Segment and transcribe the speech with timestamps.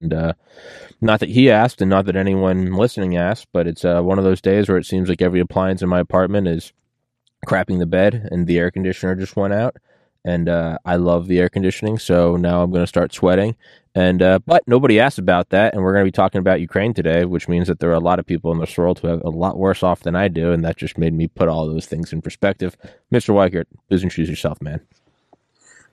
[0.00, 0.32] And uh,
[1.00, 4.24] not that he asked, and not that anyone listening asked, but it's uh, one of
[4.24, 6.72] those days where it seems like every appliance in my apartment is
[7.46, 9.76] crapping the bed, and the air conditioner just went out.
[10.24, 13.56] And uh, I love the air conditioning, so now I'm going to start sweating.
[13.94, 16.92] And uh, but nobody asked about that, and we're going to be talking about Ukraine
[16.94, 19.22] today, which means that there are a lot of people in this world who have
[19.22, 21.86] a lot worse off than I do, and that just made me put all those
[21.86, 22.76] things in perspective.
[23.12, 23.30] Mr.
[23.30, 24.80] Weichert, please introduce yourself, man.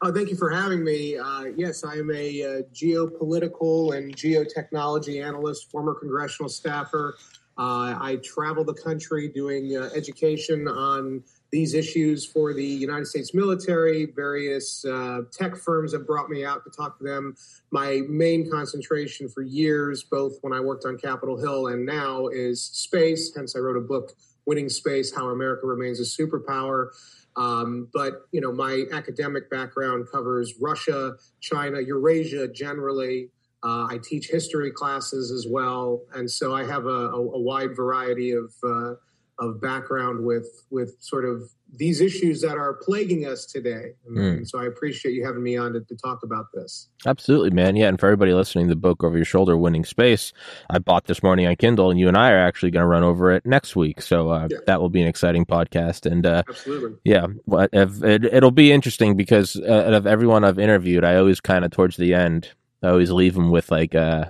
[0.05, 1.17] Oh, thank you for having me.
[1.17, 7.17] Uh, yes, I am a uh, geopolitical and geotechnology analyst, former congressional staffer.
[7.57, 13.33] Uh, I travel the country doing uh, education on these issues for the United States
[13.33, 14.05] military.
[14.15, 17.35] Various uh, tech firms have brought me out to talk to them.
[17.71, 22.63] My main concentration for years, both when I worked on Capitol Hill and now, is
[22.63, 23.33] space.
[23.35, 24.11] Hence, I wrote a book,
[24.45, 26.89] Winning Space How America Remains a Superpower.
[27.37, 33.29] Um, but you know, my academic background covers Russia, China, Eurasia generally.
[33.63, 37.75] Uh, I teach history classes as well, and so I have a, a, a wide
[37.75, 38.93] variety of uh,
[39.39, 43.93] of background with with sort of these issues that are plaguing us today.
[44.09, 44.47] Mm.
[44.47, 46.89] So I appreciate you having me on to, to, talk about this.
[47.05, 47.75] Absolutely, man.
[47.75, 50.33] Yeah, and for everybody listening, the book over your shoulder, "Winning Space,"
[50.69, 53.03] I bought this morning on Kindle, and you and I are actually going to run
[53.03, 54.01] over it next week.
[54.01, 54.57] So uh, yeah.
[54.67, 56.09] that will be an exciting podcast.
[56.09, 57.27] And uh, absolutely, yeah,
[57.73, 61.71] if, it, will be interesting because uh, of everyone I've interviewed, I always kind of
[61.71, 62.51] towards the end,
[62.83, 64.29] I always leave them with like a uh,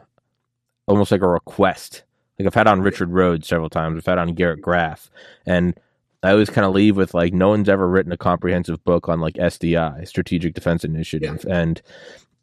[0.88, 2.04] almost like a request.
[2.40, 3.98] Like I've had on Richard Rhodes several times.
[3.98, 5.10] I've had on Garrett Graff,
[5.46, 5.80] and
[6.28, 9.20] I always kind of leave with like no one's ever written a comprehensive book on
[9.20, 11.58] like SDI, Strategic Defense Initiative, yeah.
[11.58, 11.82] and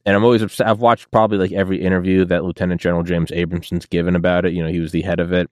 [0.05, 0.67] and I'm always upset.
[0.67, 4.53] I've watched probably like every interview that Lieutenant General James Abrahamson's given about it.
[4.53, 5.49] You know, he was the head of it.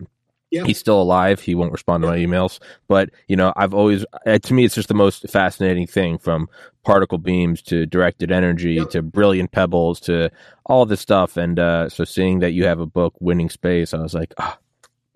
[0.51, 0.65] Yeah.
[0.65, 1.41] He's still alive.
[1.41, 2.59] He won't respond to my emails.
[2.89, 6.49] But, you know, I've always, uh, to me, it's just the most fascinating thing from
[6.85, 8.85] particle beams to directed energy yeah.
[8.87, 10.31] to brilliant pebbles to
[10.67, 11.37] all this stuff.
[11.37, 14.59] And uh, so seeing that you have a book, Winning Space, I was like, ah,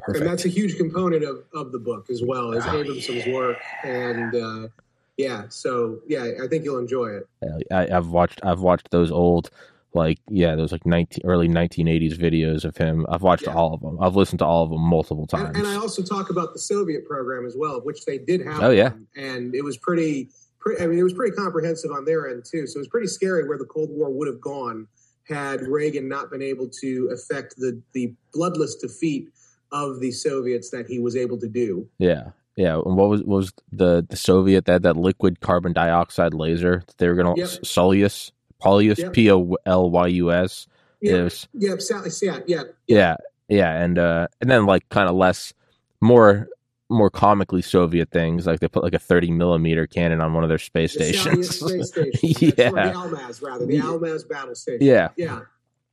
[0.01, 0.23] Perfect.
[0.23, 3.35] And that's a huge component of, of the book as well as oh, Abrahamson's yeah.
[3.35, 3.59] work.
[3.85, 4.69] And uh,
[5.17, 7.29] yeah, so yeah, I think you'll enjoy it.
[7.73, 9.51] I, have watched I've watched those old
[9.95, 13.55] like yeah those like 19 early 1980s videos of him i've watched yeah.
[13.55, 16.03] all of them i've listened to all of them multiple times and, and, i also
[16.03, 19.63] talk about the soviet program as well which they did have oh yeah and it
[19.63, 22.81] was pretty, pretty i mean it was pretty comprehensive on their end too so it
[22.81, 24.87] was pretty scary where the cold war would have gone
[25.29, 29.29] had reagan not been able to effect the the bloodless defeat
[29.75, 31.89] of the Soviets that he was able to do.
[31.99, 32.31] Yeah.
[32.57, 36.85] Yeah, and what was what was the the Soviet that that liquid carbon dioxide laser
[36.87, 37.49] that they were going to yep.
[37.65, 38.31] Solyus
[38.63, 40.69] Polyus P O L Y U S.
[41.01, 43.17] Yeah, yeah, yeah, yeah, yeah,
[43.49, 45.53] yeah, and uh, and then like kind of less,
[46.01, 46.49] more
[46.89, 50.49] more comically Soviet things, like they put like a thirty millimeter cannon on one of
[50.49, 51.59] their space the stations.
[51.59, 51.89] Space
[52.23, 52.53] station.
[52.57, 54.87] yeah, the Almaz rather the Almaz battle station.
[54.87, 55.41] Yeah, yeah,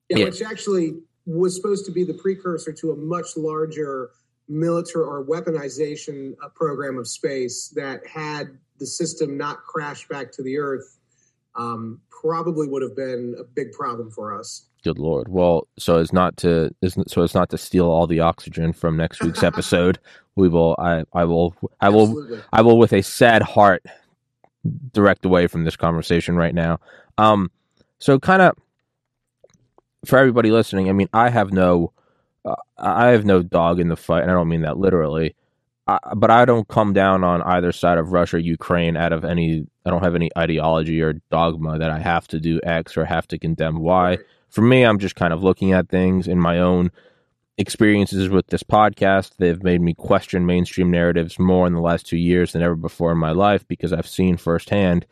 [0.10, 0.26] yeah, yeah.
[0.26, 0.94] which actually
[1.26, 4.12] was supposed to be the precursor to a much larger
[4.48, 10.44] military or weaponization uh, program of space that had the system not crashed back to
[10.44, 10.98] the earth
[11.56, 14.68] um, probably would have been a big problem for us.
[14.84, 15.28] Good lord.
[15.28, 16.74] Well so as not to
[17.08, 20.00] so it's not to steal all the oxygen from next week's episode.
[20.36, 22.40] We will i i will i will Absolutely.
[22.54, 23.86] i will with a sad heart
[24.92, 26.80] direct away from this conversation right now.
[27.20, 27.52] Um
[28.00, 28.56] so kind of
[30.06, 31.94] for everybody listening, I mean, I have no,
[32.46, 35.36] uh, I have no dog in the fight, and I don't mean that literally.
[35.88, 39.26] I, but I don't come down on either side of Russia, or Ukraine, out of
[39.26, 39.66] any.
[39.86, 43.28] I don't have any ideology or dogma that I have to do X or have
[43.30, 44.18] to condemn Y.
[44.50, 46.92] For me, I'm just kind of looking at things in my own
[47.58, 49.32] experiences with this podcast.
[49.38, 53.12] They've made me question mainstream narratives more in the last two years than ever before
[53.12, 55.06] in my life because I've seen firsthand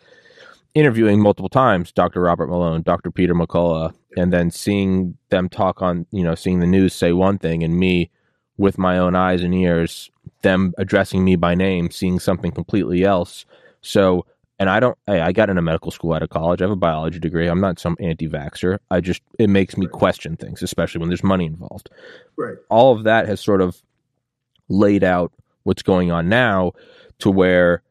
[0.73, 2.21] interviewing multiple times Dr.
[2.21, 3.11] Robert Malone, Dr.
[3.11, 7.37] Peter McCullough, and then seeing them talk on, you know, seeing the news say one
[7.37, 8.09] thing and me
[8.57, 10.11] with my own eyes and ears,
[10.41, 13.45] them addressing me by name, seeing something completely else.
[13.81, 14.25] So,
[14.59, 16.61] and I don't, hey, I got into medical school out of college.
[16.61, 17.47] I have a biology degree.
[17.47, 18.79] I'm not some anti vaxxer.
[18.91, 19.93] I just, it makes me right.
[19.93, 21.89] question things, especially when there's money involved.
[22.35, 22.57] Right.
[22.69, 23.81] All of that has sort of
[24.67, 25.31] laid out
[25.63, 26.73] what's going on now
[27.19, 27.83] to where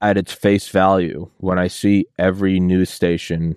[0.00, 3.56] at its face value, when I see every news station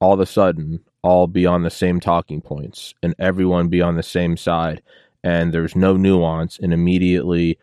[0.00, 3.96] all of a sudden all be on the same talking points and everyone be on
[3.96, 4.82] the same side,
[5.22, 7.58] and there's no nuance, and immediately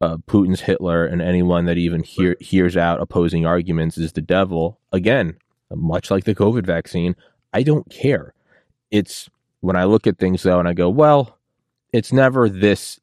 [0.00, 4.78] uh, Putin's Hitler and anyone that even hear, hears out opposing arguments is the devil.
[4.92, 5.36] Again,
[5.70, 7.16] much like the COVID vaccine,
[7.52, 8.34] I don't care.
[8.90, 9.28] It's
[9.60, 11.38] when I look at things though, and I go, well,
[11.92, 13.00] it's never this.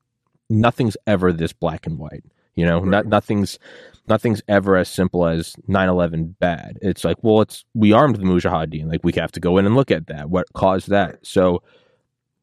[0.49, 2.23] Nothing's ever this black and white
[2.55, 2.87] You know, right.
[2.87, 3.57] not, nothing's
[4.07, 6.77] nothing's ever as simple as 9-11 bad.
[6.81, 8.89] It's like, well, it's we armed the Mujahideen.
[8.89, 10.29] Like we have to go in and look at that.
[10.29, 11.25] What caused that?
[11.25, 11.63] So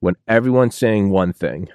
[0.00, 1.68] when everyone's saying one thing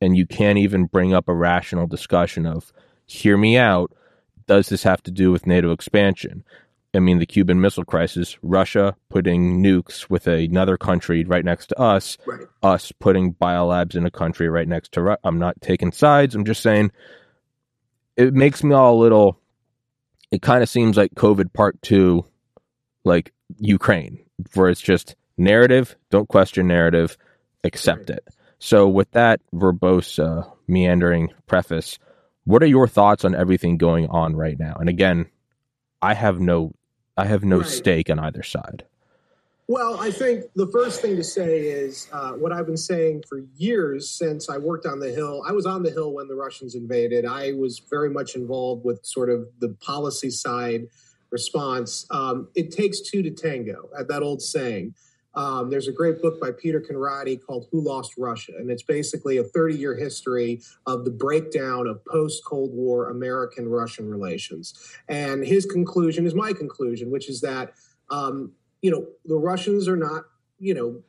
[0.00, 2.72] and you can't even bring up a rational discussion of
[3.06, 3.92] hear me out,
[4.46, 6.44] does this have to do with NATO expansion?
[6.94, 11.80] I mean, the Cuban Missile Crisis, Russia putting nukes with another country right next to
[11.80, 12.40] us, right.
[12.62, 15.18] us putting biolabs in a country right next to.
[15.24, 16.34] I'm not taking sides.
[16.34, 16.90] I'm just saying
[18.16, 19.38] it makes me all a little.
[20.30, 22.24] It kind of seems like COVID Part Two,
[23.04, 24.24] like Ukraine,
[24.54, 25.96] where it's just narrative.
[26.10, 27.16] Don't question narrative.
[27.64, 28.26] Accept it.
[28.58, 31.98] So, with that verbose, uh, meandering preface,
[32.44, 34.76] what are your thoughts on everything going on right now?
[34.78, 35.26] And again,
[36.00, 36.74] I have no
[37.16, 37.66] I have no right.
[37.66, 38.84] stake on either side.
[39.68, 43.44] Well, I think the first thing to say is uh, what I've been saying for
[43.56, 45.44] years since I worked on the Hill.
[45.46, 47.24] I was on the Hill when the Russians invaded.
[47.24, 50.88] I was very much involved with sort of the policy side
[51.30, 52.06] response.
[52.10, 54.94] Um, it takes two to tango, at that old saying.
[55.34, 58.52] Um, there's a great book by Peter Conradi called Who Lost Russia?
[58.58, 63.68] And it's basically a 30 year history of the breakdown of post Cold War American
[63.68, 64.74] Russian relations.
[65.08, 67.72] And his conclusion is my conclusion, which is that,
[68.10, 70.24] um, you know, the Russians are not,
[70.58, 71.00] you know,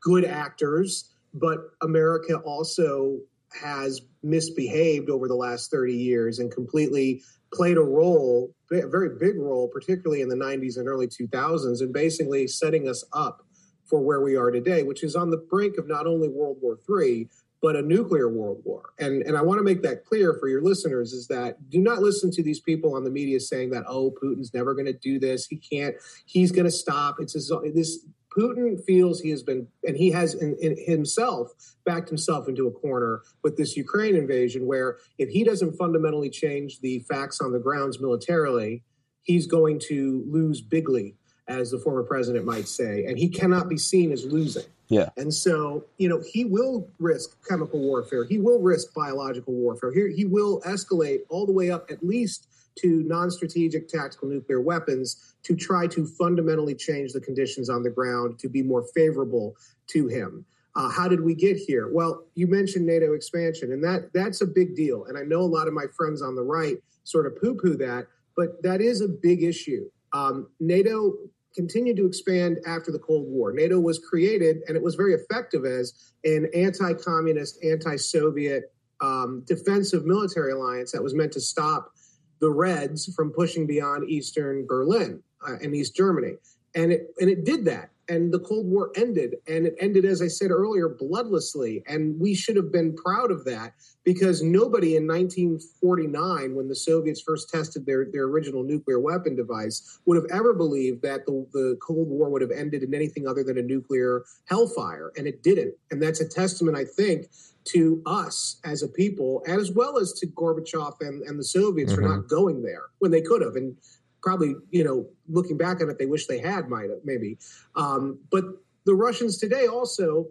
[0.00, 3.18] good actors, but America also
[3.60, 7.22] has misbehaved over the last 30 years and completely
[7.52, 11.92] played a role, a very big role, particularly in the 90s and early 2000s, and
[11.92, 13.44] basically setting us up
[13.84, 16.78] for where we are today, which is on the brink of not only World War
[16.88, 17.28] III,
[17.62, 18.90] but a nuclear world war.
[18.98, 22.00] And and I want to make that clear for your listeners is that do not
[22.00, 25.18] listen to these people on the media saying that oh Putin's never going to do
[25.18, 25.94] this, he can't,
[26.26, 27.16] he's going to stop.
[27.20, 28.04] It's his, this
[28.36, 31.52] Putin feels he has been and he has in, in himself
[31.84, 36.80] backed himself into a corner with this Ukraine invasion where if he doesn't fundamentally change
[36.80, 38.82] the facts on the grounds militarily,
[39.22, 41.16] he's going to lose bigly
[41.48, 44.64] as the former president might say, and he cannot be seen as losing.
[44.88, 45.08] Yeah.
[45.16, 48.24] And so, you know, he will risk chemical warfare.
[48.24, 49.90] He will risk biological warfare.
[49.92, 52.48] He, he will escalate all the way up at least
[52.80, 57.90] to non strategic tactical nuclear weapons to try to fundamentally change the conditions on the
[57.90, 59.56] ground to be more favorable
[59.88, 60.44] to him.
[60.74, 61.88] Uh, how did we get here?
[61.92, 65.04] Well, you mentioned NATO expansion, and that that's a big deal.
[65.04, 67.76] And I know a lot of my friends on the right sort of poo poo
[67.76, 68.06] that,
[68.36, 69.90] but that is a big issue.
[70.12, 71.14] Um, NATO
[71.54, 73.52] continued to expand after the Cold War.
[73.52, 79.42] NATO was created, and it was very effective as an anti communist, anti Soviet um,
[79.46, 81.92] defensive military alliance that was meant to stop
[82.40, 86.34] the Reds from pushing beyond Eastern Berlin uh, and East Germany.
[86.74, 89.36] And it, and it did that and the Cold War ended.
[89.46, 91.82] And it ended, as I said earlier, bloodlessly.
[91.86, 97.20] And we should have been proud of that because nobody in 1949, when the Soviets
[97.20, 101.78] first tested their, their original nuclear weapon device, would have ever believed that the, the
[101.80, 105.12] Cold War would have ended in anything other than a nuclear hellfire.
[105.16, 105.74] And it didn't.
[105.90, 107.26] And that's a testament, I think,
[107.64, 112.02] to us as a people, as well as to Gorbachev and, and the Soviets mm-hmm.
[112.02, 113.54] for not going there when they could have.
[113.54, 113.76] And
[114.22, 117.38] probably, you know, looking back on it, they wish they had, might have, maybe.
[117.74, 118.44] Um, but
[118.86, 120.26] the Russians today also,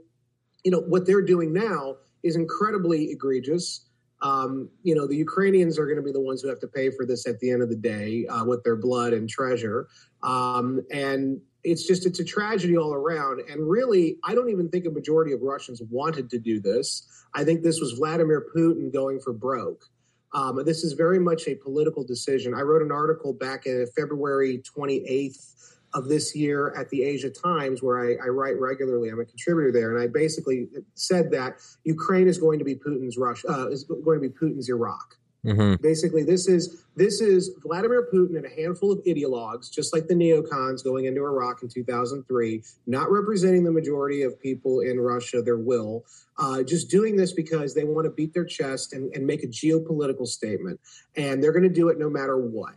[0.64, 3.86] you know, what they're doing now is incredibly egregious.
[4.22, 6.92] Um, you know, the Ukrainians are going to be the ones who have to pay
[6.92, 9.88] for this at the end of the day uh, with their blood and treasure.
[10.22, 13.42] Um, and it's just, it's a tragedy all around.
[13.50, 17.08] And really, I don't even think a majority of Russians wanted to do this.
[17.34, 19.86] I think this was Vladimir Putin going for broke.
[20.34, 22.54] Um, this is very much a political decision.
[22.54, 27.84] I wrote an article back in February 28th of this year at the Asia Times,
[27.84, 29.10] where I, I, write regularly.
[29.10, 33.18] I'm a contributor there, and I basically said that Ukraine is going to be Putin's
[33.18, 35.18] Russia, uh, is going to be Putin's Iraq.
[35.46, 35.82] Mm-hmm.
[35.82, 40.14] Basically, this is this is Vladimir Putin and a handful of ideologues, just like the
[40.14, 45.58] neocons going into Iraq in 2003, not representing the majority of people in Russia, their
[45.58, 46.06] will,
[46.38, 49.48] uh, just doing this because they want to beat their chest and, and make a
[49.48, 50.80] geopolitical statement,
[51.16, 52.76] and they're going to do it no matter what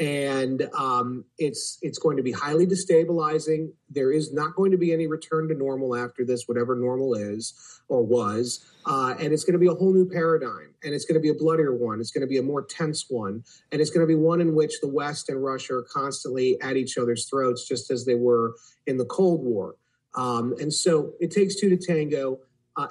[0.00, 3.70] and um, it's it's going to be highly destabilizing.
[3.90, 7.82] There is not going to be any return to normal after this, whatever normal is
[7.88, 11.16] or was, uh, and it's going to be a whole new paradigm, and it's going
[11.16, 12.00] to be a bloodier one.
[12.00, 14.54] It's going to be a more tense one, and it's going to be one in
[14.54, 18.54] which the West and Russia are constantly at each other's throats, just as they were
[18.86, 19.76] in the Cold War.
[20.14, 22.40] Um, and so it takes two to tango.
[22.76, 22.88] Uh,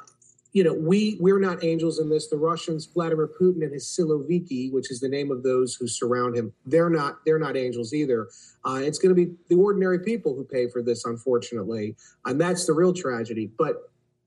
[0.51, 2.27] you know, we we're not angels in this.
[2.27, 6.35] The Russians, Vladimir Putin and his Siloviki, which is the name of those who surround
[6.35, 8.27] him, they're not they're not angels either.
[8.65, 12.65] Uh, it's going to be the ordinary people who pay for this, unfortunately, and that's
[12.65, 13.51] the real tragedy.
[13.57, 13.75] But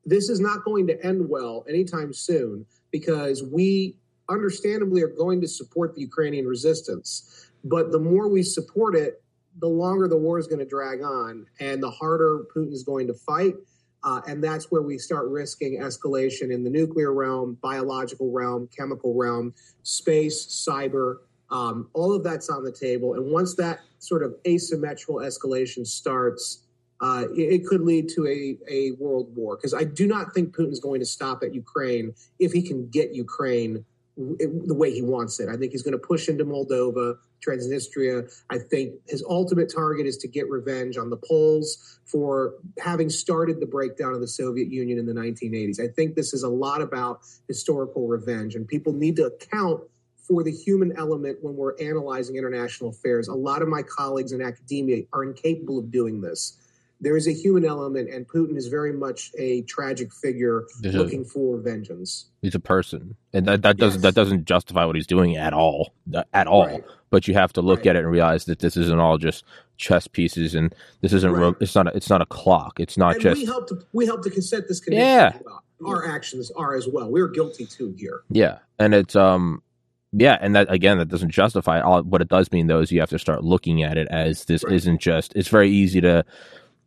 [0.05, 3.97] this is not going to end well anytime soon because we
[4.29, 7.51] understandably are going to support the Ukrainian resistance.
[7.65, 9.23] But the more we support it,
[9.59, 13.07] the longer the war is going to drag on and the harder Putin is going
[13.09, 13.55] to fight.
[14.05, 19.15] Uh, and that's where we start risking escalation in the nuclear realm, biological realm, chemical
[19.15, 21.19] realm, space, cyber.
[21.51, 23.15] Um, all of that's on the table.
[23.15, 26.65] And once that sort of asymmetrical escalation starts,
[27.01, 29.57] uh, it, it, could lead to a, a world war.
[29.57, 33.15] Because I do not think Putin's going to stop at Ukraine if he can get
[33.15, 33.85] Ukraine
[34.17, 35.49] the way he wants it.
[35.49, 38.33] I think he's going to push into Moldova, Transnistria.
[38.51, 43.61] I think his ultimate target is to get revenge on the Poles for having started
[43.61, 45.81] the breakdown of the Soviet Union in the 1980s.
[45.81, 49.83] I think this is a lot about historical revenge, and people need to account
[50.17, 53.29] for the human element when we're analyzing international affairs.
[53.29, 56.59] A lot of my colleagues in academia are incapable of doing this
[57.03, 61.23] there is a human element, and Putin is very much a tragic figure There's looking
[61.23, 62.27] a, for vengeance.
[62.41, 64.03] He's a person, and that, that doesn't yes.
[64.03, 65.93] that doesn't justify what he's doing at all,
[66.33, 66.67] at all.
[66.67, 66.85] Right.
[67.11, 67.89] But you have to look right.
[67.89, 69.45] at it and realize that this isn't all just
[69.77, 71.55] chess pieces, and this isn't right.
[71.61, 72.79] it's not a, it's not a clock.
[72.79, 75.05] It's not and just we helped to we help to set this condition.
[75.05, 75.33] Yeah,
[75.85, 77.11] our actions are as well.
[77.11, 78.23] We're guilty too here.
[78.31, 79.61] Yeah, and it's um
[80.13, 82.03] yeah, and that again, that doesn't justify all.
[82.03, 84.63] What it does mean, though, is you have to start looking at it as this
[84.63, 84.75] right.
[84.75, 85.35] isn't just.
[85.35, 86.25] It's very easy to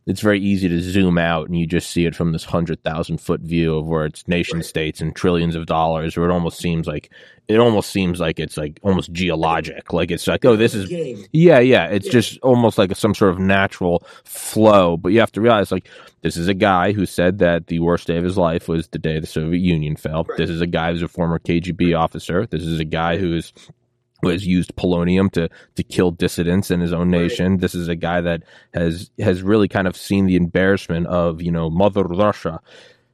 [0.05, 3.19] it's very easy to zoom out and you just see it from this hundred thousand
[3.19, 6.85] foot view of where it's nation states and trillions of dollars, where it almost seems
[6.85, 7.09] like
[7.47, 9.93] it almost seems like it's like almost geologic.
[9.93, 10.89] Like it's like, oh, this is
[11.31, 11.87] yeah, yeah.
[11.87, 14.97] It's just almost like some sort of natural flow.
[14.97, 15.87] But you have to realize, like,
[16.21, 18.99] this is a guy who said that the worst day of his life was the
[18.99, 20.25] day the Soviet Union fell.
[20.37, 22.47] This is a guy who's a former KGB officer.
[22.47, 23.53] This is a guy who is
[24.29, 27.53] has used polonium to to kill dissidents in his own nation.
[27.53, 27.61] Right.
[27.61, 31.51] This is a guy that has has really kind of seen the embarrassment of you
[31.51, 32.61] know Mother Russia.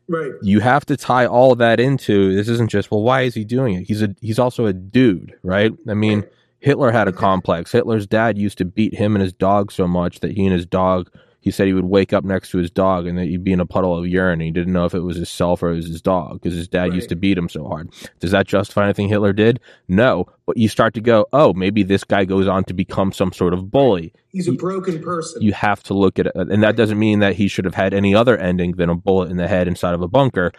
[0.08, 0.32] Right.
[0.42, 2.48] You have to tie all that into this.
[2.48, 3.88] Isn't just well, why is he doing it?
[3.88, 5.72] He's a he's also a dude, right?
[5.88, 6.24] I mean.
[6.64, 7.72] Hitler had a complex.
[7.72, 10.68] Hitler's dad used to beat him and his dog so much that he and his
[10.68, 11.10] dog
[11.42, 13.60] he said he would wake up next to his dog and that he'd be in
[13.60, 14.34] a puddle of urine.
[14.34, 16.68] And he didn't know if it was himself or it was his dog because his
[16.68, 16.94] dad right.
[16.94, 17.92] used to beat him so hard.
[18.20, 19.60] Does that justify anything Hitler did?
[19.88, 20.28] No.
[20.46, 23.56] But you start to go, oh, maybe this guy goes on to become some sort
[23.56, 24.14] of bully.
[24.30, 25.42] He's a broken person.
[25.42, 26.36] You have to look at it.
[26.36, 29.32] And that doesn't mean that he should have had any other ending than a bullet
[29.32, 30.52] in the head inside of a bunker.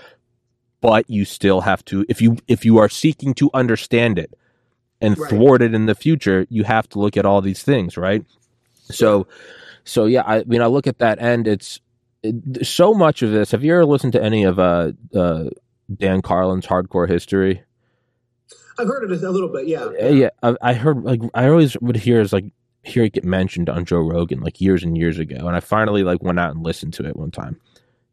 [0.80, 4.36] But you still have to, if you if you are seeking to understand it
[5.00, 5.30] and right.
[5.30, 8.24] thwart it in the future, you have to look at all these things, right?
[8.82, 9.28] So,
[9.84, 11.46] so yeah, I, mean, I look at that end.
[11.46, 11.80] It's
[12.22, 13.50] it, so much of this.
[13.50, 15.44] Have you ever listened to any of uh, uh,
[15.94, 17.62] Dan Carlin's Hardcore History?
[18.78, 19.66] I've heard it a little bit.
[19.66, 20.08] Yeah, yeah.
[20.08, 22.46] yeah I, I, heard like I always would hear is like
[22.82, 26.04] hear it get mentioned on Joe Rogan like years and years ago, and I finally
[26.04, 27.60] like went out and listened to it one time.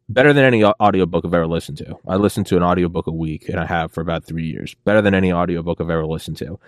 [0.08, 1.96] Better than any audiobook I've ever listened to.
[2.08, 4.74] I listen to an audiobook a week, and I have for about three years.
[4.84, 6.58] Better than any audiobook I've ever listened to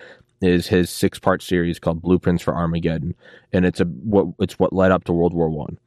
[0.43, 3.15] is his six part series called Blueprints for Armageddon,
[3.51, 5.79] and it's a what it's what led up to World War One,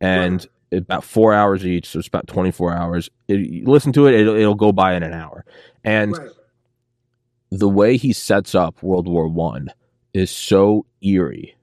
[0.00, 0.78] and right.
[0.78, 3.10] about four hours each, so it's about twenty four hours.
[3.28, 5.44] It, listen to it; it'll, it'll, go by in an hour,
[5.84, 6.30] and right.
[7.50, 9.72] the way he sets up World War One
[10.14, 11.56] is so eerie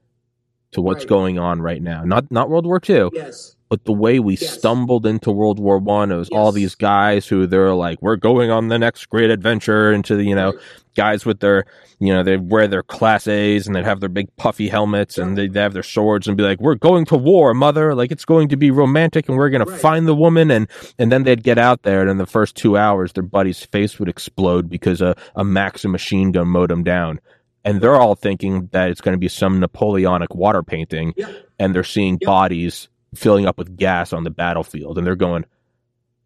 [0.72, 1.08] to what's right.
[1.08, 2.04] going on right now.
[2.04, 3.10] Not not World War Two.
[3.12, 4.58] Yes but the way we yes.
[4.58, 6.38] stumbled into World War One, it was yes.
[6.38, 10.24] all these guys who they're like, "We're going on the next great adventure." Into the
[10.24, 10.58] you know,
[10.94, 11.64] guys with their
[11.98, 15.36] you know they wear their class A's and they have their big puffy helmets and
[15.36, 18.24] they, they have their swords and be like, "We're going to war, mother!" Like it's
[18.24, 19.74] going to be romantic and we're going right.
[19.74, 20.68] to find the woman and
[20.98, 23.98] and then they'd get out there and in the first two hours their buddy's face
[23.98, 27.20] would explode because a a Maxim machine gun mowed him down
[27.66, 31.14] and they're all thinking that it's going to be some Napoleonic water painting,
[31.58, 35.44] and they're seeing bodies filling up with gas on the battlefield, and they're going,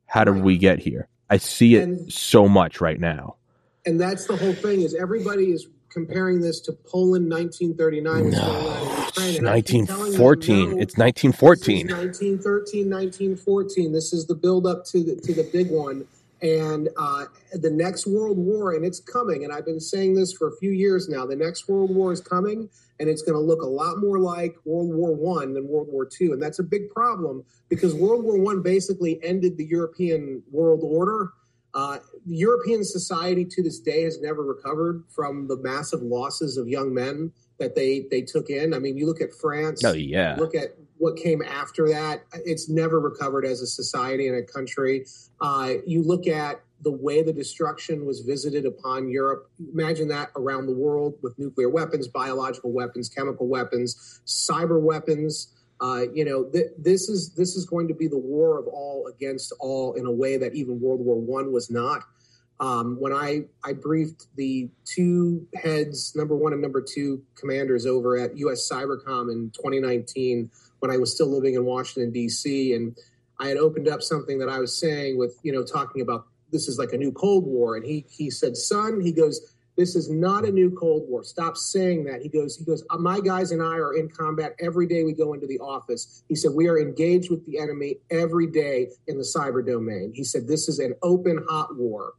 [0.07, 3.37] "How did we get here?" I see it and, so much right now.
[3.87, 8.31] And that's the whole thing: is everybody is comparing this to Poland 1939.
[8.31, 8.39] No,
[9.43, 10.81] 1914.
[10.81, 11.89] it's 1914.
[11.89, 13.93] 1913, 1914.
[13.93, 16.07] This is the build up to the to the big one
[16.43, 20.49] and uh, the next world war and it's coming and i've been saying this for
[20.49, 22.69] a few years now the next world war is coming
[23.01, 26.07] and it's going to look a lot more like world war one than world war
[26.07, 30.81] two and that's a big problem because world war one basically ended the european world
[30.85, 31.33] order.
[31.73, 36.93] Uh, european society to this day has never recovered from the massive losses of young
[36.93, 38.75] men that they they took in.
[38.75, 40.37] I mean you look at france oh yeah.
[40.39, 45.07] look at what came after that, it's never recovered as a society and a country.
[45.41, 49.51] Uh, you look at the way the destruction was visited upon Europe.
[49.73, 55.55] Imagine that around the world with nuclear weapons, biological weapons, chemical weapons, cyber weapons.
[55.81, 59.07] Uh, you know, th- this is this is going to be the war of all
[59.07, 62.03] against all in a way that even World War One was not.
[62.61, 68.19] Um, when I, I briefed the two heads, number one and number two commanders over
[68.19, 72.95] at US Cybercom in 2019, when I was still living in Washington, D.C., and
[73.39, 76.69] I had opened up something that I was saying with, you know, talking about this
[76.69, 77.77] is like a new Cold War.
[77.77, 81.23] And he, he said, son, he goes, this is not a new Cold War.
[81.25, 82.21] Stop saying that.
[82.21, 85.33] He goes, he goes, my guys and I are in combat every day we go
[85.33, 86.23] into the office.
[86.29, 90.13] He said, we are engaged with the enemy every day in the cyber domain.
[90.15, 92.13] He said, this is an open hot war.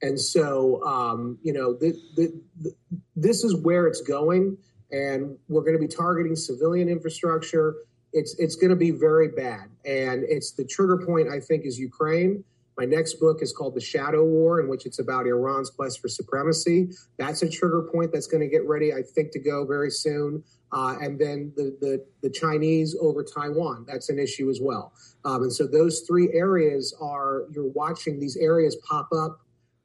[0.00, 2.30] And so, um, you know, th- th-
[2.62, 2.74] th-
[3.14, 4.56] this is where it's going.
[4.90, 7.74] And we're going to be targeting civilian infrastructure.
[8.12, 9.68] It's, it's going to be very bad.
[9.84, 12.44] And it's the trigger point, I think, is Ukraine.
[12.78, 16.08] My next book is called The Shadow War, in which it's about Iran's quest for
[16.08, 16.90] supremacy.
[17.18, 20.42] That's a trigger point that's going to get ready, I think, to go very soon.
[20.72, 23.84] Uh, and then the, the, the Chinese over Taiwan.
[23.86, 24.94] That's an issue as well.
[25.24, 29.42] Um, and so those three areas are you're watching these areas pop up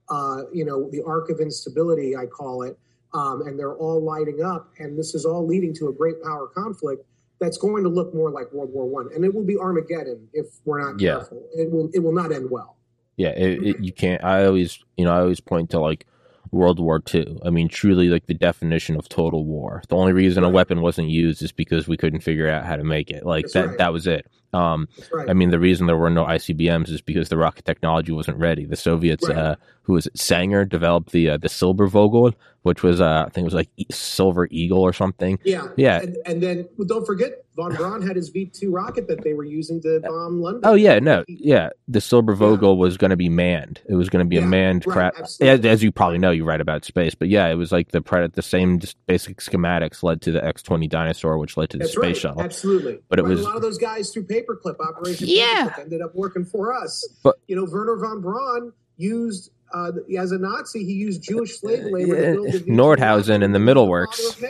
[0.10, 2.78] uh, you know, the arc of instability, I call it,
[3.14, 6.48] um, and they're all lighting up, and this is all leading to a great power
[6.48, 7.06] conflict
[7.40, 10.48] that's going to look more like World War One, and it will be Armageddon if
[10.66, 11.16] we're not yeah.
[11.16, 11.48] careful.
[11.54, 12.77] It will it will not end well.
[13.18, 14.24] Yeah, it, it, you can't.
[14.24, 16.06] I always, you know, I always point to like
[16.52, 17.40] World War II.
[17.44, 19.82] I mean, truly, like the definition of total war.
[19.90, 20.50] The only reason right.
[20.50, 23.26] a weapon wasn't used is because we couldn't figure out how to make it.
[23.26, 23.78] Like That's that, right.
[23.80, 24.30] that was it.
[24.54, 25.30] Um, right.
[25.30, 28.66] I mean, the reason there were no ICBMs is because the rocket technology wasn't ready.
[28.66, 29.56] The Soviets, uh,
[29.88, 33.46] who was it, Sanger, developed the uh, the Silbervogel, which was uh, I think it
[33.46, 35.40] was like Silver Eagle or something.
[35.46, 36.02] Yeah, yeah.
[36.02, 39.34] And, and then well, don't forget, von Braun had his V two rocket that they
[39.34, 40.62] were using to bomb London.
[40.66, 41.70] Oh yeah, no, yeah.
[41.88, 42.80] The Silbervogel yeah.
[42.80, 43.80] was going to be manned.
[43.88, 45.42] It was going to be yeah, a manned right, craft.
[45.42, 48.02] As, as, you probably know, you write about space, but yeah, it was like the
[48.02, 48.34] predator.
[48.36, 51.94] The same basic schematics led to the X twenty Dyna-Soar, which led to the That's
[51.94, 52.18] space right.
[52.18, 52.42] shuttle.
[52.42, 55.28] Absolutely, but it was a lot of those guys through paperclip operation.
[55.30, 57.08] Yeah, paperclip ended up working for us.
[57.24, 61.84] But you know, Werner von Braun used uh, as a Nazi, he used Jewish slave
[61.86, 64.42] labor to build Nordhausen in the middle works.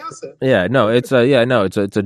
[0.42, 2.04] Yeah, no, it's a yeah, no, it's a it's a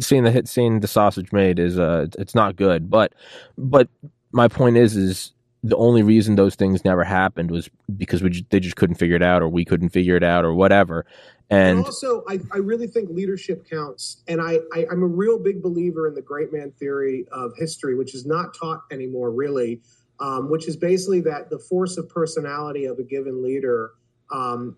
[0.00, 2.90] seeing the hit seeing the sausage made is uh it's not good.
[2.90, 3.12] But
[3.56, 3.88] but
[4.32, 5.32] my point is is
[5.62, 9.16] the only reason those things never happened was because we just, they just couldn't figure
[9.16, 11.04] it out or we couldn't figure it out or whatever.
[11.50, 14.22] And, and also, I, I really think leadership counts.
[14.28, 17.94] And I, I, I'm a real big believer in the great man theory of history,
[17.94, 19.80] which is not taught anymore, really
[20.20, 23.92] um, which is basically that the force of personality of a given leader
[24.32, 24.76] um,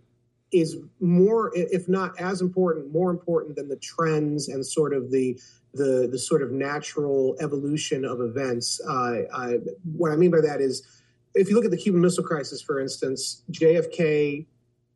[0.53, 5.39] is more, if not as important, more important than the trends and sort of the
[5.75, 8.81] the the sort of natural evolution of events.
[8.89, 9.59] Uh, I,
[9.97, 11.03] what I mean by that is,
[11.35, 14.47] if you look at the Cuban Missile Crisis, for instance, JFK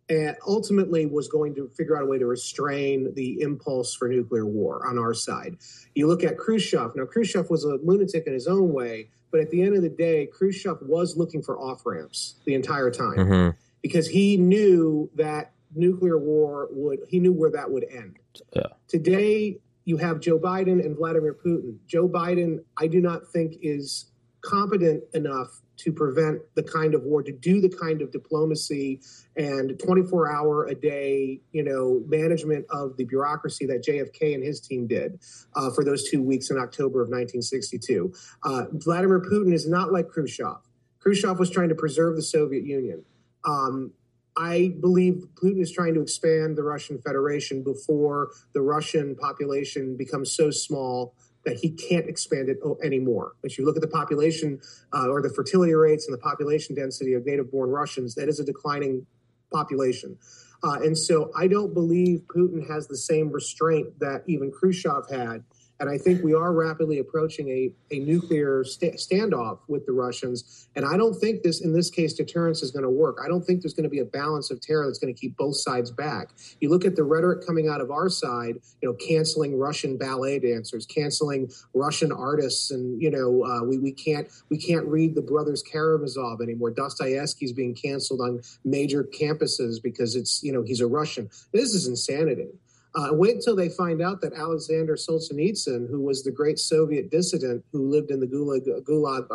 [0.09, 4.47] and ultimately was going to figure out a way to restrain the impulse for nuclear
[4.47, 5.57] war on our side.
[5.95, 6.93] You look at Khrushchev.
[6.97, 9.89] Now, Khrushchev was a lunatic in his own way, but at the end of the
[9.89, 13.51] day, Khrushchev was looking for off ramps the entire time mm-hmm.
[13.81, 18.19] because he knew that nuclear war would, he knew where that would end.
[18.55, 18.67] Yeah.
[18.89, 21.79] Today, you have Joe Biden and Vladimir Putin.
[21.87, 24.11] Joe Biden, I do not think is
[24.43, 29.01] competent enough to prevent the kind of war, to do the kind of diplomacy
[29.37, 34.61] and 24 hour a day, you know, management of the bureaucracy that JFK and his
[34.61, 35.21] team did
[35.57, 38.13] uh, for those two weeks in October of 1962.
[38.45, 40.59] Uh, Vladimir Putin is not like Khrushchev.
[41.01, 43.05] Khrushchev was trying to preserve the Soviet Union.
[43.45, 43.93] Um,
[44.37, 50.35] I believe Putin is trying to expand the Russian Federation before the Russian population becomes
[50.35, 53.33] so small that he can't expand it anymore.
[53.43, 54.61] If you look at the population
[54.93, 58.39] uh, or the fertility rates and the population density of native born Russians, that is
[58.39, 59.07] a declining
[59.53, 60.17] population.
[60.65, 65.43] Uh, and so I don't believe Putin has the same restraint that even Khrushchev had
[65.83, 70.69] and I think we are rapidly approaching a, a nuclear st- standoff with the Russians.
[70.77, 73.19] And I don't think this, in this case, deterrence is going to work.
[73.23, 75.37] I don't think there's going to be a balance of terror that's going to keep
[75.37, 76.29] both sides back.
[76.61, 80.39] You look at the rhetoric coming out of our side, you know, canceling Russian ballet
[80.39, 85.23] dancers, canceling Russian artists, and you know, uh, we we can't we can't read the
[85.23, 86.71] Brothers Karamazov anymore.
[86.71, 91.29] Dostoevsky's being canceled on major campuses because it's you know he's a Russian.
[91.53, 92.51] This is insanity.
[92.95, 97.65] Uh, wait until they find out that Alexander Solzhenitsyn, who was the great Soviet dissident
[97.73, 99.27] who lived in the Gulag, Gulag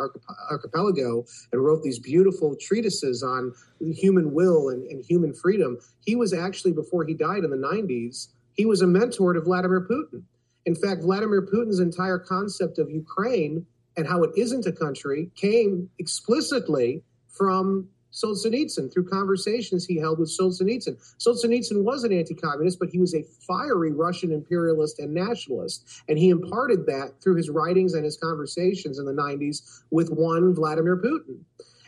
[0.50, 6.32] archipelago and wrote these beautiful treatises on human will and, and human freedom, he was
[6.32, 10.22] actually, before he died in the 90s, he was a mentor to Vladimir Putin.
[10.66, 13.66] In fact, Vladimir Putin's entire concept of Ukraine
[13.96, 17.88] and how it isn't a country came explicitly from
[18.22, 20.96] Solzhenitsyn through conversations he held with Solzhenitsyn.
[21.18, 26.02] Solzhenitsyn was an anti communist, but he was a fiery Russian imperialist and nationalist.
[26.08, 30.54] And he imparted that through his writings and his conversations in the 90s with one
[30.54, 31.40] Vladimir Putin.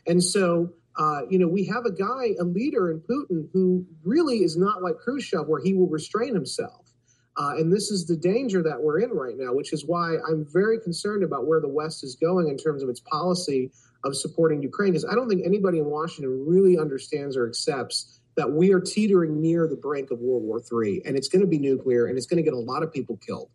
[0.06, 4.38] And so Uh, you know, we have a guy, a leader in Putin, who really
[4.38, 6.92] is not like Khrushchev, where he will restrain himself.
[7.36, 10.44] Uh, and this is the danger that we're in right now, which is why I'm
[10.52, 13.70] very concerned about where the West is going in terms of its policy
[14.04, 14.92] of supporting Ukraine.
[14.92, 19.40] Because I don't think anybody in Washington really understands or accepts that we are teetering
[19.40, 22.26] near the brink of World War III, and it's going to be nuclear, and it's
[22.26, 23.50] going to get a lot of people killed.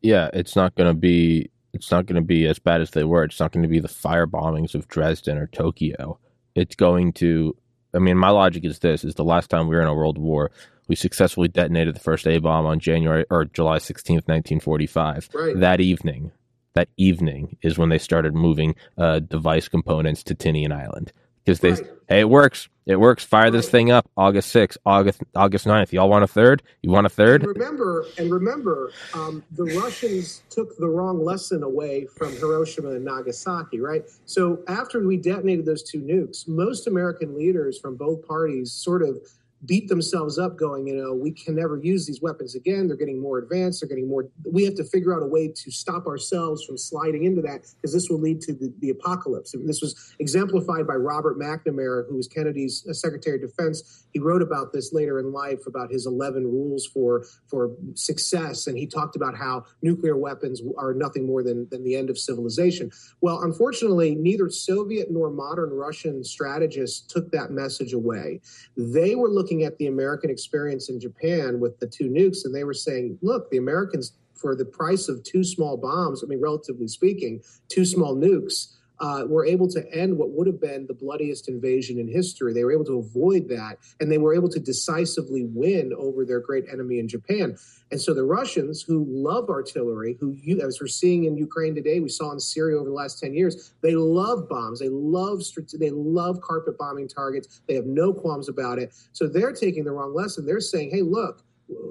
[0.00, 1.50] Yeah, it's not going to be.
[1.72, 3.24] It's not going to be as bad as they were.
[3.24, 6.18] It's not going to be the fire bombings of Dresden or Tokyo.
[6.54, 7.56] It's going to.
[7.94, 10.18] I mean, my logic is this: is the last time we were in a world
[10.18, 10.50] war,
[10.88, 15.28] we successfully detonated the first A bomb on January or July 16th, 1945.
[15.32, 15.60] Right.
[15.60, 16.32] That evening,
[16.74, 21.12] that evening is when they started moving uh, device components to Tinian Island.
[21.44, 21.90] Because they Right.
[22.08, 22.68] hey it works.
[22.86, 23.24] It works.
[23.24, 26.62] Fire this thing up August 6th August August 9th y'all want a third?
[26.82, 27.42] You want a third?
[27.42, 33.04] And remember, and remember, um, the Russians took the wrong lesson away from Hiroshima and
[33.04, 34.04] Nagasaki, right?
[34.24, 39.18] So after we detonated those two nukes, most American leaders from both parties sort of
[39.64, 42.88] beat themselves up, going, you know, we can never use these weapons again.
[42.88, 43.80] They're getting more advanced.
[43.80, 44.28] They're getting more.
[44.50, 47.92] We have to figure out a way to stop ourselves from sliding into that because
[47.92, 49.54] this will lead to the, the apocalypse.
[49.54, 54.06] And this was exemplified by Robert McNamara, who was Kennedy's uh, Secretary of Defense.
[54.12, 58.76] He wrote about this later in life about his 11 rules for for success, and
[58.76, 62.90] he talked about how nuclear weapons are nothing more than than the end of civilization.
[63.20, 68.40] Well, unfortunately, neither Soviet nor modern Russian strategists took that message away.
[68.76, 72.64] They were looking at the American experience in Japan with the two nukes, and they
[72.64, 76.88] were saying, look, the Americans, for the price of two small bombs, I mean, relatively
[76.88, 81.48] speaking, two small nukes, uh, were able to end what would have been the bloodiest
[81.48, 82.52] invasion in history.
[82.52, 86.40] They were able to avoid that, and they were able to decisively win over their
[86.40, 87.56] great enemy in Japan.
[87.90, 92.08] And so the Russians, who love artillery, who, as we're seeing in Ukraine today, we
[92.08, 94.80] saw in Syria over the last 10 years, they love bombs.
[94.80, 95.42] They love
[95.78, 97.60] they love carpet bombing targets.
[97.66, 98.94] They have no qualms about it.
[99.12, 100.46] So they're taking the wrong lesson.
[100.46, 101.44] They're saying, hey, look,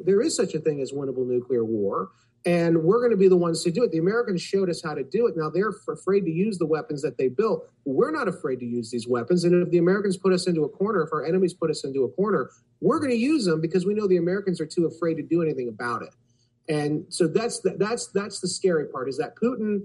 [0.06, 2.12] there is such a thing as winnable nuclear war.
[2.46, 3.92] And we're going to be the ones to do it.
[3.92, 5.38] The Americans showed us how to do it.
[5.38, 7.70] Now they're afraid to use the weapons that they built.
[7.86, 9.44] We're not afraid to use these weapons.
[9.44, 12.04] And if the Americans put us into a corner, if our enemies put us into
[12.04, 12.50] a corner,
[12.80, 15.44] we're going to use them because we know the Americans are too afraid to do
[15.44, 16.16] anything about it.
[16.68, 19.84] And so that's the, that's that's the scary part is that Putin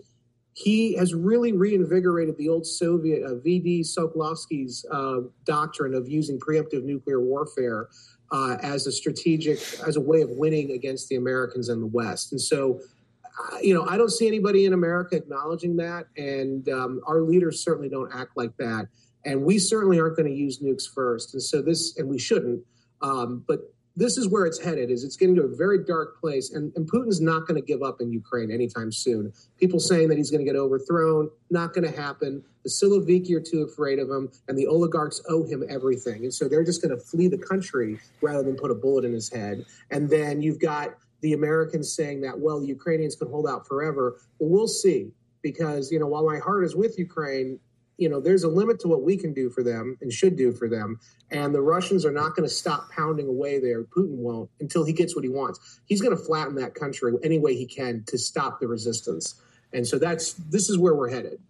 [0.56, 6.82] he has really reinvigorated the old Soviet uh, VD Sokolovsky's uh, doctrine of using preemptive
[6.82, 7.90] nuclear warfare
[8.32, 12.32] uh, as a strategic as a way of winning against the Americans and the West.
[12.32, 12.80] And so,
[13.24, 17.62] uh, you know, I don't see anybody in America acknowledging that, and um, our leaders
[17.62, 18.88] certainly don't act like that.
[19.24, 21.34] And we certainly aren't going to use nukes first.
[21.34, 22.62] And so this, and we shouldn't.
[23.02, 23.60] Um, but
[23.96, 26.88] this is where it's headed is it's getting to a very dark place and, and
[26.90, 29.32] putin's not going to give up in ukraine anytime soon.
[29.58, 32.42] People saying that he's going to get overthrown not going to happen.
[32.62, 36.24] The siloviki are too afraid of him and the oligarchs owe him everything.
[36.24, 39.12] And so they're just going to flee the country rather than put a bullet in
[39.12, 39.64] his head.
[39.90, 44.20] And then you've got the americans saying that well the ukrainians can hold out forever.
[44.38, 47.58] Well we'll see because you know while my heart is with ukraine
[47.98, 50.52] you know there's a limit to what we can do for them and should do
[50.52, 50.98] for them.
[51.30, 53.84] And the russians are not going to stop pounding away there.
[53.84, 55.80] Putin won't until he gets what he wants.
[55.86, 59.40] He's going to flatten that country any way he can to stop the resistance.
[59.72, 61.40] And so that's this is where we're headed.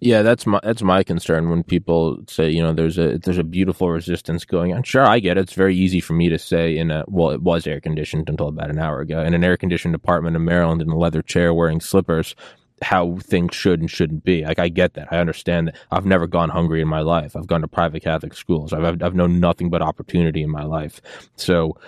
[0.00, 3.44] Yeah, that's my that's my concern when people say, you know, there's a there's a
[3.44, 4.82] beautiful resistance going on.
[4.82, 5.42] Sure, I get it.
[5.42, 8.48] It's very easy for me to say in a well, it was air conditioned until
[8.48, 9.22] about an hour ago.
[9.22, 12.34] In an air conditioned apartment in Maryland in a leather chair wearing slippers
[12.82, 14.44] how things should and shouldn't be.
[14.44, 15.08] Like I get that.
[15.12, 15.76] I understand that.
[15.90, 17.36] I've never gone hungry in my life.
[17.36, 18.72] I've gone to private Catholic schools.
[18.72, 21.00] I've I've, I've known nothing but opportunity in my life.
[21.36, 21.78] So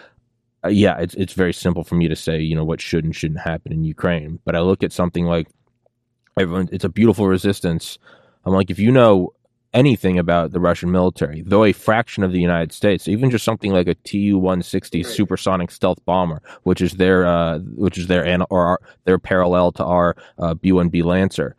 [0.65, 3.15] uh, yeah, it's it's very simple for me to say, you know, what should and
[3.15, 4.39] shouldn't happen in Ukraine.
[4.45, 5.49] But I look at something like
[6.39, 7.99] everyone it's a beautiful resistance.
[8.45, 9.33] I'm like, if you know
[9.75, 13.73] anything about the Russian military, though a fraction of the United States, even just something
[13.73, 15.07] like a Tu-160 Right.
[15.07, 19.85] supersonic stealth bomber, which is their uh, which is their or our, their parallel to
[19.85, 21.57] our uh, B-1B Lancer.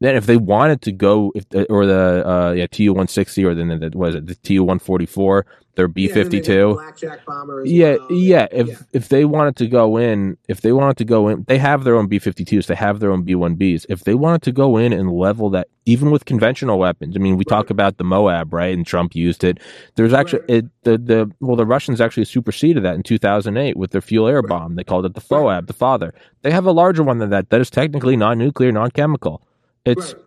[0.00, 3.68] Then, if they wanted to go, if the, or the uh, yeah Tu-160, or then
[3.68, 5.42] the, what is it, the Tu-144,
[5.76, 8.12] their Yeah, and then the B-52, blackjack bomber yeah, well.
[8.12, 8.46] yeah.
[8.50, 8.74] If yeah.
[8.92, 11.96] if they wanted to go in, if they wanted to go in, they have their
[11.96, 12.66] own B fifty twos.
[12.66, 13.86] They have their own B one Bs.
[13.88, 17.36] If they wanted to go in and level that, even with conventional weapons, I mean,
[17.36, 18.74] we talk about the Moab, right?
[18.74, 19.58] And Trump used it.
[19.96, 20.50] There's actually Right.
[20.50, 24.00] it, the the well, the Russians actually superseded that in two thousand eight with their
[24.02, 24.48] fuel air Right.
[24.48, 24.76] bomb.
[24.76, 26.14] They called it the FOAB, the father.
[26.42, 27.50] They have a larger one than that.
[27.50, 29.42] That is technically non nuclear, non chemical.
[29.86, 30.22] It's Right.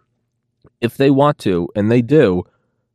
[0.81, 2.43] if they want to, and they do,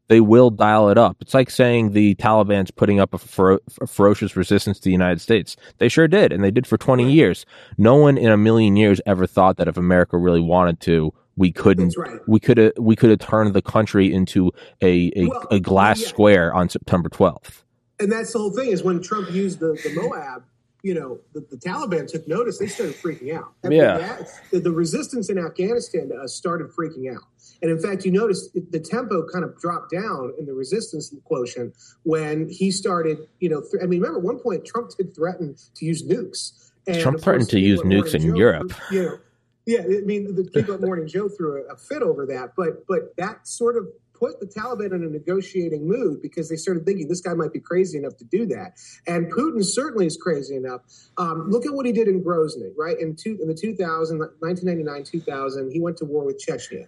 [0.09, 1.17] they will dial it up.
[1.21, 5.21] It's like saying the Taliban's putting up a, fero- a ferocious resistance to the United
[5.21, 5.57] States.
[5.79, 7.13] They sure did, and they did for 20 Right.
[7.13, 7.47] years.
[7.79, 11.51] No one in a million years ever thought that if America really wanted to, we
[11.51, 12.21] couldn't right.
[12.29, 16.01] we could have we could have turned the country into a a, Well, a glass
[16.01, 16.07] yeah.
[16.09, 17.63] square on September 12th.
[17.99, 20.45] and that's the whole thing is when Trump used the, the Moab,
[20.85, 23.55] you know, the, the Taliban took notice, they started freaking out.
[23.65, 23.97] Mean, Yeah.
[23.97, 27.23] that- the, the resistance in Afghanistan uh, started freaking out.
[27.63, 31.75] And in fact, you notice the tempo kind of dropped down in the resistance quotient
[32.03, 35.57] when he started, you know, th- I mean, remember at one point Trump did threaten
[35.77, 36.71] to use nukes.
[36.87, 38.73] And Trump threatened to use nukes in Joe Europe.
[38.91, 39.19] You know,
[39.65, 42.87] yeah, I mean, the people at Morning Joe threw a, a fit over that, but
[42.87, 43.87] but that sort of
[44.25, 47.61] put the Taliban in a negotiating mood because they started thinking this guy might be
[47.61, 48.75] crazy enough to do that,
[49.07, 50.81] and Putin certainly is crazy enough.
[51.17, 52.99] Um, look at what he did in Grozny, right?
[52.99, 56.87] In two, in the 2000, 1999, 2000, he went to war with Chechnya,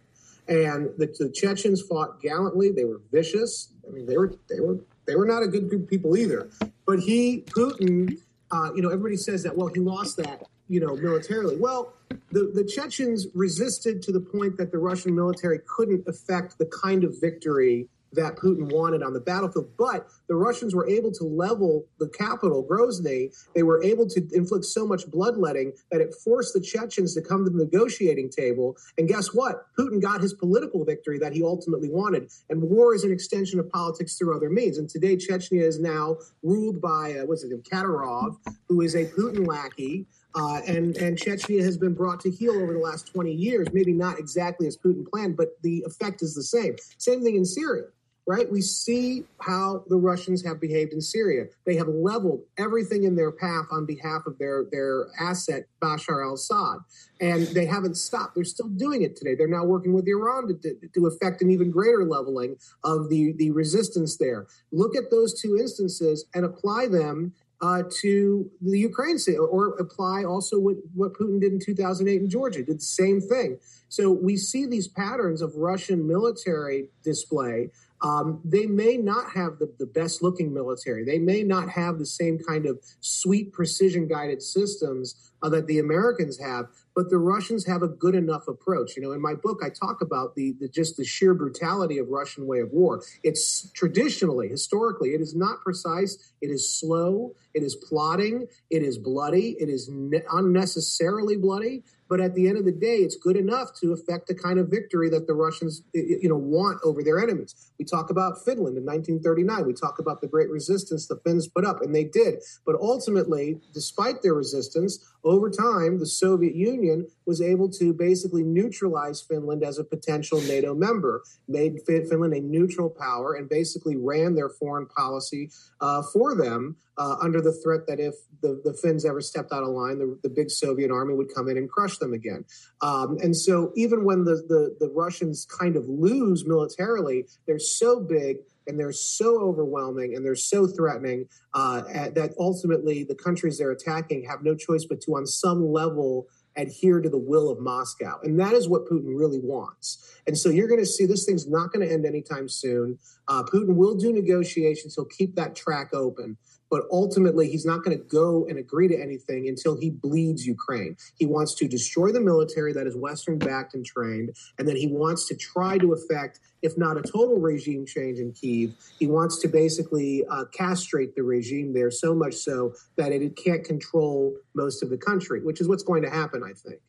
[0.49, 2.70] and the, the Chechens fought gallantly.
[2.70, 3.72] They were vicious.
[3.87, 6.51] I mean, they were they were they were not a good group of people either.
[6.87, 8.18] But he, Putin,
[8.51, 9.57] uh, you know, everybody says that.
[9.57, 11.57] Well, he lost that, you know, militarily.
[11.57, 11.94] Well,
[12.31, 17.05] the, the Chechens resisted to the point that the Russian military couldn't affect the kind
[17.05, 19.69] of victory that Putin wanted on the battlefield.
[19.79, 23.35] But the Russians were able to level the capital, Grozny.
[23.55, 27.45] They were able to inflict so much bloodletting that it forced the Chechens to come
[27.45, 28.77] to the negotiating table.
[28.99, 29.67] And guess what?
[29.79, 32.31] Putin got his political victory that he ultimately wanted.
[32.51, 34.79] And war is an extension of politics through other means.
[34.79, 38.37] And today, Chechnya is now ruled by, uh, what's it, Kadyrov,
[38.69, 40.07] who is a Putin lackey.
[40.37, 43.68] Uh, and and Chechnya has been brought to heel over the last 20 years.
[43.72, 46.77] Maybe not exactly as Putin planned, but the effect is the same.
[46.99, 47.85] Same thing in Syria,
[48.27, 48.51] right?
[48.51, 51.46] We see how the Russians have behaved in Syria.
[51.64, 56.81] They have leveled everything in their path on behalf of their their asset Bashar al-Assad,
[57.22, 58.35] and they haven't stopped.
[58.35, 59.35] They're still doing it today.
[59.35, 63.33] They're now working with Iran to, to, to effect an even greater leveling of the
[63.38, 64.49] the resistance there.
[64.70, 70.59] Look at those two instances and apply them uh, to the Ukraine or apply also
[70.59, 73.59] what, what Putin did in 2008 in Georgia, did the same thing.
[73.88, 77.71] So we see these patterns of Russian military display.
[78.03, 81.05] Um, they may not have the, the best looking military.
[81.05, 85.79] They may not have the same kind of sweet precision guided systems uh, that the
[85.79, 88.96] Americans have, but the Russians have a good enough approach.
[88.96, 92.09] You know, in my book, I talk about the, the just the sheer brutality of
[92.09, 93.02] Russian way of war.
[93.22, 96.32] It's traditionally, historically, it is not precise.
[96.40, 97.35] It is slow.
[97.52, 98.46] It is plotting.
[98.70, 99.56] It is bloody.
[99.61, 101.85] It is ne- unnecessarily bloody.
[102.09, 104.68] But at the end of the day, it's good enough to affect the kind of
[104.68, 107.72] victory that the Russians, you know, want over their enemies.
[107.78, 109.66] We talk about Finland in 1939.
[109.66, 112.42] We talk about the great resistance the Finns put up, and they did.
[112.64, 119.21] But ultimately, despite their resistance, over time, the Soviet Union was able to basically neutralize
[119.21, 124.49] Finland as a potential NATO member, made Finland a neutral power, and basically ran their
[124.49, 129.21] foreign policy uh, for them uh, under the threat that if the, the Finns ever
[129.21, 132.12] stepped out of line, the, the big Soviet army would come in and crush them
[132.12, 132.45] again.
[132.81, 138.01] Um, and so even when the, the, the Russians kind of lose militarily, they're so
[138.01, 143.70] big and they're so overwhelming and they're so threatening uh, that ultimately the countries they're
[143.70, 146.26] attacking have no choice but to, on some level,
[146.57, 148.18] adhere to the will of Moscow.
[148.22, 150.18] And that is what Putin really wants.
[150.26, 152.98] And so you're going to see this thing's not going to end anytime soon.
[153.29, 156.37] Uh, Putin will do negotiations, he'll keep that track open.
[156.70, 160.96] But ultimately, he's not going to go and agree to anything until he bleeds Ukraine.
[161.16, 164.37] He wants to destroy the military that is Western backed and trained.
[164.59, 168.33] And then he wants to try to effect, if not a total regime change in
[168.33, 173.37] Kiev, he wants to basically uh, castrate the regime there so much so that it
[173.37, 176.81] can't control most of the country, which is what's going to happen, I think.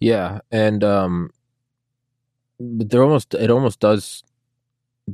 [0.00, 1.30] Yeah, and um,
[2.60, 4.22] but there almost it almost does.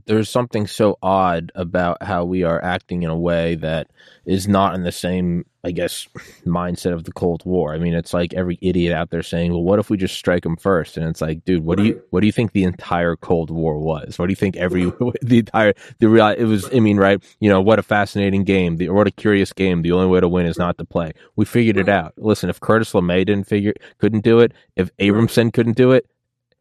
[0.06, 3.88] There's something so odd about how we are acting in a way that
[4.24, 6.08] is not in the same, I guess,
[6.46, 7.74] mindset of the Cold War.
[7.74, 10.44] I mean, it's like every idiot out there saying, "Well, what if we just strike
[10.44, 10.96] them first?
[10.96, 13.78] And it's like, dude, what do you what do you think the entire Cold War
[13.78, 14.18] was?
[14.18, 14.84] What do you think every
[15.22, 16.74] the entire the real it was?
[16.74, 17.22] I mean, right?
[17.40, 18.78] You know, what a fascinating game.
[18.78, 19.82] The what a curious game.
[19.82, 21.12] The only way to win is not to play.
[21.36, 22.14] We figured it out.
[22.16, 26.06] Listen, if Curtis LeMay didn't figure couldn't do it, if Abrahamson couldn't do it,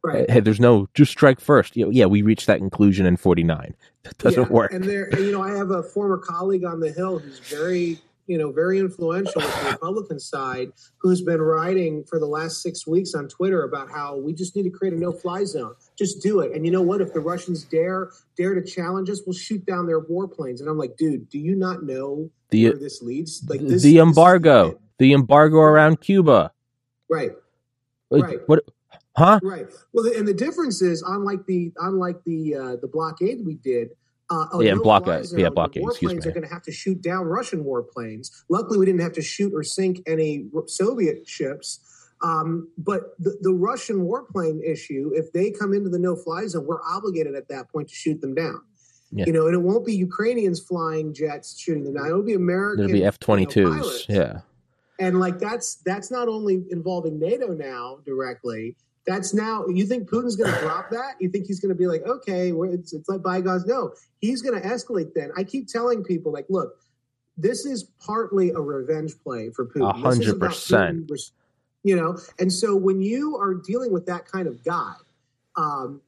[0.03, 0.29] Right.
[0.29, 1.75] hey, there's no just strike first.
[1.77, 3.75] You know, yeah, we reached that conclusion in '49.
[4.03, 4.73] That doesn't Yeah, work.
[4.73, 8.35] And there, you know, I have a former colleague on the Hill who's very, you
[8.35, 13.13] know, very influential with the Republican side, who's been writing for the last six weeks
[13.13, 15.75] on Twitter about how we just need to create a no-fly zone.
[15.99, 16.51] Just do it.
[16.53, 16.99] And you know what?
[16.99, 20.61] If the Russians dare dare to challenge us, we'll shoot down their warplanes.
[20.61, 23.43] And I'm like, dude, do you not know The where this leads?
[23.47, 24.79] Like this, the embargo, it.
[24.97, 26.51] the embargo around Cuba.
[27.07, 27.33] right?
[28.09, 28.39] Right.
[28.47, 28.63] What?
[29.17, 29.39] Huh?
[29.43, 29.67] Right.
[29.93, 33.89] Well, and the difference is, unlike the unlike the uh, the blockade we did.
[34.29, 35.25] Uh, a Yeah, no-fly blockade.
[35.37, 36.29] Yeah, blockade, excuse Warplanes me.
[36.29, 38.31] are going to have to shoot down Russian warplanes.
[38.47, 41.81] Luckily, we didn't have to shoot or sink any Soviet ships.
[42.23, 46.81] Um, but the, the Russian warplane issue, if they come into the no-fly zone, we're
[46.83, 48.61] obligated at that point to shoot them down.
[49.11, 49.25] Yeah.
[49.25, 52.05] You know, and it won't be Ukrainians flying jets shooting them down.
[52.05, 52.85] It'll be American.
[52.85, 54.05] It'll be F twenty twos.
[54.07, 54.41] Yeah.
[54.97, 58.77] And like that's that's not only involving NATO now directly.
[59.07, 59.65] That's now.
[59.67, 61.15] You think Putin's going to drop that?
[61.19, 63.65] You think he's going to be like, okay, it's, it's like bygones?
[63.65, 65.13] No, he's going to escalate.
[65.15, 66.75] Then I keep telling people, like, look,
[67.37, 69.89] this is partly a revenge play for Putin.
[69.89, 71.11] A hundred percent.
[71.83, 74.93] You know, and so when you are dealing with that kind of guy,
[75.55, 76.01] um,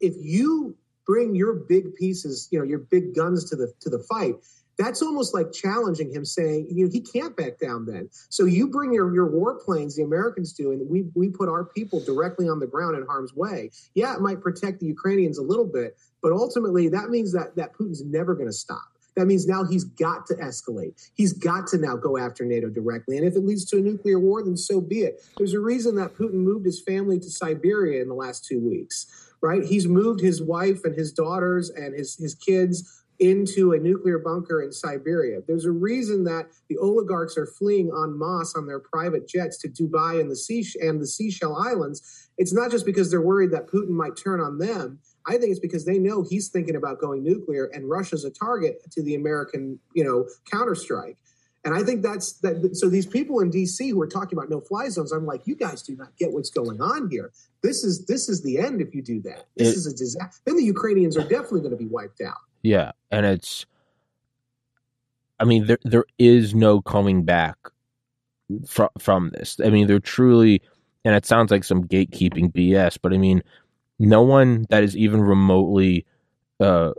[0.00, 3.98] if you bring your big pieces, you know, your big guns to the to the
[3.98, 4.36] fight,
[4.78, 8.08] that's almost like challenging him, saying, you know, he can't back down then.
[8.28, 12.00] So you bring your, your warplanes, the Americans do, and we, we put our people
[12.04, 13.70] directly on the ground in harm's way.
[13.94, 17.72] Yeah, it might protect the Ukrainians a little bit, but ultimately that means that, that
[17.74, 18.84] Putin's never going to stop.
[19.16, 21.08] That means now he's got to escalate.
[21.14, 23.16] He's got to now go after NATO directly.
[23.16, 25.24] And if it leads to a nuclear war, then so be it.
[25.38, 29.32] There's a reason that Putin moved his family to Siberia in the last two weeks,
[29.40, 29.64] right?
[29.64, 34.62] He's moved his wife and his daughters and his, his kids into a nuclear bunker
[34.62, 35.40] in Siberia.
[35.46, 39.68] There's a reason that the oligarchs are fleeing en masse on their private jets to
[39.68, 42.28] Dubai and the sea and the Seychelles Islands.
[42.38, 44.98] It's not just because they're worried that Putin might turn on them.
[45.26, 48.80] I think it's because they know he's thinking about going nuclear, and Russia's a target
[48.92, 51.16] to the American, you know, counterstrike.
[51.64, 52.76] And I think that's that.
[52.76, 53.90] So these people in D.C.
[53.90, 56.80] who are talking about no-fly zones, I'm like, you guys do not get what's going
[56.80, 57.32] on here.
[57.60, 59.46] This is this is the end if you do that.
[59.56, 60.40] This it, is a disaster.
[60.44, 62.36] Then the Ukrainians are definitely going to be wiped out.
[62.66, 63.64] Yeah, and it's
[65.38, 67.56] I mean there there is no coming back
[68.66, 69.60] from from this.
[69.64, 70.62] I mean, they're truly
[71.04, 73.42] and it sounds like some gatekeeping BS, but I mean,
[74.00, 76.04] no one that is even remotely
[76.58, 76.92] uh,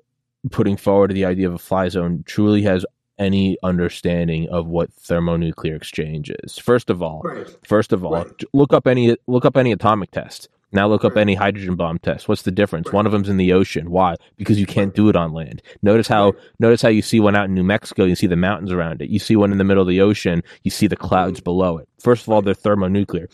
[0.51, 2.85] putting forward the idea of a fly zone truly has
[3.19, 6.57] any understanding of what thermonuclear exchange is.
[6.57, 7.47] First of all, right.
[7.65, 8.43] first of all, right.
[8.53, 10.47] look up any look up any atomic test.
[10.71, 12.27] Now look up any hydrogen bomb test.
[12.27, 12.91] What's the difference?
[12.91, 13.89] One of them's in the ocean.
[13.89, 14.15] Why?
[14.35, 15.61] Because you can't do it on land.
[15.81, 18.71] Notice how notice how you see one out in New Mexico, you see the mountains
[18.71, 19.09] around it.
[19.09, 21.45] You see one in the middle of the ocean, you see the clouds mm-hmm.
[21.45, 21.87] below it.
[21.99, 23.29] First of all, they're thermonuclear.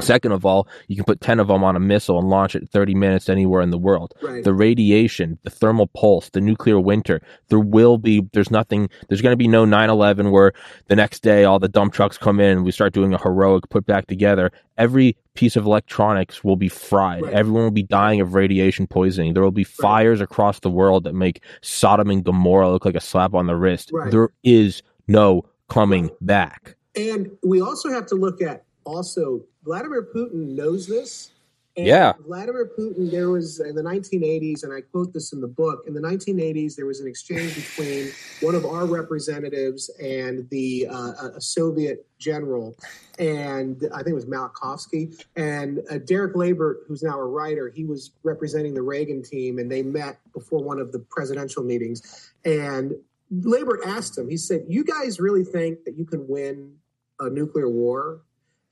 [0.00, 2.68] Second of all, you can put 10 of them on a missile and launch it
[2.70, 4.14] 30 minutes anywhere in the world.
[4.22, 4.42] Right.
[4.42, 9.32] The radiation, the thermal pulse, the nuclear winter, there will be, there's nothing, there's going
[9.32, 10.52] to be no 9 11 where
[10.86, 13.68] the next day all the dump trucks come in and we start doing a heroic
[13.68, 14.52] put back together.
[14.78, 17.22] Every piece of electronics will be fried.
[17.22, 17.32] Right.
[17.32, 19.32] Everyone will be dying of radiation poisoning.
[19.32, 20.24] There will be fires right.
[20.24, 23.90] across the world that make Sodom and Gomorrah look like a slap on the wrist.
[24.10, 26.76] There is no coming back.
[26.94, 31.30] And we also have to look at also Vladimir Putin knows this.
[31.76, 32.12] And yeah.
[32.26, 35.94] Vladimir Putin, there was in the 1980s, and I quote this in the book, in
[35.94, 41.40] the 1980s, there was an exchange between one of our representatives and the uh, a
[41.40, 42.76] Soviet general,
[43.20, 47.84] and I think it was Malachowski, and uh, Derek Leebaert, who's now a writer, he
[47.84, 52.32] was representing the Reagan team, and they met before one of the presidential meetings.
[52.44, 52.94] And
[53.32, 56.74] Leebaert asked him, he said, You guys really think that you can win
[57.20, 58.22] a nuclear war?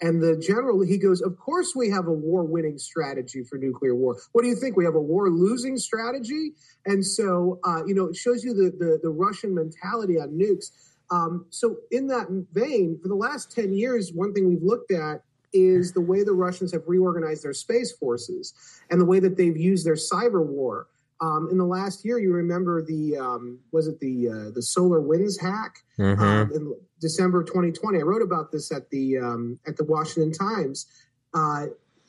[0.00, 3.94] And the general, he goes, Of course, we have a war winning strategy for nuclear
[3.94, 4.16] war.
[4.32, 4.76] What do you think?
[4.76, 6.52] We have a war losing strategy?
[6.86, 10.70] And so, uh, you know, it shows you the, the, the Russian mentality on nukes.
[11.10, 15.22] Um, so, in that vein, for the last 10 years, one thing we've looked at
[15.52, 18.52] is the way the Russians have reorganized their space forces
[18.90, 20.86] and the way that they've used their cyber war.
[21.20, 25.40] Um, in the last year, you remember the um, was it the uh, the SolarWinds
[25.40, 26.22] hack mm-hmm.
[26.22, 27.98] um, in December 2020.
[27.98, 30.86] I wrote about this at the um, at the Washington Times.
[31.34, 31.66] Uh,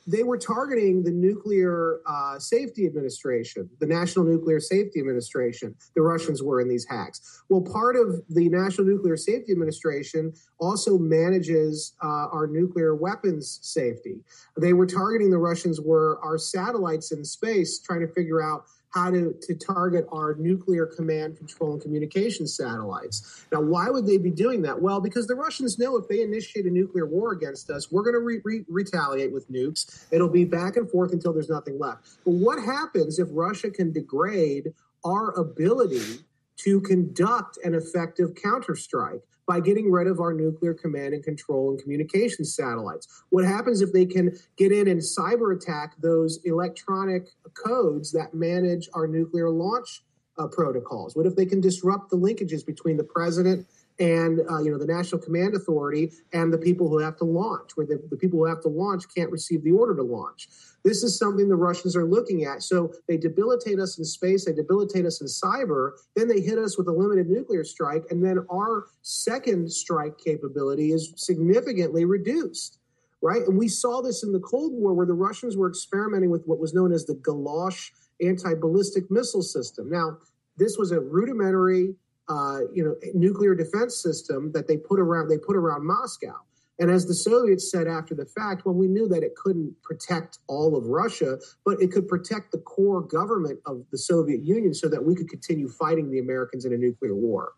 [0.10, 5.76] they were targeting the Nuclear uh, Safety Administration, the National Nuclear Safety Administration.
[5.96, 7.44] The Russians were in these hacks.
[7.50, 14.22] Well, part of the National Nuclear Safety Administration also manages uh, our nuclear weapons safety.
[14.58, 19.12] They were targeting the Russians were our satellites in space, trying to figure out how
[19.12, 23.46] to, to target our nuclear command, control, and communication satellites.
[23.52, 24.82] Now, why would they be doing that?
[24.82, 28.16] Well, because the Russians know if they initiate a nuclear war against us, we're going
[28.16, 30.06] to re- re- retaliate with nukes.
[30.12, 32.08] It'll be back and forth until there's nothing left.
[32.26, 34.74] But what happens if Russia can degrade
[35.06, 36.20] our ability
[36.58, 39.22] to conduct an effective counterstrike?
[39.50, 43.08] By getting rid of our nuclear command and control and communication satellites.
[43.32, 48.88] What happens if they can get in and cyber attack those electronic codes that manage
[48.94, 50.04] our nuclear launch
[50.38, 51.16] uh, protocols?
[51.16, 53.66] What if they can disrupt the linkages between the president
[54.00, 57.72] and uh, you know the National Command Authority and the people who have to launch,
[57.74, 60.48] where the, the people who have to launch can't receive the order to launch.
[60.84, 62.64] This is something the Russians are looking at.
[62.64, 66.78] So they debilitate us in space, they debilitate us in cyber, then they hit us
[66.78, 72.80] with a limited nuclear strike, and then our second strike capability is significantly reduced
[73.22, 73.42] right?
[73.46, 76.60] And we saw this in the Cold War where the Russians were experimenting with what
[76.60, 79.90] was known as the Galosh anti-ballistic missile system.
[79.90, 80.18] Now,
[80.58, 81.96] this was a rudimentary,
[82.28, 86.36] uh, you know, nuclear defense system that they put around they put around Moscow.
[86.80, 90.40] And as the Soviets said after the fact, well, we knew that it couldn't protect
[90.48, 94.88] all of Russia, but it could protect the core government of the Soviet Union so
[94.88, 97.52] that we could continue fighting the Americans in a nuclear war.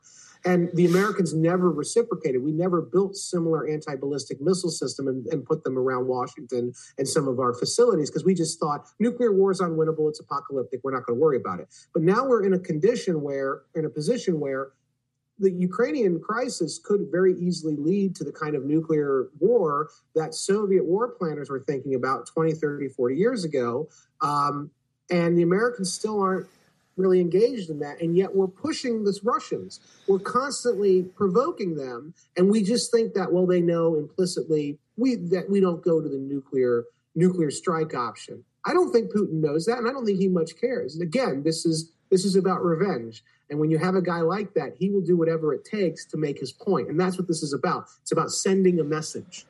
[0.43, 2.43] And the Americans never reciprocated.
[2.43, 7.07] We never built similar anti ballistic missile system and, and, put them around Washington and
[7.07, 10.09] some of our facilities because we just thought nuclear war is unwinnable.
[10.09, 10.79] It's apocalyptic.
[10.83, 11.67] We're not going to worry about it.
[11.93, 14.71] But now we're in a condition where, in a position where
[15.41, 20.85] the Ukrainian crisis could very easily lead to the kind of nuclear war that Soviet
[20.85, 23.89] war planners were thinking about 20, 30, 40 years ago.
[24.21, 24.71] Um,
[25.09, 26.47] and the Americans still aren't
[26.95, 28.01] really engaged in that.
[28.01, 29.79] And yet we're pushing the Russians.
[30.07, 32.13] We're constantly provoking them.
[32.37, 36.07] And we just think that, well, they know implicitly we that we don't go to
[36.07, 36.85] the nuclear
[37.15, 38.43] nuclear strike option.
[38.65, 40.99] I don't think Putin knows that, and I don't think he much cares.
[40.99, 43.23] Again, this is this is about revenge.
[43.49, 46.17] And when you have a guy like that, he will do whatever it takes to
[46.17, 46.89] make his point.
[46.89, 47.85] And that's what this is about.
[48.01, 49.45] It's about sending a message.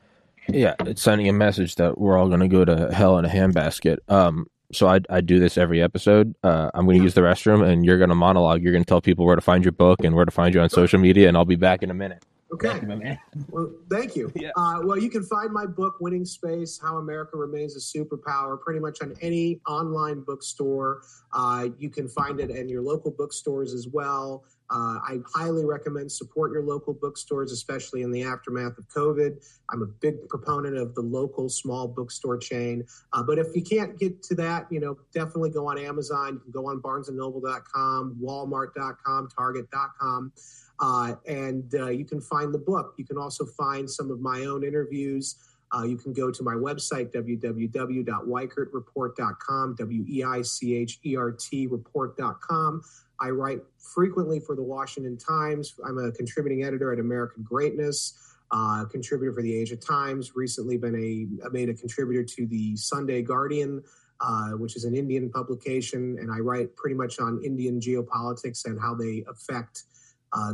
[0.48, 3.28] Yeah, it's sending a message that we're all going to go to hell in a
[3.28, 3.98] handbasket.
[4.08, 6.34] Um, so I, I do this every episode.
[6.42, 8.62] Uh, I'm going to use the restroom, and you're going to monologue.
[8.62, 10.60] You're going to tell people where to find your book and where to find you
[10.60, 12.24] on social media, and I'll be back in a minute.
[12.52, 12.80] Okay.
[12.82, 13.16] You,
[13.48, 14.30] well, thank you.
[14.42, 14.50] Yeah.
[14.56, 18.80] Uh, well, you can find my book, Winning Space How America Remains a Superpower, pretty
[18.80, 21.02] much on any online bookstore.
[21.32, 24.44] Uh, you can find it in your local bookstores as well.
[24.72, 29.44] Uh, I highly recommend support your local bookstores, especially in the aftermath of COVID.
[29.70, 32.84] I'm a big proponent of the local small bookstore chain.
[33.12, 36.34] Uh, but if you can't get to that, you know, definitely go on Amazon.
[36.34, 40.32] You can go on BarnesandNoble.com, Walmart.com, Target.com.
[40.80, 42.94] Uh, and uh, you can find the book.
[42.96, 45.36] You can also find some of my own interviews.
[45.74, 51.32] Uh, you can go to my website, www.weichertreport.com, W E I C H E R
[51.32, 52.82] T report.com.
[53.18, 55.74] I write frequently for the Washington Times.
[55.86, 60.32] I'm a contributing editor at American Greatness, uh, contributor for the Asia Times.
[60.34, 63.82] Recently, been a made a contributor to the Sunday Guardian,
[64.20, 68.78] uh, which is an Indian publication, and I write pretty much on Indian geopolitics and
[68.78, 69.84] how they affect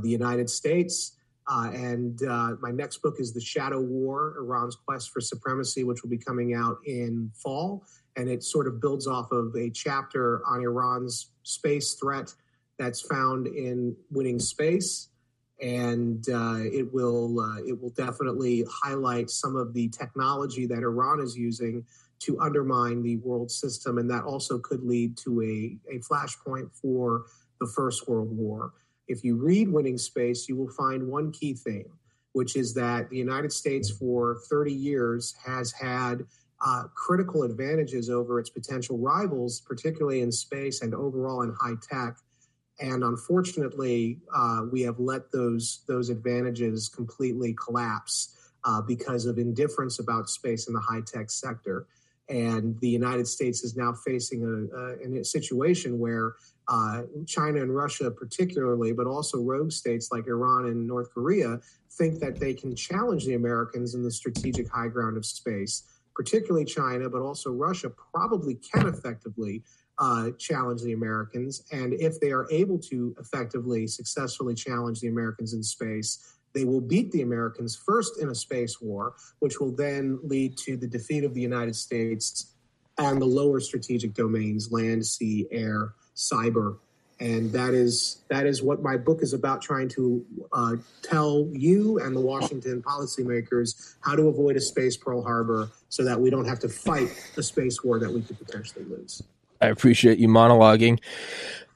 [0.02, 1.14] the United States.
[1.50, 6.02] Uh, and uh, my next book is The Shadow War Iran's Quest for Supremacy, which
[6.02, 7.84] will be coming out in fall.
[8.16, 12.34] And it sort of builds off of a chapter on Iran's space threat
[12.78, 15.08] that's found in Winning Space.
[15.60, 21.20] And uh, it will uh, it will definitely highlight some of the technology that Iran
[21.20, 21.84] is using
[22.20, 27.24] to undermine the world system, and that also could lead to a, a flashpoint for
[27.60, 28.72] the First World War.
[29.08, 31.90] If you read Winning Space, you will find one key theme,
[32.32, 36.26] which is that the United States for 30 years has had
[36.64, 42.18] uh, critical advantages over its potential rivals, particularly in space and overall in high tech.
[42.80, 49.98] And unfortunately, uh, we have let those those advantages completely collapse uh, because of indifference
[49.98, 51.86] about space in the high tech sector.
[52.28, 56.34] And the United States is now facing a, a, a situation where
[56.68, 61.60] uh, China and Russia, particularly, but also rogue states like Iran and North Korea,
[61.92, 65.84] think that they can challenge the Americans in the strategic high ground of space.
[66.14, 69.62] Particularly China, but also Russia probably can effectively
[69.98, 71.62] uh, challenge the Americans.
[71.72, 76.80] And if they are able to effectively, successfully challenge the Americans in space, they will
[76.80, 81.24] beat the Americans first in a space war, which will then lead to the defeat
[81.24, 82.54] of the United States
[82.98, 86.76] and the lower strategic domains land, sea, air, cyber.
[87.20, 91.98] And that is that is what my book is about, trying to uh, tell you
[91.98, 96.44] and the Washington policymakers how to avoid a space Pearl Harbor, so that we don't
[96.44, 99.20] have to fight a space war that we could potentially lose.
[99.60, 101.00] I appreciate you monologuing.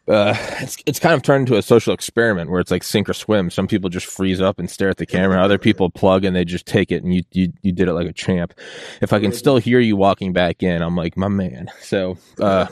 [0.09, 3.14] Uh, it's it's kind of turned into a social experiment where it's like sink or
[3.14, 3.50] swim.
[3.50, 5.40] Some people just freeze up and stare at the camera.
[5.40, 8.09] Other people plug and they just take it, and you you you did it like
[8.09, 8.53] a champ.
[9.00, 11.70] If I can still hear you walking back in, I'm like my man.
[11.80, 12.66] So uh,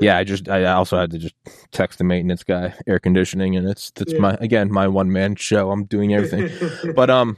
[0.00, 1.34] yeah, I just I also had to just
[1.72, 4.20] text the maintenance guy, air conditioning, and it's it's yeah.
[4.20, 5.72] my again my one man show.
[5.72, 6.50] I'm doing everything,
[6.94, 7.36] but um,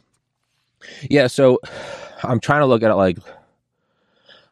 [1.08, 1.26] yeah.
[1.26, 1.58] So
[2.22, 3.18] I'm trying to look at it like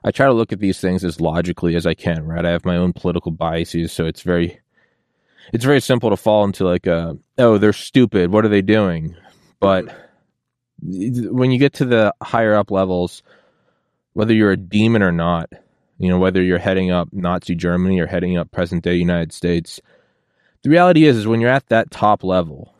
[0.04, 2.46] I try to look at these things as logically as I can, right?
[2.46, 4.60] I have my own political biases, so it's very
[5.52, 9.16] it's very simple to fall into like a oh, they're stupid, what are they doing?
[9.60, 9.94] But
[10.82, 13.22] when you get to the higher up levels,
[14.12, 15.50] whether you're a demon or not,
[15.98, 19.80] you know, whether you're heading up Nazi Germany or heading up present day United States,
[20.62, 22.74] the reality is is when you're at that top level,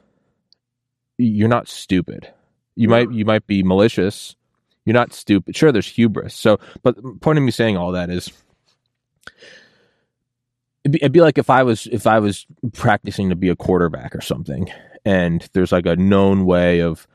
[1.19, 2.31] you're not stupid.
[2.75, 4.37] You might you might be malicious,
[4.87, 5.57] You're not stupid.
[5.57, 6.35] Sure, there's hubris.
[6.35, 8.31] So, but the point of me saying all that is,
[10.87, 13.57] it'd be, it'd be like if I was if I was practicing to be a
[13.57, 14.71] quarterback or something,
[15.05, 17.09] and there's like a known way of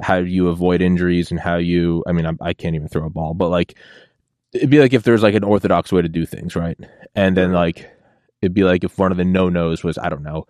[0.00, 2.04] how you avoid injuries and how you.
[2.06, 3.76] I mean, I, I can't even throw a ball, but like
[4.52, 6.78] it'd be like if there's like an orthodox way to do things, right?
[7.16, 7.90] And then like
[8.42, 10.46] it'd be like if one of the no nos was I don't know,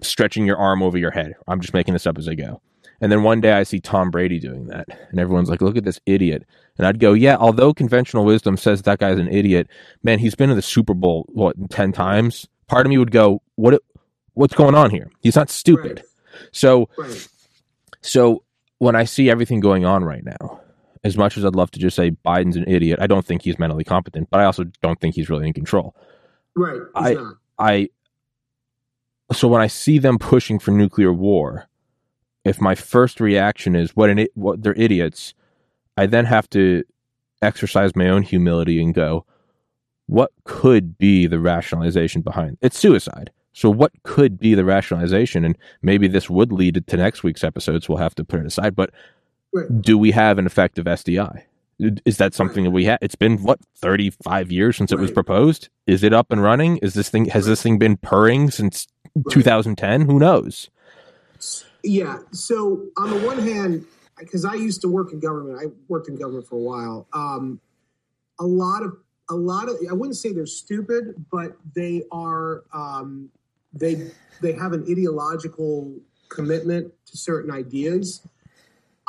[0.00, 1.34] stretching your arm over your head.
[1.48, 2.62] I'm just making this up as I go.
[3.00, 5.84] And then one day I see Tom Brady doing that, and everyone's like, "Look at
[5.84, 6.44] this idiot."
[6.76, 9.68] And I'd go, "Yeah, although conventional wisdom says that guy's an idiot,
[10.02, 13.40] man, he's been in the Super Bowl what ten times." Part of me would go,
[13.54, 13.80] "What?
[14.34, 15.10] What's going on here?
[15.20, 16.04] He's not stupid." Right.
[16.52, 17.28] So, Right.
[18.00, 18.42] so
[18.78, 20.60] when I see everything going on right now,
[21.04, 23.58] as much as I'd love to just say Biden's an idiot, I don't think he's
[23.58, 25.94] mentally competent, but I also don't think he's really in control.
[26.56, 26.80] Right.
[26.94, 27.34] I- not.
[27.60, 27.88] I
[29.32, 31.67] so when I see them pushing for nuclear war,
[32.48, 35.34] if my first reaction is what an what they're idiots,
[35.96, 36.84] I then have to
[37.42, 39.24] exercise my own humility and go,
[40.06, 43.30] what could be the rationalization behind it's suicide.
[43.52, 45.44] So what could be the rationalization?
[45.44, 47.88] And maybe this would lead to next week's episodes.
[47.88, 48.76] We'll have to put it aside.
[48.76, 48.90] But
[49.80, 51.42] do we have an effective SDI?
[52.04, 52.98] Is that something that we have?
[53.00, 55.68] It's been what thirty five years since it was proposed.
[55.86, 56.78] Is it up and running?
[56.78, 58.86] Is this thing has this thing been purring since
[59.30, 60.02] 2010?
[60.02, 60.70] Who knows?
[61.82, 62.18] Yeah.
[62.32, 63.84] So on the one hand,
[64.18, 67.06] because I used to work in government, I worked in government for a while.
[67.12, 67.60] Um,
[68.40, 68.96] a lot of
[69.30, 73.30] a lot of I wouldn't say they're stupid, but they are um,
[73.72, 74.10] they
[74.40, 75.94] they have an ideological
[76.28, 78.26] commitment to certain ideas.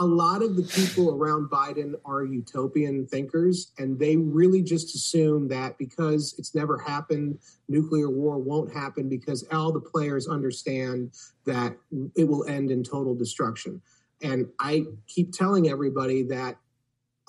[0.01, 5.49] A lot of the people around Biden are utopian thinkers, and they really just assume
[5.49, 11.11] that because it's never happened, nuclear war won't happen because all the players understand
[11.45, 11.75] that
[12.15, 13.81] it will end in total destruction.
[14.21, 16.57] And I keep telling everybody that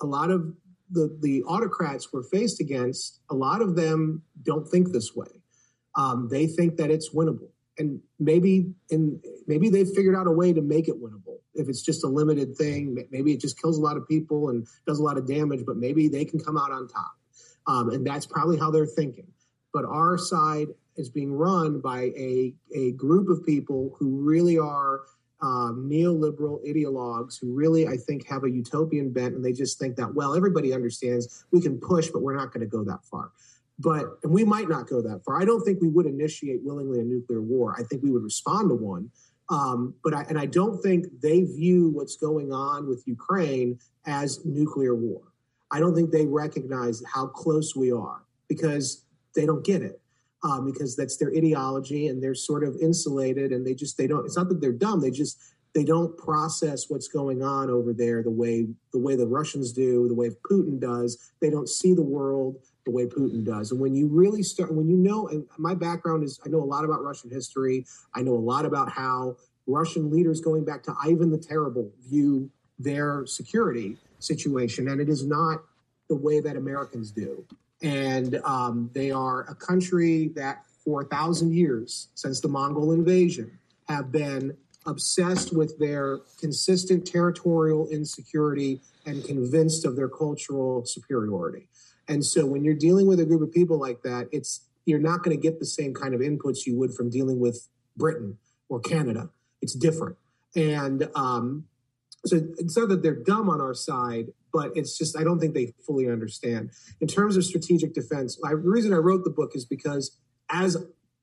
[0.01, 0.53] a lot of
[0.89, 5.27] the, the autocrats we're faced against, a lot of them don't think this way.
[5.95, 7.49] Um, they think that it's winnable.
[7.77, 11.30] And maybe in maybe they've figured out a way to make it winnable.
[11.53, 14.65] If it's just a limited thing, maybe it just kills a lot of people and
[14.87, 17.11] does a lot of damage, but maybe they can come out on top.
[17.67, 19.27] Um, and that's probably how they're thinking.
[19.73, 25.01] But our side is being run by a, a group of people who really are
[25.41, 29.95] um, neoliberal ideologues who really, I think, have a utopian bent, and they just think
[29.95, 33.31] that well, everybody understands we can push, but we're not going to go that far.
[33.79, 35.41] But and we might not go that far.
[35.41, 37.75] I don't think we would initiate willingly a nuclear war.
[37.77, 39.09] I think we would respond to one.
[39.51, 44.39] Um, but I, and I don't think they view what's going on with Ukraine as
[44.45, 45.21] nuclear war.
[45.71, 49.03] I don't think they recognize how close we are because
[49.35, 50.01] they don't get it
[50.43, 54.25] um, because that's their ideology and they're sort of insulated and they just they don't
[54.25, 55.39] it's not that they're dumb they just
[55.73, 60.07] they don't process what's going on over there the way the way the russians do
[60.07, 63.71] the way putin does they don't see the world the way putin does.
[63.71, 66.65] And when you really start when you know and my background is i know a
[66.65, 67.85] lot about russian history.
[68.13, 72.49] I know a lot about how russian leaders going back to ivan the terrible view
[72.79, 74.87] their security situation.
[74.87, 75.63] And it is not
[76.09, 77.45] the way that americans do.
[77.83, 83.57] And um, they are a country that for a thousand years since the mongol invasion
[83.87, 84.55] have been
[84.85, 91.67] obsessed with their consistent territorial insecurity and convinced of their cultural superiority
[92.11, 95.23] and so when you're dealing with a group of people like that it's you're not
[95.23, 98.37] going to get the same kind of inputs you would from dealing with britain
[98.69, 99.29] or canada
[99.61, 100.17] it's different
[100.55, 101.65] and um,
[102.25, 105.53] so it's not that they're dumb on our side, but it's just I don't think
[105.53, 106.71] they fully understand.
[106.99, 110.17] In terms of strategic defense, I, the reason I wrote the book is because,
[110.49, 110.77] as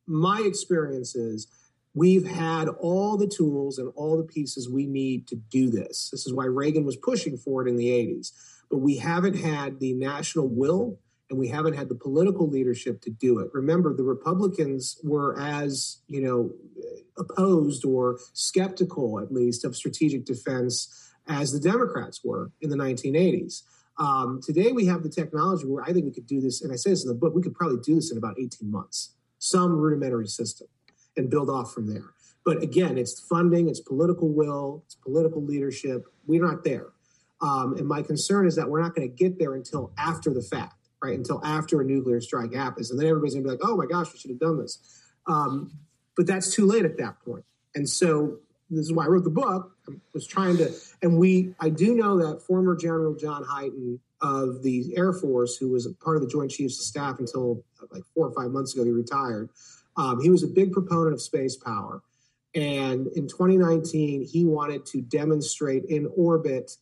[0.06, 1.46] my experience is,
[1.94, 6.08] we've had all the tools and all the pieces we need to do this.
[6.10, 8.32] This is why Reagan was pushing for it in the 80s.
[8.70, 10.98] But we haven't had the national will
[11.30, 13.50] and we haven't had the political leadership to do it.
[13.52, 16.52] Remember, the Republicans were as, you know,
[17.18, 23.62] opposed or skeptical, at least, of strategic defense as the Democrats were in the 1980s.
[23.98, 26.76] Um, today, we have the technology where I think we could do this, and I
[26.76, 29.72] say this in the book, we could probably do this in about 18 months, some
[29.72, 30.68] rudimentary system,
[31.16, 32.04] and build off from there.
[32.44, 36.06] But again, it's funding, it's political will, it's political leadership.
[36.26, 36.86] We're not there.
[37.40, 40.42] Um, and my concern is that we're not going to get there until after the
[40.42, 41.16] fact, right?
[41.16, 42.90] Until after a nuclear strike happens.
[42.90, 44.78] And then everybody's going to be like, oh my gosh, we should have done this.
[45.26, 45.72] Um,
[46.16, 47.44] but that's too late at that point.
[47.74, 48.38] And so
[48.70, 49.72] this is why I wrote the book.
[49.88, 50.72] I was trying to,
[51.02, 55.68] and we, I do know that former General John Hyten of the Air Force, who
[55.68, 57.62] was a part of the Joint Chiefs of Staff until
[57.92, 59.48] like four or five months ago, he retired.
[59.96, 62.02] Um, he was a big proponent of space power.
[62.54, 66.76] And in 2019, he wanted to demonstrate in orbit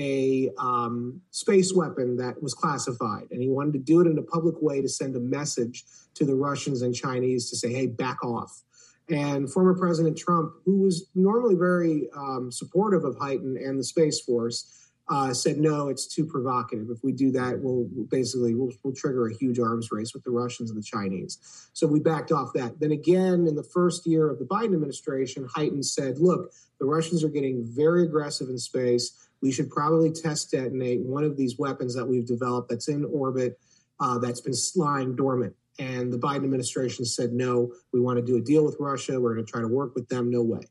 [0.00, 4.22] a um, space weapon that was classified, and he wanted to do it in a
[4.22, 5.84] public way to send a message
[6.14, 8.62] to the Russians and Chinese to say, "Hey, back off."
[9.10, 14.20] And former President Trump, who was normally very um, supportive of Hyten and the Space
[14.20, 16.88] Force, uh, said no, it's too provocative.
[16.88, 20.30] If we do that, we'll, basically we'll, we'll, trigger a huge arms race with the
[20.30, 21.68] Russians and the Chinese.
[21.72, 22.78] So we backed off that.
[22.78, 27.24] Then again, in the first year of the Biden administration, Hyten said, "Look, the Russians
[27.24, 29.28] are getting very aggressive in space.
[29.42, 33.58] We should probably test detonate one of these weapons that we've developed that's in orbit,
[34.00, 38.36] uh, that's been lying dormant." And the Biden administration said, "No, we want to do
[38.36, 39.20] a deal with Russia.
[39.20, 40.30] We're going to try to work with them.
[40.30, 40.62] No way."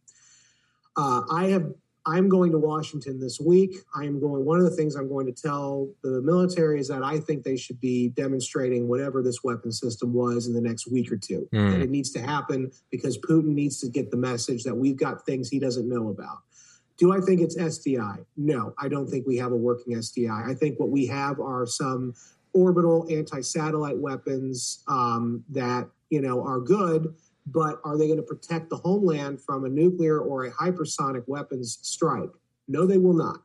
[0.95, 1.73] Uh, I have
[2.05, 3.75] I'm going to Washington this week.
[3.95, 7.03] I am going, one of the things I'm going to tell the military is that
[7.03, 11.11] I think they should be demonstrating whatever this weapon system was in the next week
[11.11, 11.47] or two.
[11.53, 11.73] Mm.
[11.73, 15.25] And it needs to happen because Putin needs to get the message that we've got
[15.25, 16.39] things he doesn't know about.
[16.99, 18.25] Do I think it's SDI?
[18.37, 20.47] No, I don't think we have a working SDI.
[20.47, 22.13] I think what we have are some
[22.53, 27.15] orbital anti-satellite weapons um, that you know are good
[27.51, 31.79] but are they going to protect the homeland from a nuclear or a hypersonic weapons
[31.81, 32.29] strike?
[32.67, 33.41] No, they will not.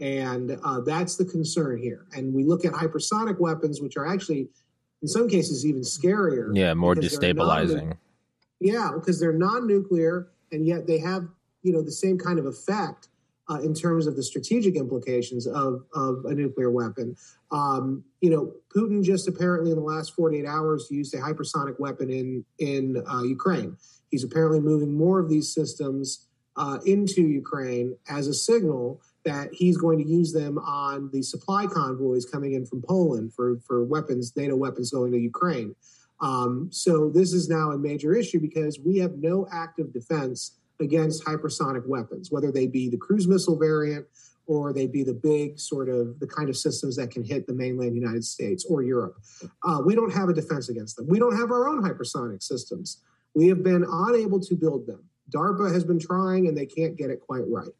[0.00, 2.06] And uh, that's the concern here.
[2.16, 4.48] And we look at hypersonic weapons, which are actually,
[5.02, 6.50] in some cases, even scarier.
[6.54, 7.96] Yeah, more destabilizing.
[8.60, 11.28] Yeah, because they're non-nuclear, and yet they have
[11.62, 13.08] you know the same kind of effect
[13.50, 17.16] uh, in terms of the strategic implications of, of a nuclear weapon.
[17.50, 22.10] Um, you know, Putin just apparently in the last 48 hours used a hypersonic weapon
[22.10, 23.76] in in uh, Ukraine.
[24.10, 29.76] He's apparently moving more of these systems uh, into Ukraine as a signal that he's
[29.76, 34.32] going to use them on the supply convoys coming in from Poland for for weapons,
[34.36, 35.74] NATO weapons going to Ukraine.
[36.20, 40.52] Um, so this is now a major issue because we have no active defense
[40.82, 44.06] against hypersonic weapons, whether they be the cruise missile variant
[44.46, 47.54] or they be the big sort of the kind of systems that can hit the
[47.54, 49.16] mainland United States or Europe.
[49.62, 51.06] Uh, we don't have a defense against them.
[51.08, 53.02] We don't have our own hypersonic systems.
[53.34, 55.04] We have been unable to build them.
[55.30, 57.70] DARPA has been trying and they can't get it quite right.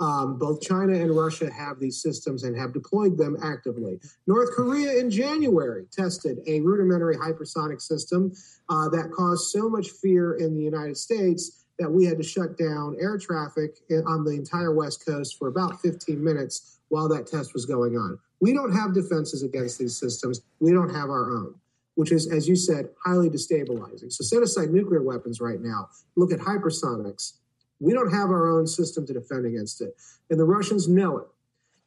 [0.00, 4.00] Um, both China and Russia have these systems and have deployed them actively.
[4.26, 8.32] North Korea in January tested a rudimentary hypersonic system
[8.70, 12.58] uh, that caused so much fear in the United States that we had to shut
[12.58, 17.54] down air traffic on the entire West Coast for about 15 minutes while that test
[17.54, 18.18] was going on.
[18.38, 20.42] We don't have defenses against these systems.
[20.60, 21.54] We don't have our own,
[21.94, 24.12] which is, as you said, highly destabilizing.
[24.12, 25.88] So set aside nuclear weapons right now.
[26.16, 27.32] Look at hypersonics.
[27.80, 29.96] We don't have our own system to defend against it.
[30.28, 31.28] And the Russians know it.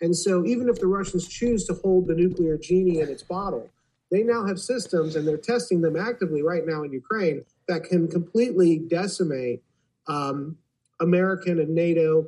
[0.02, 3.70] And so even if the Russians choose to hold the nuclear genie in its bottle,
[4.10, 8.08] they now have systems and they're testing them actively right now in Ukraine that can
[8.08, 9.62] completely decimate
[10.08, 10.58] um,
[11.00, 12.28] American and NATO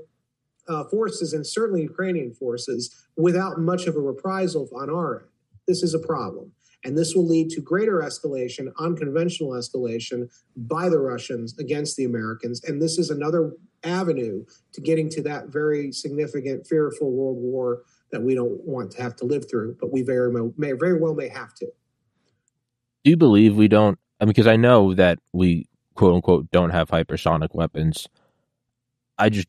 [0.68, 5.30] uh, forces and certainly Ukrainian forces without much of a reprisal on our end.
[5.68, 6.52] This is a problem.
[6.84, 12.64] And this will lead to greater escalation, unconventional escalation by the Russians against the Americans.
[12.64, 13.54] And this is another
[13.84, 19.02] avenue to getting to that very significant, fearful world war that we don't want to
[19.02, 21.66] have to live through, but we very, may, very well may have to.
[23.04, 23.98] Do you believe we don't?
[24.20, 25.66] I mean, because I know that we
[25.96, 28.08] quote unquote don't have hypersonic weapons.
[29.18, 29.48] I just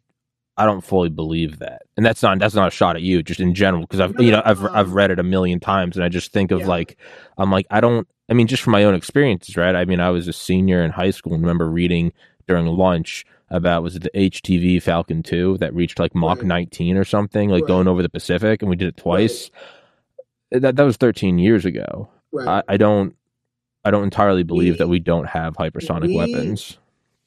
[0.57, 3.41] I don't fully believe that, and that's not that's not a shot at you, just
[3.41, 6.09] in general, because I've you know I've I've read it a million times, and I
[6.09, 6.67] just think of yeah.
[6.67, 6.97] like
[7.37, 9.77] I'm like I don't I mean just from my own experiences, right?
[9.77, 12.13] I mean I was a senior in high school and remember reading
[12.47, 16.47] during lunch about was it the HTV Falcon 2 that reached like Mach right.
[16.47, 17.69] 19 or something, like right.
[17.69, 19.51] going over the Pacific, and we did it twice.
[20.53, 20.63] Right.
[20.63, 22.09] That that was 13 years ago.
[22.39, 23.17] I, I don't
[23.87, 26.79] I don't entirely believe we, that we don't have hypersonic we, weapons.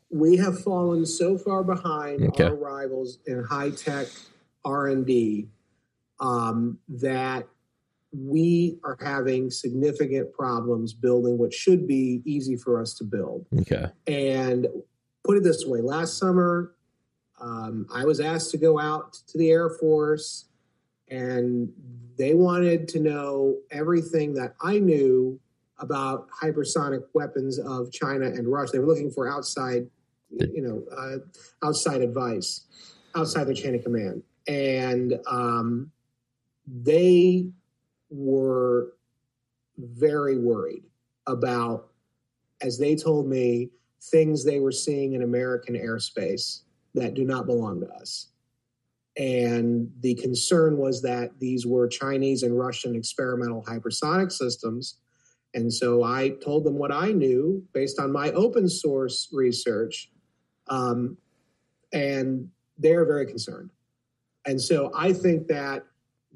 [0.10, 2.48] We have fallen so far behind okay.
[2.48, 4.08] our rivals in high tech
[4.66, 5.48] R and D
[6.20, 7.48] um, that
[8.12, 13.46] we are having significant problems building what should be easy for us to build.
[13.62, 13.86] Okay.
[14.06, 14.68] And
[15.24, 16.74] put it this way: last summer,
[17.40, 20.50] um, I was asked to go out to the Air Force,
[21.08, 21.72] and
[22.18, 25.40] they wanted to know everything that I knew
[25.80, 28.74] about hypersonic weapons of China and Russia.
[28.74, 29.88] They were looking for outside,
[30.30, 32.66] you know, uh, outside advice,
[33.16, 35.92] outside the chain of command, and um,
[36.68, 37.48] they
[38.10, 38.94] were
[39.78, 40.84] very worried
[41.28, 41.90] about,
[42.62, 43.70] as they told me,
[44.02, 46.62] things they were seeing in American airspace
[46.96, 48.28] that do not belong to us.
[49.18, 54.96] And the concern was that these were Chinese and Russian experimental hypersonic systems
[55.54, 60.12] and so I told them what I knew based on my open source research.
[60.68, 61.18] Um,
[61.92, 63.72] and they're very concerned.
[64.46, 65.86] And so I think that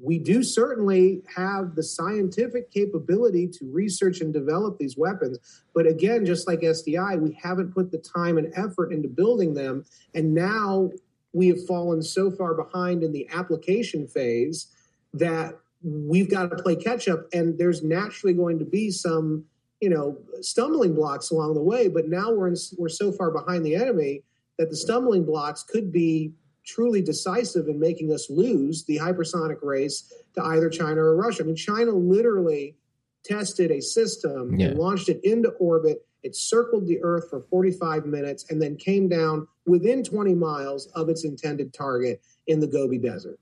[0.00, 5.38] we do certainly have the scientific capability to research and develop these weapons.
[5.72, 9.84] But again, just like SDI, we haven't put the time and effort into building them.
[10.14, 10.90] And now
[11.32, 14.66] we have fallen so far behind in the application phase
[15.12, 17.26] that we've got to play catch up.
[17.32, 19.44] And there's naturally going to be some,
[19.80, 21.88] you know, stumbling blocks along the way.
[21.88, 24.22] But now we're in, we're so far behind the enemy
[24.58, 26.32] that the stumbling blocks could be
[26.64, 31.42] truly decisive in making us lose the hypersonic race to either China or Russia.
[31.42, 32.76] I mean, China literally
[33.24, 34.68] tested a system yeah.
[34.68, 36.06] and launched it into orbit.
[36.22, 41.10] It circled the Earth for 45 minutes and then came down within 20 miles of
[41.10, 43.38] its intended target in the Gobi Desert.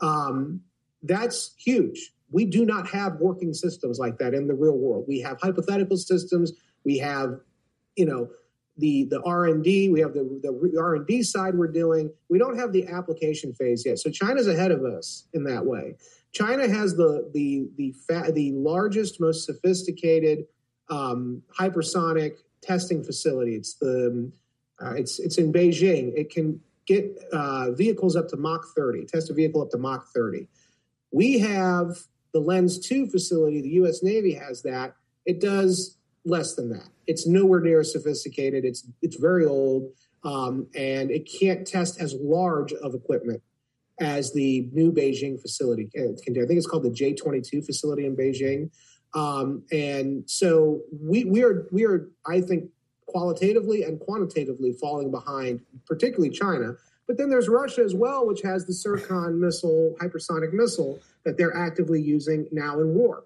[0.00, 0.60] Um,
[1.06, 2.12] that's huge.
[2.30, 5.04] We do not have working systems like that in the real world.
[5.06, 6.52] We have hypothetical systems.
[6.84, 7.40] We have,
[7.96, 8.30] you know,
[8.78, 12.12] the the r&d we have the, the r&d side we're doing.
[12.28, 13.98] We don't have the application phase yet.
[13.98, 15.96] So china's ahead of us in that way.
[16.32, 20.44] China has the the the fa- the largest most sophisticated
[20.90, 24.30] um, hypersonic testing facility it's the
[24.82, 26.12] uh, it's it's in beijing.
[26.14, 30.06] It can get uh, vehicles up to mach 30 test a vehicle up to mach
[30.14, 30.46] 30
[31.12, 31.96] we have
[32.32, 34.94] the lens 2 facility the us navy has that
[35.26, 35.96] it does
[36.26, 36.88] less than that.
[37.06, 38.64] It's nowhere near sophisticated.
[38.64, 39.90] It's it's very old,
[40.24, 43.42] um, and it can't test as large of equipment
[44.00, 46.42] as the new Beijing facility can do.
[46.42, 48.70] I think it's called the J22 facility in Beijing.
[49.14, 52.70] Um, and so we we are we are I think
[53.06, 56.74] qualitatively and quantitatively falling behind, particularly China.
[57.06, 61.56] But then there's Russia as well, which has the Zircon missile, hypersonic missile that they're
[61.56, 63.24] actively using now in war.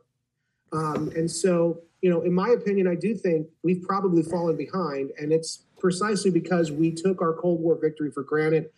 [0.72, 5.11] Um, and so you know, in my opinion, I do think we've probably fallen behind,
[5.20, 8.70] and it's precisely because we took our Cold War victory for granted.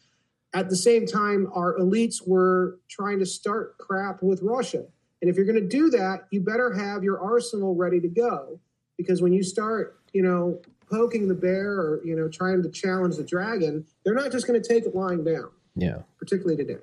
[0.55, 4.85] At the same time, our elites were trying to start crap with Russia.
[5.21, 8.59] And if you're going to do that, you better have your arsenal ready to go.
[8.99, 10.61] Because when you start, you know,
[10.93, 14.61] poking the bear or, you know, trying to challenge the dragon, they're not just going
[14.61, 15.51] to take it lying down.
[15.75, 16.03] Yeah.
[16.19, 16.81] Particularly today.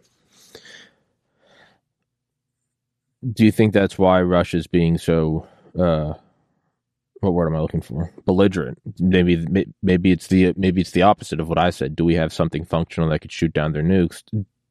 [3.33, 5.45] Do you think that's why Russia's being so
[5.77, 6.13] uh,
[7.19, 8.11] what word am I looking for?
[8.25, 8.79] Belligerent.
[8.99, 9.45] Maybe
[9.83, 11.95] maybe it's the maybe it's the opposite of what I said.
[11.95, 14.23] Do we have something functional that could shoot down their nukes?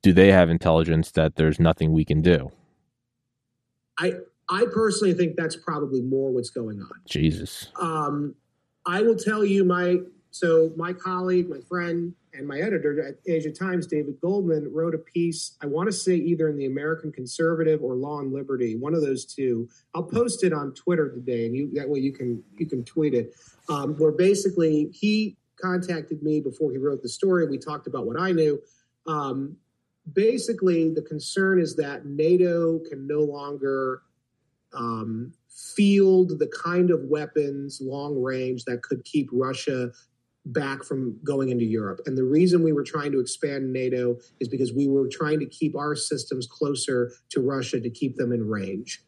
[0.02, 2.50] Do they have intelligence that there's nothing we can do?
[3.98, 4.14] I
[4.48, 6.90] I personally think that's probably more what's going on.
[7.06, 7.70] Jesus.
[7.78, 8.34] Um,
[8.88, 9.98] I will tell you my
[10.30, 14.98] so my colleague, my friend, and my editor at Asia Times, David Goldman, wrote a
[14.98, 15.56] piece.
[15.62, 19.02] I want to say either in the American Conservative or Law and Liberty, one of
[19.02, 19.68] those two.
[19.94, 23.14] I'll post it on Twitter today, and you that way you can you can tweet
[23.14, 23.34] it.
[23.68, 27.46] Um, where basically he contacted me before he wrote the story.
[27.46, 28.58] We talked about what I knew.
[29.06, 29.56] Um,
[30.14, 34.02] basically, the concern is that NATO can no longer
[34.72, 39.90] um, field the kind of weapons long range that could keep Russia
[40.46, 42.00] back from going into Europe.
[42.06, 45.46] And the reason we were trying to expand NATO is because we were trying to
[45.46, 49.02] keep our systems closer to Russia to keep them in range.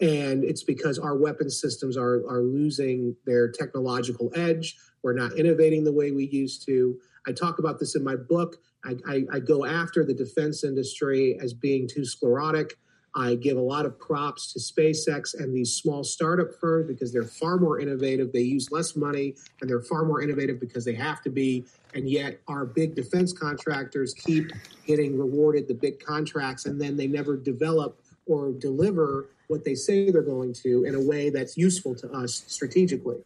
[0.00, 4.76] And it's because our weapon systems are, are losing their technological edge.
[5.02, 6.98] We're not innovating the way we used to.
[7.26, 8.56] I talk about this in my book.
[8.84, 12.74] I, I, I go after the defense industry as being too sclerotic.
[13.14, 17.24] I give a lot of props to SpaceX and these small startup firms because they're
[17.24, 18.32] far more innovative.
[18.32, 21.64] They use less money and they're far more innovative because they have to be.
[21.94, 24.50] And yet, our big defense contractors keep
[24.86, 30.10] getting rewarded the big contracts and then they never develop or deliver what they say
[30.10, 33.18] they're going to in a way that's useful to us strategically.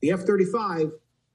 [0.00, 0.90] The F 35,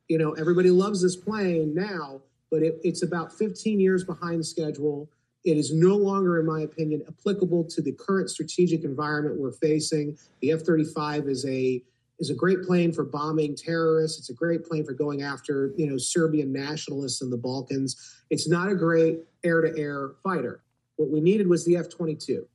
[0.09, 2.21] you know, everybody loves this plane now,
[2.51, 5.07] but it, it's about 15 years behind schedule
[5.45, 10.17] it is no longer, in my opinion, applicable to the current strategic environment we're facing.
[10.41, 11.83] The F 35 is a
[12.17, 14.17] is a great plane for bombing terrorists.
[14.17, 18.15] It's a great plane for going after, you know, Serbian nationalists in the Balkans.
[18.29, 20.63] It's not a great air-to-air fighter.
[20.95, 22.45] What we needed was the F-22.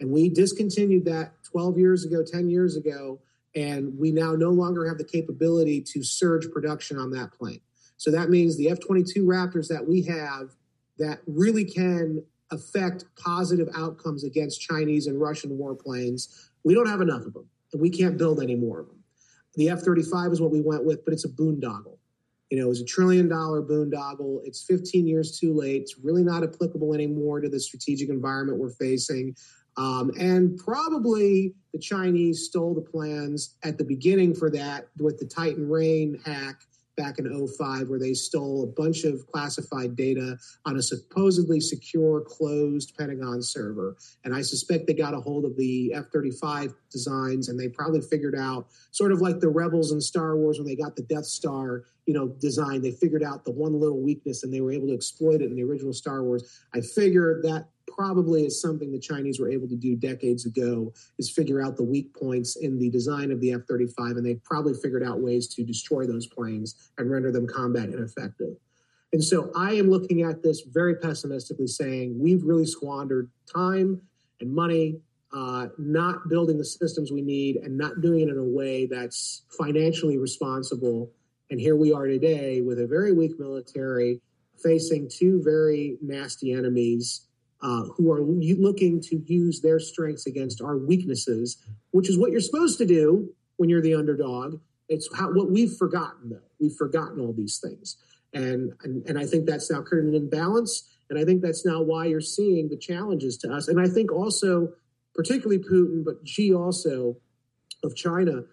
[0.00, 3.18] And we discontinued that 12 years ago, 10 years ago,
[3.54, 7.62] and we now no longer have the capability to surge production on that plane.
[7.96, 10.50] So that means the F-22 Raptors that we have
[10.98, 16.48] that really can affect positive outcomes against Chinese and Russian warplanes.
[16.64, 19.02] We don't have enough of them, and we can't build any more of them.
[19.54, 21.98] The F 35 is what we went with, but it's a boondoggle.
[22.50, 24.40] You know, it's a trillion dollar boondoggle.
[24.44, 25.82] It's 15 years too late.
[25.82, 29.34] It's really not applicable anymore to the strategic environment we're facing.
[29.76, 35.26] Um, and probably the Chinese stole the plans at the beginning for that with the
[35.26, 36.62] Titan Rain hack
[36.96, 42.20] back in 05 where they stole a bunch of classified data on a supposedly secure
[42.20, 43.96] closed pentagon server.
[44.24, 48.34] And i suspect they got a hold of the f-35 designs and they probably figured
[48.34, 51.84] out sort of like the rebels in star wars when they got the death star
[52.06, 54.94] you know design they figured out the one little weakness and they were able to
[54.94, 56.62] exploit it in the original star wars.
[56.74, 61.30] I figure that probably is something the Chinese were able to do decades ago is
[61.30, 65.02] figure out the weak points in the design of the F-35 and they've probably figured
[65.02, 68.56] out ways to destroy those planes and render them combat ineffective.
[69.12, 74.00] And so I am looking at this very pessimistically saying we've really squandered time
[74.40, 75.00] and money
[75.32, 79.44] uh, not building the systems we need and not doing it in a way that's
[79.56, 81.10] financially responsible.
[81.50, 84.20] And here we are today with a very weak military
[84.62, 87.26] facing two very nasty enemies
[87.66, 91.56] uh, who are looking to use their strengths against our weaknesses,
[91.90, 94.60] which is what you're supposed to do when you're the underdog.
[94.88, 96.48] It's how, what we've forgotten, though.
[96.60, 97.96] We've forgotten all these things.
[98.32, 100.88] And, and, and I think that's now creating an imbalance.
[101.10, 103.66] And I think that's now why you're seeing the challenges to us.
[103.66, 104.72] And I think also,
[105.16, 107.16] particularly Putin, but Xi also
[107.82, 108.44] of China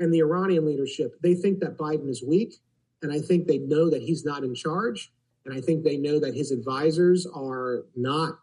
[0.00, 2.54] and the Iranian leadership, they think that Biden is weak.
[3.00, 5.12] And I think they know that he's not in charge.
[5.44, 8.40] And I think they know that his advisors are not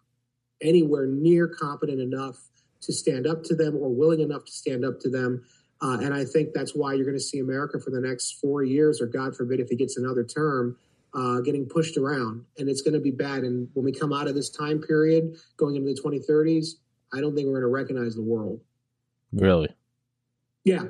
[0.64, 2.38] anywhere near competent enough
[2.82, 5.44] to stand up to them or willing enough to stand up to them.
[5.82, 8.64] Uh, and I think that's why you're going to see America for the next four
[8.64, 10.78] years, or God forbid, if he gets another term,
[11.14, 12.46] uh, getting pushed around.
[12.58, 13.44] And it's going to be bad.
[13.44, 16.76] And when we come out of this time period, going into the 2030s,
[17.14, 18.62] I don't think we're going to recognize the world.
[19.34, 19.70] Really?
[20.64, 20.84] Yeah.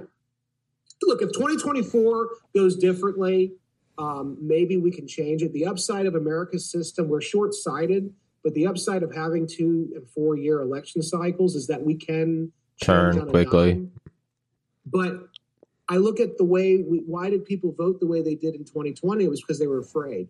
[1.01, 3.53] Look, if 2024 goes differently,
[3.97, 5.53] um, maybe we can change it.
[5.53, 8.13] The upside of America's system, we're short sighted
[8.43, 12.51] but the upside of having two and four year election cycles is that we can
[12.81, 13.87] turn quickly.
[14.85, 15.29] But
[15.89, 18.65] I look at the way we, why did people vote the way they did in
[18.65, 19.23] 2020?
[19.23, 20.27] It was because they were afraid,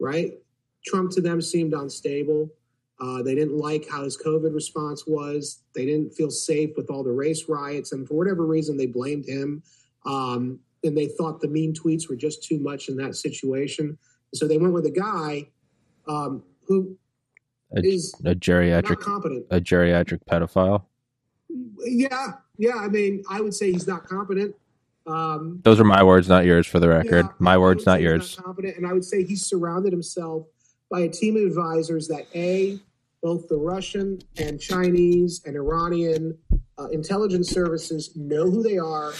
[0.00, 0.32] right?
[0.84, 2.50] Trump to them seemed unstable.
[2.98, 5.62] Uh, they didn't like how his COVID response was.
[5.74, 7.92] They didn't feel safe with all the race riots.
[7.92, 9.62] And for whatever reason, they blamed him.
[10.06, 13.98] Um, and they thought the mean tweets were just too much in that situation.
[14.34, 15.48] So they went with a guy
[16.08, 16.96] um, who
[17.74, 19.46] a, is a geriatric competent.
[19.50, 20.84] A geriatric pedophile.
[21.84, 22.76] Yeah, yeah.
[22.76, 24.54] I mean, I would say he's not competent.
[25.06, 27.26] Um, Those are my words, not yours, for the record.
[27.26, 28.36] Yeah, my words, not yours.
[28.36, 30.46] Not competent, and I would say he's surrounded himself
[30.90, 32.80] by a team of advisors that a
[33.22, 36.36] both the Russian and Chinese and Iranian
[36.78, 39.12] uh, intelligence services know who they are.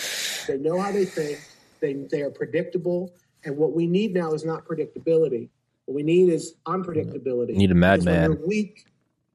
[0.46, 1.40] They know how they think.
[1.80, 3.14] They they are predictable.
[3.44, 5.50] And what we need now is not predictability.
[5.86, 7.54] What we need is unpredictability.
[7.54, 8.30] need a madman.
[8.30, 8.86] When you're weak,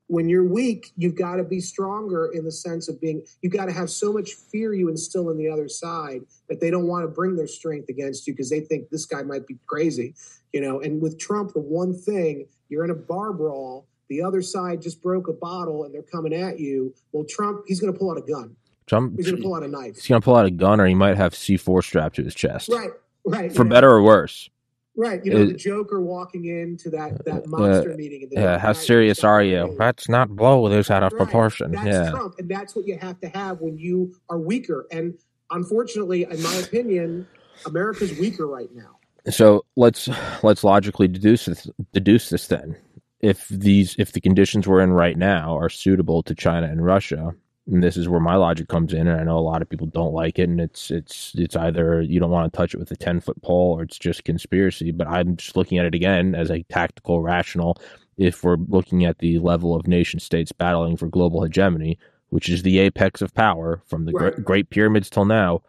[0.07, 3.23] when you're weak, you've got to be stronger in the sense of being.
[3.41, 6.69] You've got to have so much fear you instill in the other side that they
[6.69, 9.57] don't want to bring their strength against you because they think this guy might be
[9.65, 10.13] crazy,
[10.51, 10.81] you know.
[10.81, 13.87] And with Trump, the one thing you're in a bar brawl.
[14.09, 16.93] The other side just broke a bottle and they're coming at you.
[17.13, 18.57] Well, Trump, he's going to pull out a gun.
[18.85, 19.95] Trump, he's going to pull out a knife.
[19.95, 22.35] He's going to pull out a gun, or he might have C4 strapped to his
[22.35, 22.67] chest.
[22.67, 22.89] Right,
[23.25, 23.55] right.
[23.55, 24.49] For better or worse.
[24.97, 28.27] Right, you know, the Joker walking into that that uh, monster uh, meeting.
[28.29, 29.73] yeah, how serious are you?
[29.79, 31.17] Let's not blow this out of right.
[31.17, 31.71] proportion.
[31.71, 34.87] That's yeah, Trump, and that's what you have to have when you are weaker.
[34.91, 35.17] And
[35.49, 37.25] unfortunately, in my opinion,
[37.65, 38.97] America's weaker right now.
[39.29, 40.09] So let's
[40.43, 42.75] let's logically deduce this, deduce this then.
[43.21, 47.33] If these if the conditions we're in right now are suitable to China and Russia,
[47.71, 49.87] and this is where my logic comes in and i know a lot of people
[49.87, 52.91] don't like it and it's it's it's either you don't want to touch it with
[52.91, 56.35] a 10 foot pole or it's just conspiracy but i'm just looking at it again
[56.35, 57.77] as a tactical rational
[58.17, 61.97] if we're looking at the level of nation states battling for global hegemony
[62.29, 64.33] which is the apex of power from the right.
[64.33, 65.61] great, great pyramids till now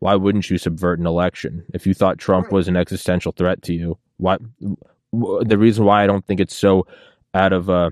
[0.00, 2.52] why wouldn't you subvert an election if you thought trump right.
[2.52, 4.40] was an existential threat to you what
[5.12, 6.86] the reason why i don't think it's so
[7.34, 7.90] out of uh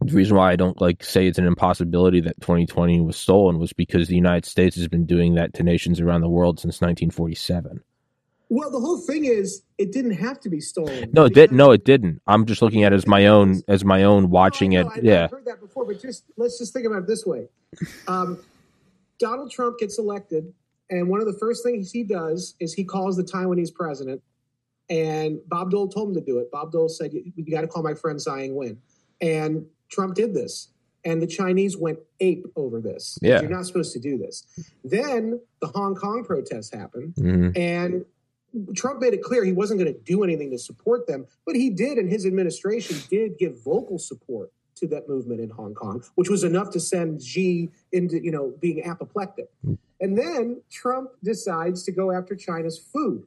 [0.00, 3.72] the reason why I don't like say it's an impossibility that 2020 was stolen was
[3.72, 7.82] because the United States has been doing that to nations around the world since 1947.
[8.50, 11.10] Well, the whole thing is it didn't have to be stolen.
[11.12, 11.52] No, it did.
[11.52, 12.22] No, it didn't.
[12.26, 15.04] I'm just looking at it as my own, as my own watching no, it.
[15.04, 17.48] yeah, I've heard that before, but just let's just think about it this way:
[18.06, 18.38] um,
[19.18, 20.50] Donald Trump gets elected,
[20.88, 24.22] and one of the first things he does is he calls the Taiwanese president,
[24.88, 26.50] and Bob Dole told him to do it.
[26.50, 28.78] Bob Dole said, "You, you got to call my friend Tsai Ing-wen,"
[29.20, 30.68] and Trump did this.
[31.04, 33.18] And the Chinese went ape over this.
[33.22, 33.40] Yeah.
[33.40, 34.44] You're not supposed to do this.
[34.84, 37.14] Then the Hong Kong protests happened.
[37.14, 37.56] Mm-hmm.
[37.56, 38.04] And
[38.74, 41.70] Trump made it clear he wasn't going to do anything to support them, but he
[41.70, 46.30] did, and his administration did give vocal support to that movement in Hong Kong, which
[46.30, 49.50] was enough to send Xi into, you know, being apoplectic.
[49.64, 49.74] Mm-hmm.
[50.00, 53.24] And then Trump decides to go after China's food.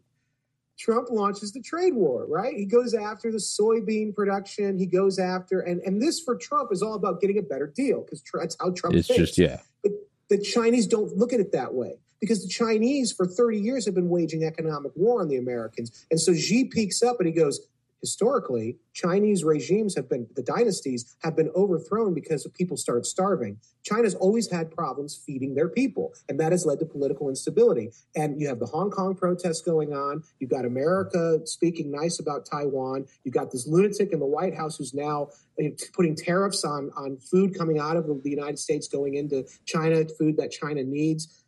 [0.81, 2.55] Trump launches the trade war, right?
[2.55, 4.79] He goes after the soybean production.
[4.79, 8.01] He goes after, and, and this for Trump is all about getting a better deal
[8.01, 9.19] because that's how Trump It's thinks.
[9.19, 9.59] just yeah.
[9.83, 9.91] But
[10.29, 13.93] the Chinese don't look at it that way because the Chinese for 30 years have
[13.93, 16.05] been waging economic war on the Americans.
[16.09, 17.59] And so Xi peaks up and he goes,
[18.01, 23.57] historically, Chinese regimes have been, the dynasties have been overthrown because people start starving.
[23.83, 27.91] China's always had problems feeding their people, and that has led to political instability.
[28.15, 30.23] And you have the Hong Kong protests going on.
[30.39, 33.05] You've got America speaking nice about Taiwan.
[33.23, 35.29] You've got this lunatic in the White House who's now
[35.63, 40.05] uh, putting tariffs on, on food coming out of the United States going into China,
[40.17, 41.43] food that China needs.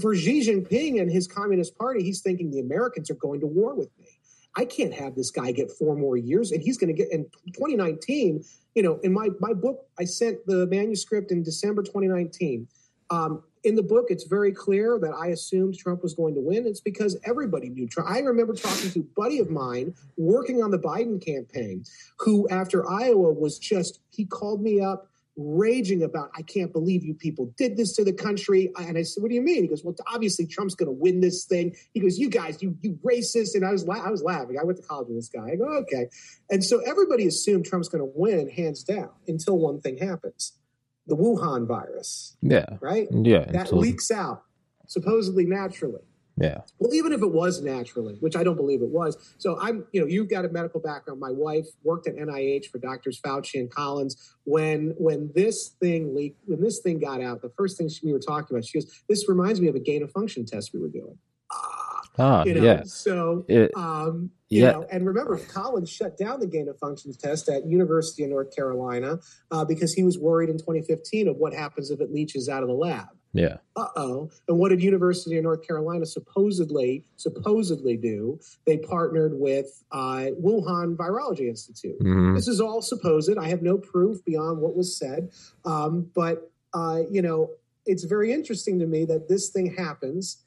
[0.00, 3.74] For Xi Jinping and his Communist Party, he's thinking the Americans are going to war
[3.74, 4.01] with me.
[4.56, 7.24] I can't have this guy get four more years, and he's going to get in
[7.46, 8.44] 2019.
[8.74, 12.68] You know, in my my book, I sent the manuscript in December 2019.
[13.10, 16.66] Um, in the book, it's very clear that I assumed Trump was going to win.
[16.66, 18.10] It's because everybody knew Trump.
[18.10, 21.84] I remember talking to a buddy of mine working on the Biden campaign,
[22.18, 27.14] who after Iowa was just he called me up raging about, I can't believe you
[27.14, 28.70] people did this to the country.
[28.78, 29.62] And I said, What do you mean?
[29.62, 31.74] He goes, Well, obviously Trump's going to win this thing.
[31.94, 33.54] He goes, You guys, you you racist.
[33.54, 34.56] And I was la- I was laughing.
[34.60, 35.50] I went to college with this guy.
[35.52, 36.08] I go, Okay.
[36.50, 40.52] And so everybody assumed Trump's going to win hands down until one thing happens
[41.08, 42.76] the Wuhan virus, Yeah.
[42.80, 43.08] right?
[43.10, 43.46] Yeah.
[43.50, 44.44] That leaks out
[44.86, 46.02] supposedly naturally.
[46.42, 46.58] Yeah.
[46.80, 49.16] Well, even if it was naturally, which I don't believe it was.
[49.38, 51.20] So I'm, you know, you've got a medical background.
[51.20, 54.34] My wife worked at NIH for doctors Fauci and Collins.
[54.44, 58.12] When when this thing leaked, when this thing got out, the first thing she, we
[58.12, 60.80] were talking about, she goes, "This reminds me of a gain of function test we
[60.80, 61.16] were doing."
[61.52, 62.82] Ah, Ah, you know, yeah.
[62.84, 64.72] so It, um, you Yeah.
[64.72, 68.54] know, and remember, Collins shut down the gain of functions test at University of North
[68.54, 69.18] Carolina
[69.52, 72.68] uh, because he was worried in 2015 of what happens if it leaches out of
[72.68, 73.56] the lab yeah.
[73.76, 74.30] uh oh.
[74.48, 78.38] And what did University of North Carolina supposedly supposedly do?
[78.66, 81.96] They partnered with uh, Wuhan Virology Institute.
[82.00, 83.30] hmm This is all supposed.
[83.38, 85.30] I have no proof beyond what was said,
[85.64, 87.50] um, but uh, you know,
[87.86, 90.44] it's very interesting to me that this thing happens,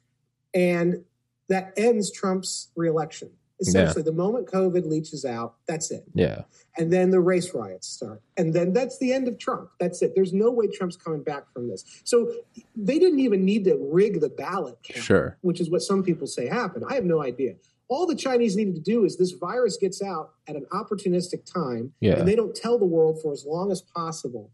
[0.54, 1.04] and
[1.50, 3.30] that ends Trump's reelection.
[3.62, 6.04] Essentially, the moment COVID leaches out, that's it.
[6.14, 6.44] Yeah.
[6.78, 8.22] and then the race riots start.
[8.36, 9.70] And then that's the end of trump.
[9.80, 10.14] That's it.
[10.14, 11.86] There's no way trump's coming back from this.
[12.04, 12.32] So
[12.76, 15.38] they didn't even need to rig the ballot count, Sure.
[15.42, 16.84] which is what some people say happened.
[16.90, 17.56] I have no idea.
[17.88, 21.94] All the chinese needed to do is this virus gets out at an opportunistic time
[22.02, 22.18] Yeah.
[22.20, 24.52] and they don't tell the world for as long as possible.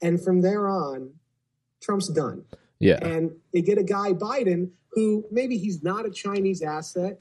[0.00, 1.10] And from there on
[1.80, 2.44] trump's done.
[2.80, 2.98] Yeah.
[3.06, 7.20] and they get a guy Biden who maybe he's not a Chinese asset,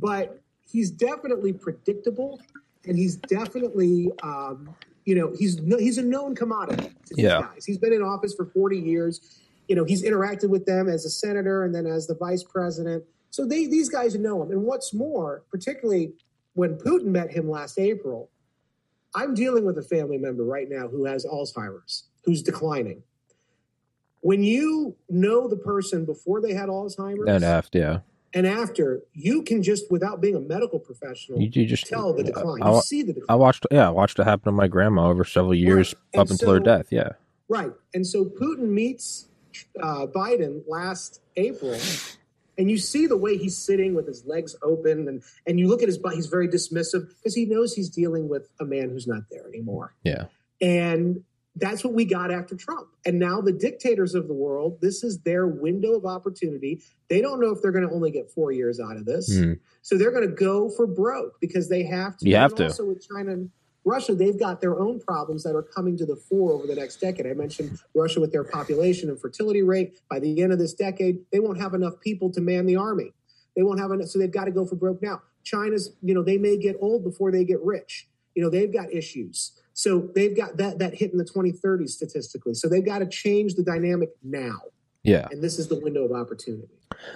[0.00, 2.40] but he's definitely predictable,
[2.86, 4.74] and he's definitely, um,
[5.04, 7.42] you know, he's no, he's a known commodity to these Yeah.
[7.42, 7.64] guys.
[7.64, 9.40] He's been in office for forty years.
[9.68, 13.04] You know, he's interacted with them as a senator and then as the vice president.
[13.30, 14.50] So they these guys know him.
[14.50, 16.12] And what's more, particularly
[16.54, 18.30] when Putin met him last April,
[19.14, 23.02] I'm dealing with a family member right now who has Alzheimer's, who's declining.
[24.20, 27.98] When you know the person before they had Alzheimer's And after, yeah.
[28.34, 32.24] And after, you can just, without being a medical professional, You, you just tell the
[32.24, 32.62] decline.
[32.62, 33.26] I, You see the decline.
[33.28, 33.66] I watched.
[33.70, 36.60] Yeah, I watched it happen to my grandma over several years And up until her
[36.60, 36.88] death.
[36.90, 37.10] Yeah.
[37.48, 37.72] Right.
[37.94, 39.28] And so Putin meets
[39.80, 41.78] uh, Biden last April,
[42.58, 45.82] and you see the way he's sitting with his legs open, and, and you look
[45.82, 49.06] at his body, he's very dismissive because he knows he's dealing with a man who's
[49.06, 49.94] not there anymore.
[50.02, 50.24] Yeah.
[50.60, 51.22] And
[51.56, 52.88] that's what we got after Trump.
[53.06, 56.82] And now the dictators of the world, this is their window of opportunity.
[57.08, 59.32] They don't know if they're going to only get four years out of this.
[59.32, 59.60] Mhm.
[59.82, 62.28] So they're going to go for broke because they have to.
[62.28, 62.64] You have and to.
[62.64, 63.50] Also with China and
[63.84, 67.00] Russia, they've got their own problems that are coming to the fore over the next
[67.00, 67.26] decade.
[67.26, 70.00] I mentioned Russia with their population and fertility rate.
[70.10, 73.12] By the end of this decade, they won't have enough people to man the army.
[73.54, 75.22] They won't have enough, so they've got to go for broke now.
[75.44, 78.08] China's, you know, they may get old before they get rich.
[78.34, 79.52] You know, they've got issues.
[79.74, 82.54] So they've got that that hit in the 2030s statistically.
[82.54, 84.60] So they've got to change the dynamic now.
[85.02, 85.26] Yeah.
[85.30, 86.68] And this is the window of opportunity.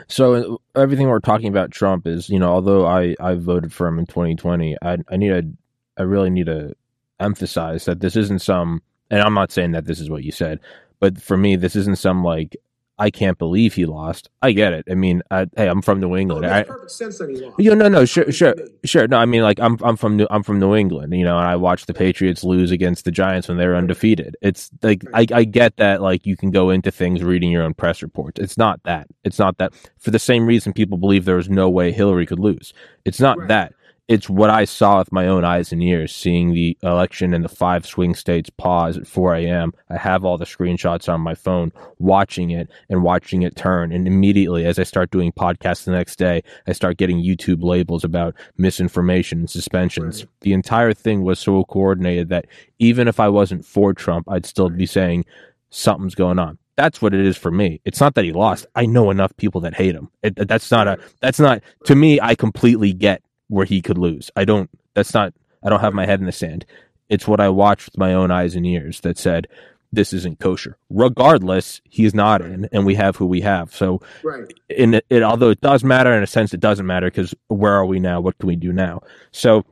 [0.09, 3.87] So uh, everything we're talking about Trump is, you know, although I I voted for
[3.87, 5.49] him in 2020, I I need to
[5.97, 6.75] I really need to
[7.21, 10.59] emphasize that this isn't some and I'm not saying that this is what you said,
[11.01, 12.57] but for me this isn't some like
[13.01, 14.29] I can't believe he lost.
[14.43, 14.85] I get it.
[14.91, 16.43] I mean, I, hey, I'm from New Oh, it England.
[16.43, 17.55] makes I, perfect sense that he lost.
[17.61, 19.07] Yeah, no, no, sure, sure, sure.
[19.07, 21.47] No, I mean, like I'm, I'm from New, I'm from New England, you know, and
[21.47, 24.37] I watched the Patriots lose against the Giants when they were undefeated.
[24.43, 27.75] It's like I, I get that, like you can go into things reading your own
[27.75, 28.41] press reports.
[28.41, 29.07] It's not that.
[29.25, 29.73] It's not that.
[29.99, 32.73] For the same reason, people believe there was no way Hillary could lose.
[33.05, 33.49] It's not Right.
[33.49, 33.75] that.
[34.09, 37.49] It's what I saw with my own eyes and ears, seeing the election in the
[37.49, 39.75] five swing states pause at 4 a.m.
[39.91, 43.93] I have all the screenshots on my phone, watching it and watching it turn.
[43.93, 48.03] And immediately, as I start doing podcasts the next day, I start getting YouTube labels
[48.03, 50.23] about misinformation and suspensions.
[50.23, 50.31] Right.
[50.41, 52.47] The entire thing was so coordinated that
[52.79, 55.27] even if I wasn't for Trump, I'd still be saying
[55.69, 57.81] something's going on that's what it is for me.
[57.85, 58.65] It's not that he lost.
[58.77, 60.11] I know enough people that hate him.
[60.23, 61.01] It, that's not a.
[61.21, 62.21] That's not to me.
[62.21, 64.31] I completely get where he could lose.
[64.37, 64.71] I don't.
[64.95, 65.35] That's not.
[65.63, 66.65] I don't have my head in the sand.
[67.09, 69.49] It's what I watched with my own eyes and ears that said
[69.93, 70.77] this isn't kosher.
[70.91, 73.75] Regardless, he's not in, and we have who we have.
[73.75, 74.53] So, right.
[74.69, 77.73] In it, it although it does matter in a sense, it doesn't matter because where
[77.73, 78.21] are we now?
[78.21, 79.01] What can we do now?
[79.33, 79.65] So,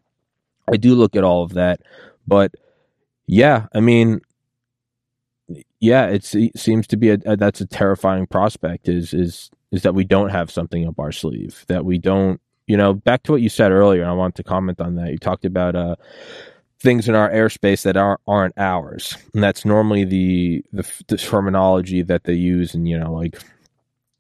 [0.72, 1.80] I do look at all of that,
[2.26, 2.54] but
[3.26, 4.20] yeah, I mean,
[5.80, 8.88] yeah, it seems to be a, a, that's a terrifying prospect.
[8.88, 12.76] Is is is that we don't have something up our sleeve that we don't you
[12.76, 15.10] know, back to what you said earlier, and I want to comment on that.
[15.10, 15.96] You talked about uh,
[16.80, 22.02] things in our airspace that aren't aren't ours, and that's normally the, the the terminology
[22.02, 23.40] that they use, and you know, like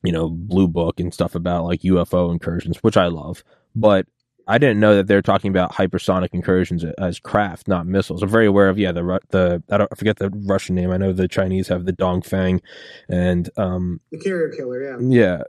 [0.02, 3.42] you know, blue book and stuff about like UFO incursions, which I love,
[3.74, 4.06] but
[4.48, 8.22] I didn't know that they're talking about hypersonic incursions as craft, not missiles.
[8.22, 10.92] I'm very aware of yeah the the I don't I forget the Russian name.
[10.92, 12.60] I know the Chinese have the Dongfeng,
[13.08, 14.82] and um the carrier killer.
[14.82, 15.42] Yeah, yeah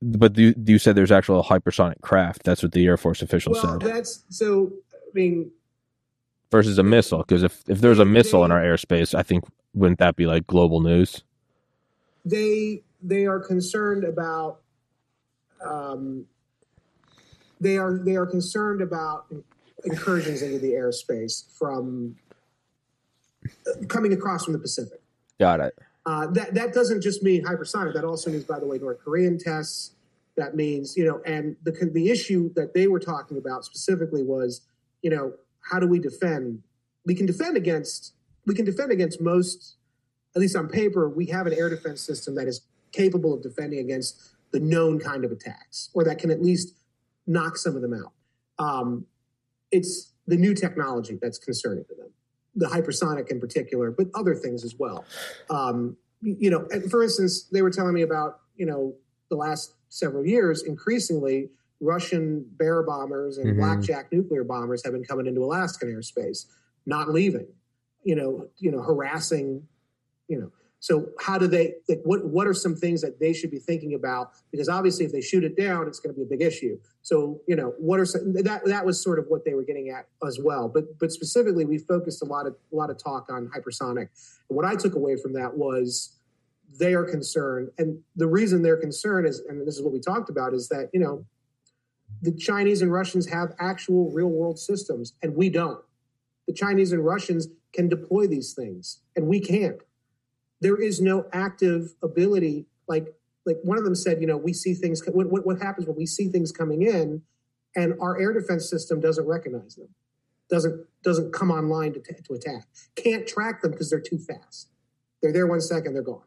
[0.00, 2.44] but you, you said there's actual hypersonic craft.
[2.44, 3.88] That's what the Air Force official well, said.
[3.88, 4.72] That's so.
[4.92, 5.50] I mean,
[6.50, 9.44] versus a missile, because if if there's a missile they, in our airspace, I think
[9.74, 11.22] wouldn't that be like global news?
[12.24, 14.60] They they are concerned about.
[15.64, 16.26] Um,
[17.60, 19.26] they are they are concerned about
[19.84, 22.16] incursions into the airspace from
[23.66, 25.00] uh, coming across from the Pacific.
[25.40, 25.78] Got it.
[26.08, 27.92] Uh, that that doesn't just mean hypersonic.
[27.92, 29.92] That also means, by the way, North Korean tests.
[30.38, 34.62] That means, you know, and the the issue that they were talking about specifically was,
[35.02, 36.62] you know, how do we defend?
[37.04, 38.14] We can defend against
[38.46, 39.76] we can defend against most,
[40.34, 43.80] at least on paper, we have an air defense system that is capable of defending
[43.80, 46.74] against the known kind of attacks, or that can at least
[47.26, 48.12] knock some of them out.
[48.58, 49.04] Um,
[49.70, 52.12] it's the new technology that's concerning to them
[52.58, 55.04] the hypersonic in particular, but other things as well.
[55.48, 58.94] Um, you know, for instance, they were telling me about you know
[59.30, 61.50] the last several years, increasingly
[61.80, 63.60] Russian Bear bombers and mm-hmm.
[63.60, 66.46] blackjack nuclear bombers have been coming into Alaskan airspace,
[66.86, 67.46] not leaving.
[68.02, 69.66] You know, you know, harassing.
[70.26, 71.74] You know, so how do they?
[71.88, 74.30] Like, what what are some things that they should be thinking about?
[74.52, 76.78] Because obviously, if they shoot it down, it's going to be a big issue.
[77.02, 79.90] So you know, what are some, that that was sort of what they were getting
[79.90, 80.68] at as well.
[80.68, 84.08] But but specifically, we focused a lot of a lot of talk on hypersonic.
[84.48, 86.16] And what I took away from that was
[86.78, 90.30] they are concerned, and the reason they're concerned is, and this is what we talked
[90.30, 91.24] about, is that you know,
[92.22, 95.82] the Chinese and Russians have actual real world systems, and we don't.
[96.46, 99.80] The Chinese and Russians can deploy these things, and we can't
[100.60, 103.14] there is no active ability like
[103.46, 105.96] like one of them said you know we see things what, what, what happens when
[105.96, 107.22] we see things coming in
[107.76, 109.88] and our air defense system doesn't recognize them
[110.50, 114.70] doesn't doesn't come online to, to attack can't track them because they're too fast.
[115.20, 116.22] They're there one second they're gone.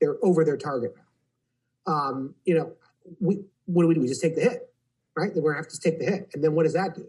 [0.00, 1.92] They're over their target now.
[1.92, 2.72] Um, you know
[3.20, 4.00] we what do we do?
[4.00, 4.72] We just take the hit
[5.16, 5.32] right?
[5.34, 6.30] Then we're to have to take the hit.
[6.34, 7.06] And then what does that do?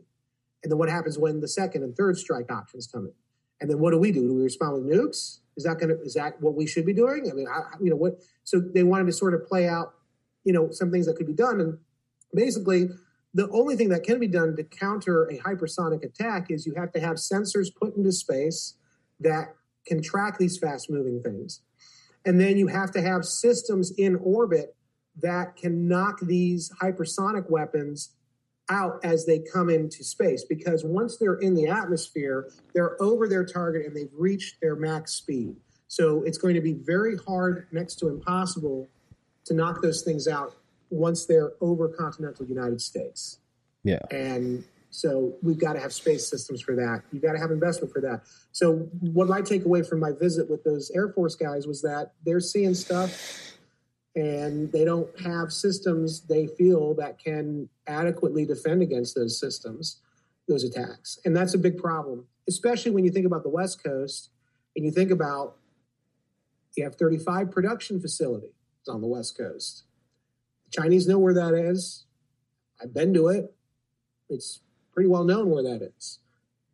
[0.63, 3.13] And then what happens when the second and third strike options come in
[3.61, 6.01] and then what do we do do we respond with nukes is that going to
[6.01, 7.29] is that what we should be doing?
[7.29, 8.19] I mean, I, you know what?
[8.43, 9.93] So they wanted to sort of play out,
[10.43, 11.77] you know, some things that could be done, and
[12.33, 12.89] basically,
[13.33, 16.91] the only thing that can be done to counter a hypersonic attack is you have
[16.93, 18.75] to have sensors put into space
[19.19, 19.55] that
[19.87, 21.61] can track these fast moving things,
[22.25, 24.75] and then you have to have systems in orbit
[25.21, 28.15] that can knock these hypersonic weapons
[28.69, 33.45] out as they come into space because once they're in the atmosphere, they're over their
[33.45, 35.55] target and they've reached their max speed.
[35.87, 38.87] So it's going to be very hard, next to impossible,
[39.45, 40.55] to knock those things out
[40.89, 43.39] once they're over continental United States.
[43.83, 43.99] Yeah.
[44.09, 47.01] And so we've got to have space systems for that.
[47.11, 48.21] You've got to have investment for that.
[48.51, 52.13] So what I take away from my visit with those Air Force guys was that
[52.25, 53.52] they're seeing stuff
[54.15, 60.01] and they don't have systems they feel that can adequately defend against those systems,
[60.47, 61.17] those attacks.
[61.25, 64.29] And that's a big problem, especially when you think about the West Coast
[64.75, 65.55] and you think about
[66.75, 68.53] the F 35 production facility
[68.87, 69.83] on the West Coast.
[70.65, 72.05] The Chinese know where that is.
[72.81, 73.53] I've been to it.
[74.29, 74.61] It's
[74.91, 76.19] pretty well known where that is.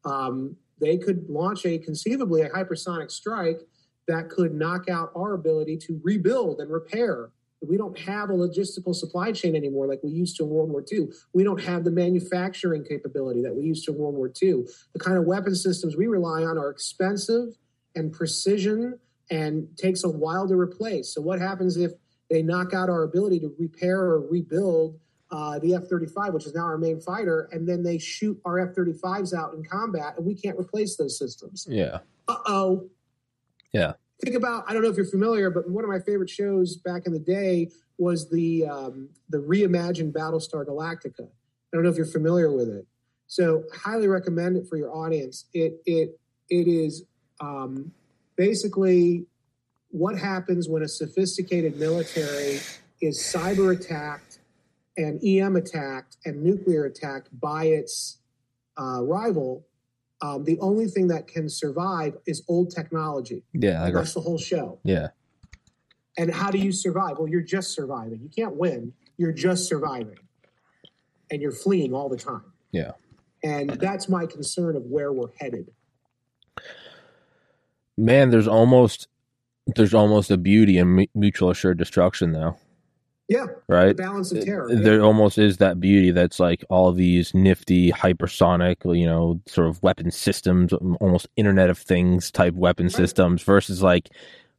[0.06, 3.62] Um, they could launch a conceivably a hypersonic strike
[4.10, 7.30] that could knock out our ability to rebuild and repair
[7.62, 10.84] We don't have a logistical supply chain anymore like we used to in World War
[10.92, 11.10] II.
[11.34, 14.64] We don't have the manufacturing capability that we used to in World War II.
[14.94, 17.50] The kind of weapon systems we rely on are expensive
[17.96, 18.98] and precision
[19.30, 21.14] and takes a while to replace.
[21.14, 21.92] So what happens if
[22.30, 24.98] they knock out our ability to repair or rebuild
[25.30, 28.58] uh, the F 35, which is now our main fighter, and then they shoot our
[28.58, 31.68] F 35s out in combat and we can't replace those systems?
[31.70, 32.00] Yeah.
[32.28, 32.90] Uh oh.
[33.74, 36.78] Yeah think about I don't know if you're familiar, but one of my favorite shows
[36.78, 41.28] back in the day was the um, the reimagined Battlestar Galactica.
[41.28, 42.86] I don't know if you're familiar with it.
[43.28, 45.46] So highly recommend it for your audience.
[45.54, 46.20] It it
[46.50, 47.04] it is
[47.40, 47.92] um,
[48.36, 49.26] basically
[49.92, 52.60] what happens when a sophisticated military
[53.02, 54.40] is cyber attacked
[54.98, 58.20] and EM attacked and nuclear attacked by its
[58.80, 59.66] uh, rival
[60.22, 63.44] um, the only thing that can survive is old technology.
[63.54, 64.80] Yeah, that's the whole show.
[64.84, 65.10] Yeah.
[66.18, 67.18] And how do you survive?
[67.18, 68.20] Well, you're just surviving.
[68.22, 68.94] You can't win.
[69.18, 70.18] You're just surviving,
[71.32, 72.44] and you're fleeing all the time.
[72.72, 72.92] Yeah.
[73.44, 75.72] And that's my concern of where we're headed.
[77.98, 79.08] Man, there's almost
[79.76, 82.58] there's almost a beauty in mutual assured destruction, though.
[83.30, 83.46] Yeah.
[83.68, 83.96] Right.
[83.96, 84.74] balance of terror.
[84.74, 85.04] There yeah.
[85.04, 90.10] almost is that beauty that's like all these nifty hypersonic, you know, sort of weapon
[90.10, 92.96] systems, um, almost Internet of Things type weapon right.
[92.96, 94.10] systems versus like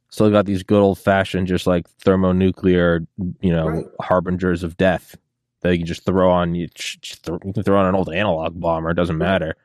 [0.09, 3.05] still got these good old fashioned, just like thermonuclear,
[3.41, 3.85] you know, right.
[3.99, 5.17] harbingers of death
[5.61, 6.69] that you can just throw on you.
[7.27, 8.91] You can throw on an old analog bomber.
[8.91, 9.57] It doesn't matter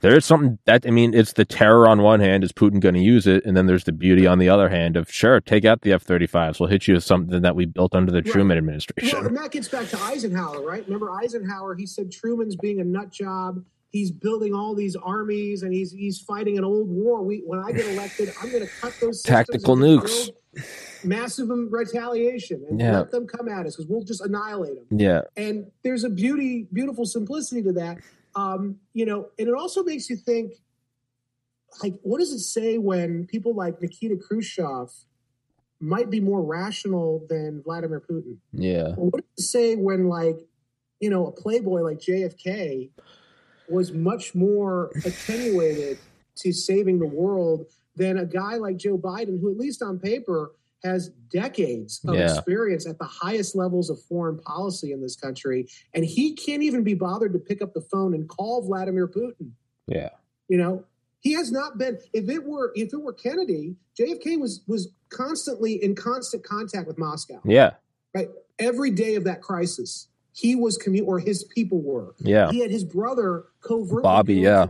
[0.00, 2.94] there is something that I mean, it's the terror on one hand, is Putin going
[2.94, 5.64] to use it, and then there's the beauty on the other hand of sure, take
[5.64, 6.60] out the F-35s.
[6.60, 8.32] We'll hit you with something that we built under the right.
[8.32, 9.18] Truman administration.
[9.18, 10.84] Well, and that gets back to Eisenhower, right?
[10.84, 11.74] Remember Eisenhower?
[11.74, 13.64] He said Truman's being a nut job.
[13.90, 17.22] He's building all these armies, and he's he's fighting an old war.
[17.22, 20.30] We when I get elected, I'm going to cut those tactical nukes
[21.04, 22.98] massive retaliation and yeah.
[22.98, 24.98] let them come at us because we'll just annihilate them.
[24.98, 25.22] Yeah.
[25.36, 27.98] And there's a beauty, beautiful simplicity to that.
[28.34, 30.54] Um, you know, and it also makes you think,
[31.82, 34.90] like, what does it say when people like Nikita Khrushchev
[35.80, 38.36] might be more rational than Vladimir Putin?
[38.52, 38.94] Yeah.
[38.96, 40.38] Or what does it say when, like,
[41.00, 42.90] you know, a playboy like JFK
[43.68, 45.98] was much more attenuated
[46.36, 47.66] to saving the world
[47.96, 50.52] than a guy like Joe Biden, who, at least on paper,
[50.82, 52.34] has decades of yeah.
[52.34, 56.82] experience at the highest levels of foreign policy in this country, and he can't even
[56.82, 59.50] be bothered to pick up the phone and call Vladimir Putin.
[59.86, 60.10] Yeah,
[60.48, 60.84] you know,
[61.20, 61.98] he has not been.
[62.12, 66.98] If it were, if it were Kennedy, JFK was was constantly in constant contact with
[66.98, 67.40] Moscow.
[67.44, 67.72] Yeah,
[68.14, 68.28] right.
[68.58, 72.14] Every day of that crisis, he was commute, or his people were.
[72.18, 74.02] Yeah, he had his brother covertly.
[74.02, 74.66] Bobby, yeah.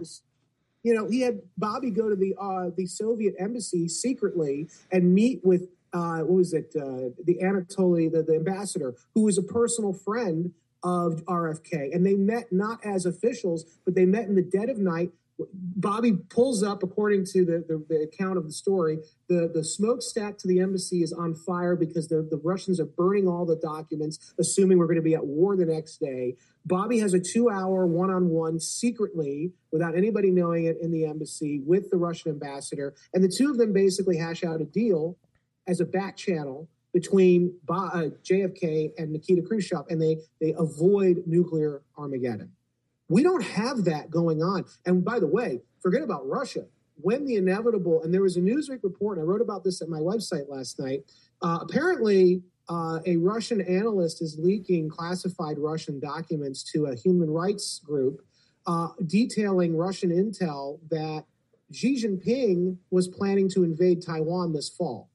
[0.83, 5.41] you know, he had Bobby go to the uh, the Soviet embassy secretly and meet
[5.45, 9.93] with uh, what was it, uh, the Anatoly, the, the ambassador, who was a personal
[9.93, 10.53] friend
[10.83, 11.95] of RFK.
[11.95, 15.11] And they met not as officials, but they met in the dead of night.
[15.55, 20.37] Bobby pulls up, according to the, the, the, account of the story, the, the smokestack
[20.37, 24.35] to the embassy is on fire because the, the Russians are burning all the documents,
[24.39, 26.37] assuming we're going to be at war the next day.
[26.67, 31.07] Bobby has a two hour one on one secretly, without anybody knowing it, in the
[31.07, 32.95] embassy with the Russian ambassador.
[33.15, 35.17] And the two of them basically hash out a deal
[35.67, 41.83] as a back channel between uh, JFK and Nikita Khrushchev, and they they avoid nuclear
[41.97, 42.51] Armageddon.
[43.09, 44.65] We don't have that going on.
[44.87, 46.67] And by the way, forget about Russia.
[47.03, 49.89] When the inevitable, and there was a Newsweek report, and I wrote about this at
[49.89, 51.05] my website last night.
[51.43, 57.81] Uh, apparently, uh, a Russian analyst is leaking classified Russian documents to a human rights
[57.81, 58.23] group
[58.67, 61.25] uh, detailing Russian intel that
[61.73, 65.10] Xi Jinping was planning to invade Taiwan this fall.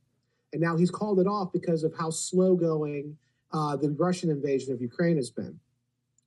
[0.56, 3.18] And now he's called it off because of how slow going
[3.52, 5.60] uh, the Russian invasion of Ukraine has been.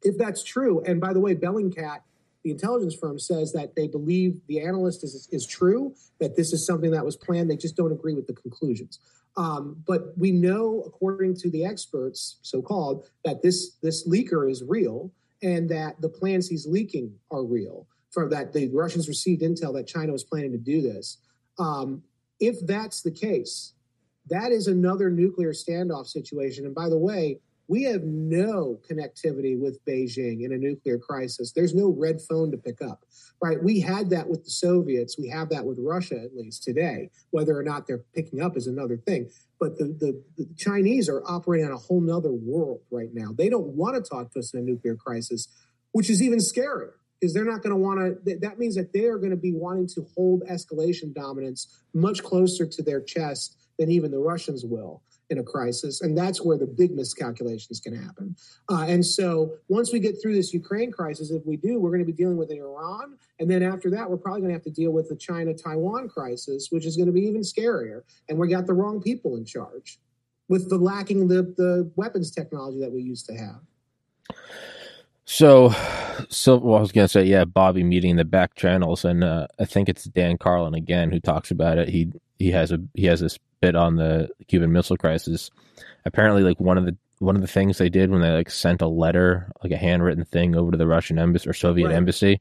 [0.03, 2.01] If that's true, and by the way, Bellingcat,
[2.45, 6.67] the intelligence firm, says that they believe the analyst is, is true, that this is
[6.67, 7.51] something that was planned.
[7.51, 8.99] They just don't agree with the conclusions.
[9.39, 14.63] Um, but we know, according to the experts, so called, that this, this leaker is
[14.63, 15.11] real
[15.43, 17.87] and that the plans he's leaking are real.
[18.11, 21.17] For that, the Russians received intel that China was planning to do this.
[21.59, 22.03] Um,
[22.41, 23.73] if that's the case,
[24.31, 26.65] that is another nuclear standoff situation.
[26.65, 31.53] And by the way, we have no connectivity with Beijing in a nuclear crisis.
[31.53, 33.05] There's no red phone to pick up,
[33.43, 33.63] right?
[33.63, 35.19] We had that with the Soviets.
[35.19, 37.11] We have that with Russia, at least today.
[37.31, 39.29] Whether or not they're picking up is another thing.
[39.61, 43.35] But the, the, the Chinese are operating on a whole nother world right now.
[43.37, 45.49] They don't want to talk to us in a nuclear crisis,
[45.93, 48.39] which is even scarier because they're not going to want to.
[48.39, 52.65] That means that they are going to be wanting to hold escalation dominance much closer
[52.65, 55.03] to their chest than even the Russians will.
[55.31, 58.35] in a crisis, and that's where the big miscalculations can happen.
[58.71, 62.01] Uh, and so, once we get through this Ukraine crisis, if we do, we're going
[62.01, 64.71] to be dealing with Iran, and then after that, we're probably going to have to
[64.71, 68.03] deal with the China-Taiwan crisis, which is going to be even scarier.
[68.29, 69.99] And we got the wrong people in charge,
[70.49, 73.61] with the lacking the the weapons technology that we used to have.
[75.27, 75.75] So,
[76.31, 79.67] so well, I was gonna say, yeah, Bobby meeting the back channels, and uh, I
[79.67, 81.91] think it's Dan Carlin again who talks about it.
[81.91, 85.51] He he has a he has this bit on the Cuban Missile Crisis.
[86.05, 88.83] Apparently, like one of the one of the things they did when they like sent
[88.83, 91.97] a letter, like a handwritten thing, over to the Russian embassy or Soviet right.
[91.97, 92.41] embassy,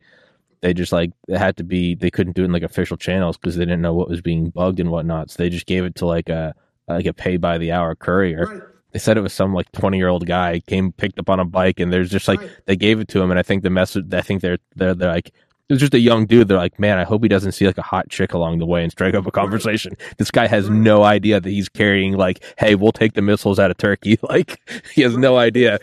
[0.62, 3.38] they just like it had to be they couldn't do it in like official channels
[3.38, 5.32] because they didn't know what was being bugged and whatnot.
[5.32, 6.54] So they just gave it to like a
[6.88, 8.46] like a pay by the hour courier.
[8.46, 8.62] Right
[8.92, 11.46] they said it was some like 20 year old guy came picked up on a
[11.46, 12.52] bike and there's just like right.
[12.66, 15.12] they gave it to him and i think the message i think they're they're, they're
[15.12, 15.34] like
[15.74, 16.48] was just a young dude.
[16.48, 18.84] They're like, man, I hope he doesn't see like a hot chick along the way
[18.84, 19.98] and strike up a conversation.
[20.18, 23.72] This guy has no idea that he's carrying like, hey, we'll take the missiles out
[23.72, 24.18] of Turkey.
[24.28, 24.60] Like,
[24.94, 25.80] he has no idea.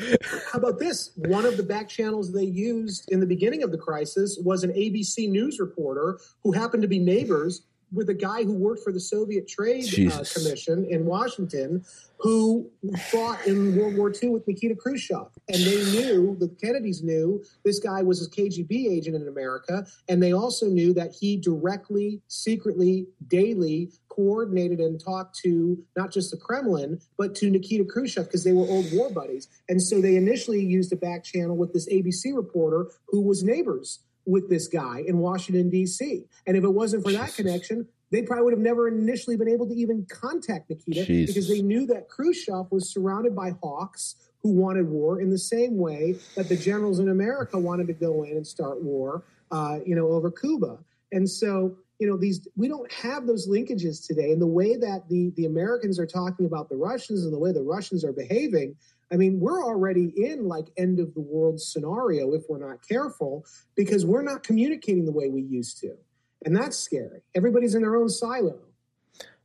[0.53, 1.13] How about this?
[1.17, 4.73] One of the back channels they used in the beginning of the crisis was an
[4.73, 7.63] ABC News reporter who happened to be neighbors
[7.95, 11.85] with a guy who worked for the Soviet Trade uh, Commission in Washington,
[12.19, 12.71] who
[13.11, 15.29] fought in World War II with Nikita Khrushchev.
[15.49, 19.87] And they knew, the Kennedys knew, this guy was a KGB agent in America.
[20.09, 26.31] And they also knew that he directly, secretly, daily coordinated and talked to not just
[26.31, 29.49] the Kremlin, but to Nikita Khrushchev because they were old war buddies.
[29.69, 34.01] And so they initially used a back channel with this ABC reporter who was neighbors
[34.27, 36.25] with this guy in Washington, D.C.
[36.47, 39.67] And if it wasn't for that connection, they probably would have never initially been able
[39.67, 44.89] to even contact Nikita because they knew that Khrushchev was surrounded by hawks who wanted
[44.89, 48.47] war in the same way that the generals in America wanted to go in and
[48.47, 50.79] start war, uh, you know, over Cuba.
[51.13, 54.31] And so, you know, these we don't have those linkages today.
[54.31, 57.51] And the way that the the Americans are talking about the Russians and the way
[57.51, 58.77] the Russians are behaving,
[59.11, 63.47] I mean, we're already in like end of the world scenario if we're not careful
[63.75, 65.97] because we're not communicating the way we used to.
[66.45, 67.23] And that's scary.
[67.35, 68.59] Everybody's in their own silo.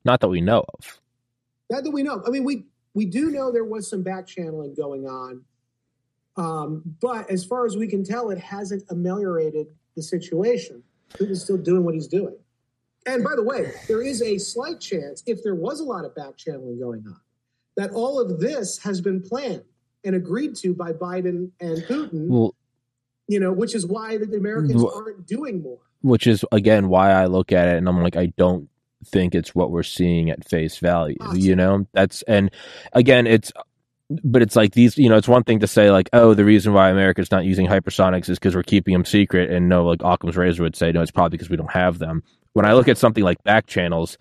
[0.04, 1.00] Not that we know of.
[1.70, 2.22] Not that we know.
[2.28, 5.46] I mean, we we do know there was some back channeling going on.
[6.36, 10.84] Um, but as far as we can tell, it hasn't ameliorated the situation.
[11.10, 12.36] Putin's still doing what he's doing.
[13.10, 16.16] And by the way, there is a slight chance, if there was a lot of
[16.16, 17.20] back channeling going on,
[17.76, 19.64] that all of this has been planned
[20.04, 22.28] and agreed to by Biden and Putin.
[22.28, 22.56] Well,
[23.28, 25.80] you know, which is why the Americans well, aren't doing more.
[26.02, 28.70] Which is again why I look at it and I'm like, I don't
[29.06, 31.18] think it's what we're seeing at face value.
[31.22, 31.40] Ah, awesome.
[31.40, 32.52] You know, that's and
[32.94, 33.52] again, it's
[34.24, 36.74] but it's like these, you know, it's one thing to say like, oh, the reason
[36.74, 40.36] why America's not using hypersonics is because we're keeping them secret, and no, like Occam's
[40.36, 42.24] razor would say, no, it's probably because we don't have them.
[42.60, 44.18] When I look at something like back channels,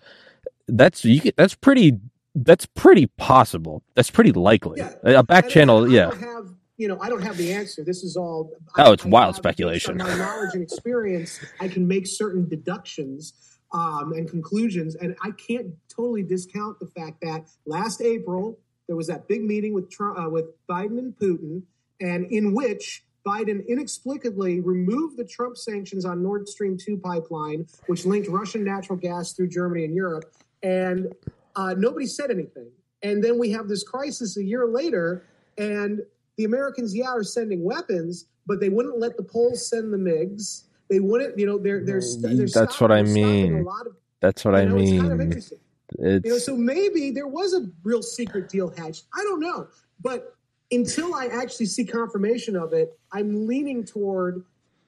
[0.69, 1.99] that's you get, that's pretty
[2.33, 3.83] that's pretty possible.
[3.95, 4.79] That's pretty likely.
[4.79, 4.93] Yeah.
[5.03, 6.15] A back and channel, I, yeah.
[6.15, 6.47] have,
[6.77, 7.83] you know, I don't have the answer.
[7.83, 8.53] This is all.
[8.77, 9.97] Oh, I, it's I wild speculation.
[9.97, 13.33] my knowledge and experience, I can make certain deductions
[13.73, 18.57] um, and conclusions, and I can't totally discount the fact that last April
[18.87, 21.63] there was that big meeting with Trump, uh, with Biden and Putin,
[21.99, 28.05] and in which Biden inexplicably removed the Trump sanctions on Nord Stream 2 pipeline, which
[28.05, 30.33] linked Russian natural gas through Germany and Europe.
[30.63, 31.13] And
[31.55, 32.69] uh, nobody said anything.
[33.03, 35.23] And then we have this crisis a year later,
[35.57, 36.01] and
[36.37, 40.63] the Americans, yeah, are sending weapons, but they wouldn't let the Poles send the MiGs.
[40.89, 43.59] They wouldn't, you know, they're they're, they're that's what I mean.
[43.59, 45.01] Of, that's what I know, mean.
[45.01, 45.51] Kind of.
[45.97, 49.05] You know, so maybe there was a real secret deal hatched.
[49.13, 49.67] I don't know,
[50.01, 50.35] but
[50.71, 54.43] until I actually see confirmation of it, I'm leaning toward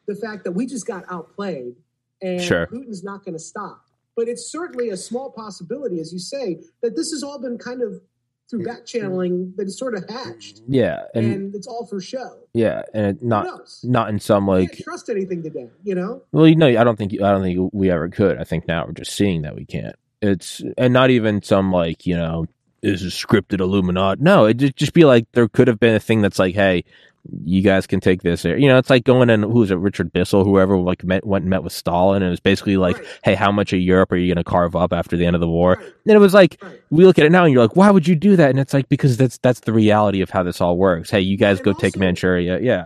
[0.07, 1.75] the fact that we just got outplayed,
[2.21, 2.67] and sure.
[2.67, 3.85] Putin's not going to stop.
[4.15, 7.81] But it's certainly a small possibility, as you say, that this has all been kind
[7.81, 8.01] of
[8.49, 10.61] through back channeling that is sort of hatched.
[10.67, 12.37] Yeah, and, and it's all for show.
[12.53, 13.47] Yeah, and it not
[13.83, 16.21] not in some like trust anything today, you know.
[16.33, 18.37] Well, you know, I don't think I don't think we ever could.
[18.37, 19.95] I think now we're just seeing that we can't.
[20.21, 22.47] It's and not even some like you know
[22.81, 24.21] is a scripted Illuminati.
[24.21, 26.83] No, it just just be like there could have been a thing that's like, hey,
[27.43, 28.43] you guys can take this.
[28.43, 31.49] You know, it's like going and who's it, Richard Bissell, whoever like met, went and
[31.49, 33.07] met with Stalin, and it was basically like, right.
[33.23, 35.39] hey, how much of Europe are you going to carve up after the end of
[35.39, 35.75] the war?
[35.75, 35.93] Right.
[36.07, 36.81] And it was like, right.
[36.89, 38.49] we look at it now, and you're like, why would you do that?
[38.49, 41.09] And it's like because that's that's the reality of how this all works.
[41.09, 42.85] Hey, you guys and go also, take Manchuria, yeah.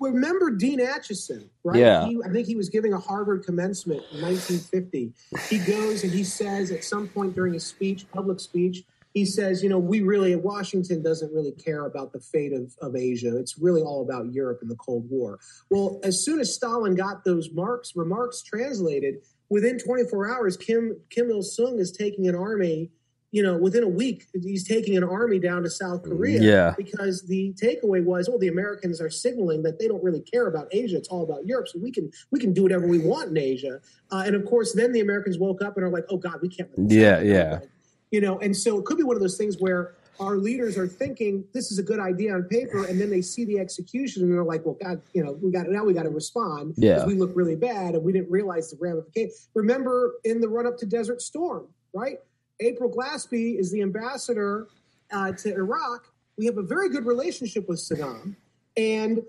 [0.00, 1.78] Remember Dean Acheson, right?
[1.78, 2.06] Yeah.
[2.06, 5.12] He, I think he was giving a Harvard commencement in 1950.
[5.48, 8.82] He goes and he says at some point during a speech, public speech,
[9.14, 12.94] he says, you know, we really, Washington doesn't really care about the fate of, of
[12.94, 13.36] Asia.
[13.36, 15.38] It's really all about Europe and the Cold War.
[15.70, 19.16] Well, as soon as Stalin got those marks, remarks translated,
[19.48, 22.90] within 24 hours, Kim, Kim Il sung is taking an army
[23.32, 26.42] you know, within a week, he's taking an army down to South Korea.
[26.42, 26.74] Yeah.
[26.76, 30.66] Because the takeaway was, well, the Americans are signaling that they don't really care about
[30.72, 31.68] Asia; it's all about Europe.
[31.68, 33.80] So we can we can do whatever we want in Asia.
[34.10, 36.48] Uh, and of course, then the Americans woke up and are like, oh God, we
[36.48, 36.70] can't.
[36.76, 37.60] Yeah, yeah.
[38.10, 40.86] You know, and so it could be one of those things where our leaders are
[40.86, 44.32] thinking this is a good idea on paper, and then they see the execution and
[44.32, 47.06] they're like, well, God, you know, we got now we got to respond Yeah.
[47.06, 49.48] we look really bad and we didn't realize the ramifications.
[49.54, 52.18] Remember in the run up to Desert Storm, right?
[52.60, 54.68] April Glaspie is the ambassador
[55.12, 56.04] uh, to Iraq.
[56.36, 58.34] We have a very good relationship with Saddam,
[58.76, 59.22] and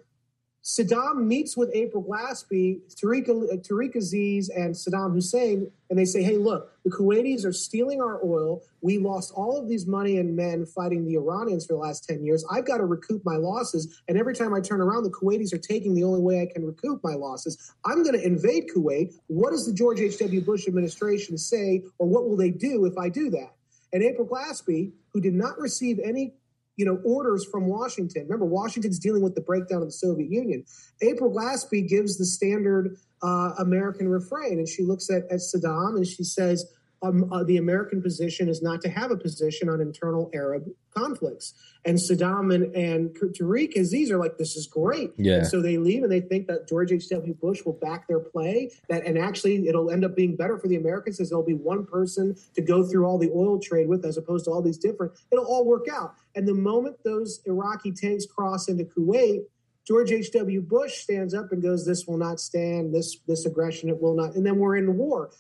[0.63, 6.21] Saddam meets with April Glaspie, Tariq, uh, Tariq Aziz, and Saddam Hussein, and they say,
[6.21, 8.61] "Hey, look, the Kuwaitis are stealing our oil.
[8.81, 12.23] We lost all of these money and men fighting the Iranians for the last ten
[12.23, 12.45] years.
[12.51, 15.57] I've got to recoup my losses, and every time I turn around, the Kuwaitis are
[15.57, 17.57] taking the only way I can recoup my losses.
[17.83, 19.15] I'm going to invade Kuwait.
[19.27, 20.41] What does the George H.W.
[20.41, 23.55] Bush administration say, or what will they do if I do that?"
[23.93, 26.35] And April Glaspie, who did not receive any
[26.77, 28.23] you know, orders from Washington.
[28.23, 30.63] Remember, Washington's dealing with the breakdown of the Soviet Union.
[31.01, 36.07] April Glaspie gives the standard uh, American refrain, and she looks at, at Saddam and
[36.07, 36.65] she says,
[37.01, 41.53] um, uh, the American position is not to have a position on internal Arab conflicts.
[41.83, 45.11] And Saddam and, and Tariq Aziz are like, this is great.
[45.17, 45.37] Yeah.
[45.37, 47.33] And so they leave and they think that George H.W.
[47.35, 48.71] Bush will back their play.
[48.89, 51.85] That and actually it'll end up being better for the Americans as there'll be one
[51.85, 55.13] person to go through all the oil trade with as opposed to all these different.
[55.31, 56.13] It'll all work out.
[56.35, 59.45] And the moment those Iraqi tanks cross into Kuwait,
[59.87, 60.61] George H.W.
[60.61, 64.35] Bush stands up and goes, This will not stand, this this aggression, it will not,
[64.35, 65.31] and then we're in war.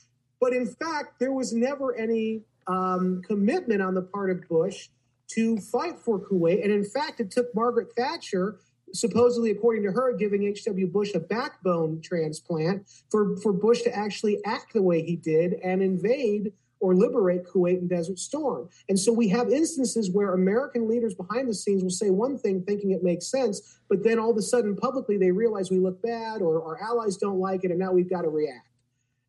[0.41, 4.89] But in fact, there was never any um, commitment on the part of Bush
[5.29, 6.63] to fight for Kuwait.
[6.63, 8.59] And in fact, it took Margaret Thatcher,
[8.91, 10.87] supposedly, according to her, giving H.W.
[10.87, 15.81] Bush a backbone transplant for, for Bush to actually act the way he did and
[15.81, 16.51] invade
[16.81, 18.67] or liberate Kuwait and Desert Storm.
[18.89, 22.63] And so we have instances where American leaders behind the scenes will say one thing
[22.63, 26.01] thinking it makes sense, but then all of a sudden publicly they realize we look
[26.01, 28.70] bad or our allies don't like it, and now we've got to react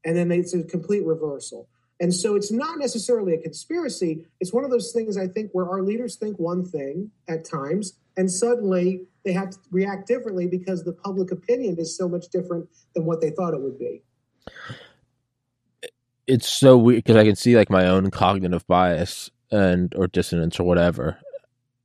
[0.04, 1.68] and then it's a complete reversal.
[2.00, 4.26] And so it's not necessarily a conspiracy.
[4.40, 7.92] It's one of those things I think where our leaders think one thing at times,
[8.16, 12.68] and suddenly they have to react differently because the public opinion is so much different
[12.94, 14.02] than what they thought it would be.
[16.26, 20.58] It's so weird because I can see like my own cognitive bias and or dissonance
[20.58, 21.18] or whatever.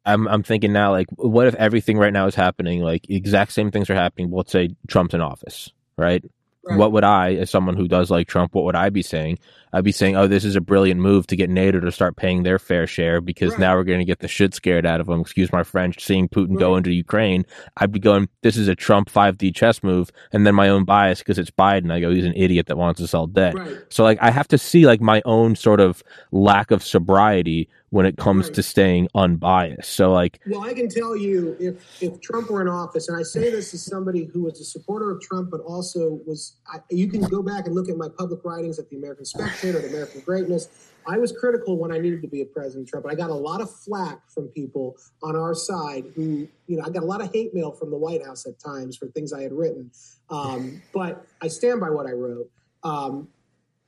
[0.06, 3.70] I'm I'm thinking now like, what if everything right now is happening like exact same
[3.70, 4.32] things are happening?
[4.32, 6.24] Let's say Trump's in office, right?
[6.70, 6.78] Right.
[6.78, 9.40] What would I, as someone who does like Trump, what would I be saying?
[9.74, 12.44] I'd be saying, "Oh, this is a brilliant move to get NATO to start paying
[12.44, 13.60] their fair share because Right.
[13.60, 16.04] now we're going to get the shit scared out of them." Excuse my French.
[16.04, 17.46] Seeing Putin go into Ukraine,
[17.76, 21.20] I'd be going, "This is a Trump 5D chess move," and then my own bias
[21.20, 21.92] because it's Biden.
[21.92, 23.78] I go, "He's an idiot that wants us all dead." Right.
[23.90, 28.06] So like, I have to see like my own sort of lack of sobriety when
[28.06, 28.56] it comes Right.
[28.56, 29.92] to staying unbiased.
[29.94, 33.24] So like, Well, I can tell you if if Trump were in office, and I
[33.24, 37.08] say this as somebody who was a supporter of Trump, but also was, I, you
[37.08, 39.88] can go back and look at my public writings at the American Spectator, or the
[39.88, 40.92] American Greatness.
[41.08, 43.34] I was critical when I needed to be a President Trump, but I got a
[43.34, 47.22] lot of flack from people on our side who, you know, I got a lot
[47.22, 49.90] of hate mail from the White House at times for things I had written.
[50.30, 52.50] Um, but I stand by what I wrote.
[52.84, 53.30] Um,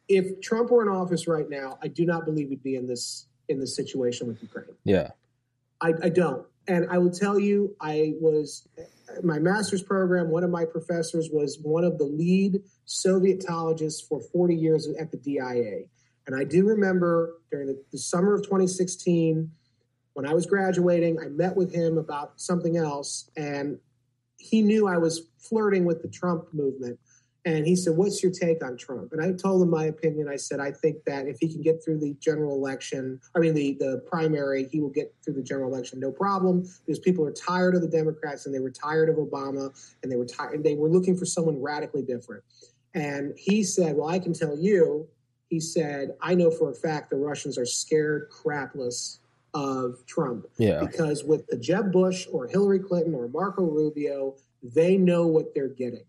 [0.07, 3.27] if Trump were in office right now, I do not believe we'd be in this
[3.49, 4.76] in the situation with Ukraine.
[4.84, 5.09] yeah,
[5.81, 6.45] I, I don't.
[6.67, 8.67] And I will tell you, I was
[9.23, 10.30] my master's program.
[10.30, 15.17] One of my professors was one of the lead Sovietologists for 40 years at the
[15.17, 15.85] DIA.
[16.27, 19.51] And I do remember during the, the summer of 2016,
[20.13, 23.80] when I was graduating, I met with him about something else, and
[24.38, 26.99] he knew I was flirting with the Trump movement.
[27.45, 29.14] And he said, What's your take on Trump?
[29.14, 30.28] And I told him my opinion.
[30.28, 33.53] I said, I think that if he can get through the general election, I mean,
[33.53, 37.32] the, the primary, he will get through the general election, no problem, because people are
[37.32, 40.76] tired of the Democrats and they were tired of Obama and they were tired, they
[40.76, 42.44] were looking for someone radically different.
[42.94, 45.07] And he said, Well, I can tell you,
[45.49, 49.20] he said, I know for a fact the Russians are scared crapless
[49.53, 54.98] of Trump yeah, because with the Jeb Bush or Hillary Clinton or Marco Rubio, they
[54.98, 56.03] know what they're getting.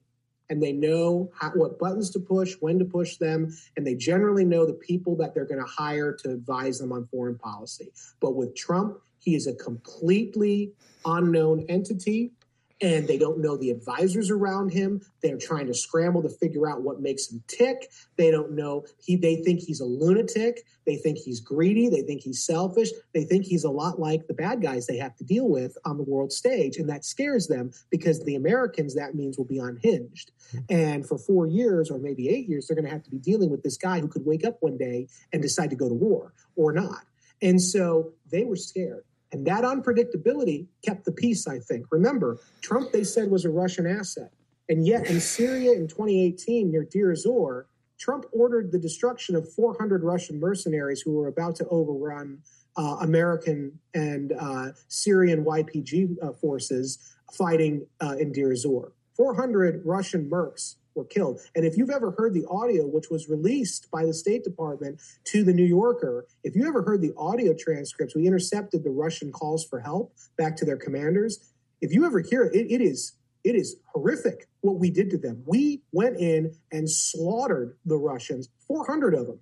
[0.51, 4.45] And they know how, what buttons to push, when to push them, and they generally
[4.45, 7.93] know the people that they're going to hire to advise them on foreign policy.
[8.21, 10.73] But with Trump, he is a completely
[11.05, 12.33] unknown entity,
[12.81, 15.01] and they don't know the advisors around him.
[15.23, 17.91] They're trying to scramble to figure out what makes him tick.
[18.17, 18.85] They don't know.
[19.05, 20.65] He they think he's a lunatic.
[20.87, 21.89] They think he's greedy.
[21.89, 22.89] They think he's selfish.
[23.15, 25.97] They think he's a lot like the bad guys they have to deal with on
[25.97, 30.33] the world stage, and that scares them because the Americans that means will be unhinged.
[30.69, 33.51] And for four years or maybe eight years, they're going to have to be dealing
[33.51, 36.33] with this guy who could wake up one day and decide to go to war
[36.57, 37.05] or not.
[37.43, 39.05] And so they were scared.
[39.33, 41.87] And that unpredictability kept the peace, I think.
[41.91, 44.33] Remember, Trump, they said, was a Russian asset.
[44.69, 47.67] And yet in Syria in 2018, near Deir Zor,
[47.99, 52.39] Trump ordered the destruction of 400 Russian mercenaries who were about to overrun
[52.77, 58.93] uh, American and uh, Syrian YPG uh, forces fighting uh, in Deir Zor.
[59.17, 61.41] 400 Russian mercs were killed.
[61.55, 65.45] And if you've ever heard the audio, which was released by the State Department to
[65.45, 69.65] the New Yorker, if you ever heard the audio transcripts, we intercepted the Russian calls
[69.65, 71.53] for help back to their commanders.
[71.81, 73.13] If you ever hear it, it, is
[73.45, 75.43] it is horrific what we did to them.
[75.47, 79.41] We went in and slaughtered the Russians, 400 of them.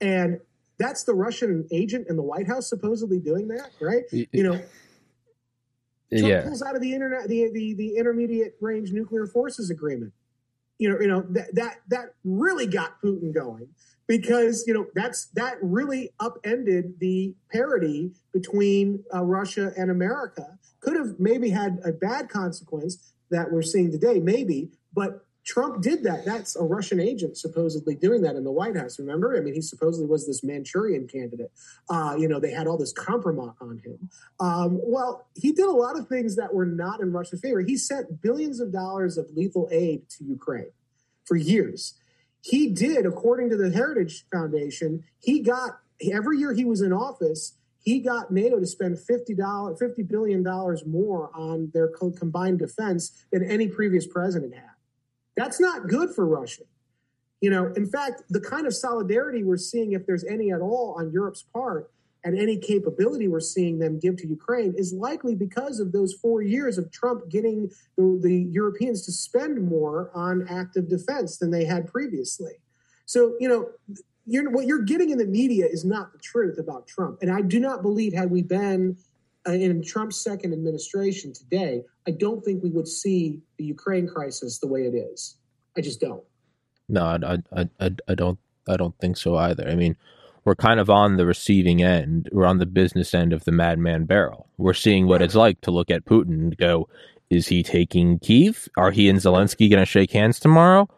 [0.00, 0.40] And
[0.78, 4.04] that's the Russian agent in the White House supposedly doing that, right?
[4.32, 4.60] You know,
[6.10, 6.42] Trump yeah.
[6.42, 10.12] pulls out of the internet the, the the intermediate range nuclear forces agreement
[10.80, 13.68] you know, you know that that that really got Putin going
[14.08, 20.58] because you know that's that really upended the parity between uh, Russia and America.
[20.80, 26.04] Could have maybe had a bad consequence that we're seeing today, maybe, but Trump did
[26.04, 26.24] that.
[26.24, 29.00] That's a Russian agent supposedly doing that in the White House.
[29.00, 29.36] Remember?
[29.36, 31.50] I mean, he supposedly was this Manchurian candidate.
[31.88, 34.08] Uh, you know, they had all this compromise on him.
[34.38, 37.62] Um, well, he did a lot of things that were not in Russia's favor.
[37.62, 40.70] He sent billions of dollars of lethal aid to Ukraine
[41.24, 41.94] for years.
[42.42, 45.80] He did, according to the Heritage Foundation, he got
[46.12, 50.44] every year he was in office, he got NATO to spend $50, $50 billion
[50.86, 54.69] more on their co- combined defense than any previous president had.
[55.36, 56.64] That's not good for Russia.
[57.40, 60.94] You know, in fact, the kind of solidarity we're seeing, if there's any at all
[60.98, 61.90] on Europe's part,
[62.24, 66.42] and any capability we're seeing them give to Ukraine is likely because of those four
[66.42, 71.64] years of Trump getting the, the, Europeans to spend more on active defense than they
[71.64, 72.52] had previously.
[73.06, 73.70] So, you know,
[74.26, 77.18] you're, what you're getting in the media is not the truth about Trump.
[77.22, 78.96] And I do not believe, had we been
[79.48, 84.58] Uh, in Trump's second administration today, I don't think we would see the Ukraine crisis
[84.58, 85.36] the way it is.
[85.76, 86.22] I just don't.
[86.88, 88.38] No, I, I, I, I don't.
[88.68, 89.66] I don't think so either.
[89.66, 89.96] I mean,
[90.44, 92.28] we're kind of on the receiving end.
[92.32, 94.46] We're on the business end of the madman barrel.
[94.58, 96.88] We're seeing what it's like to look at Putin and go,
[97.30, 98.68] is he taking Kiev?
[98.76, 100.88] Are he and Zelensky going to shake hands tomorrow?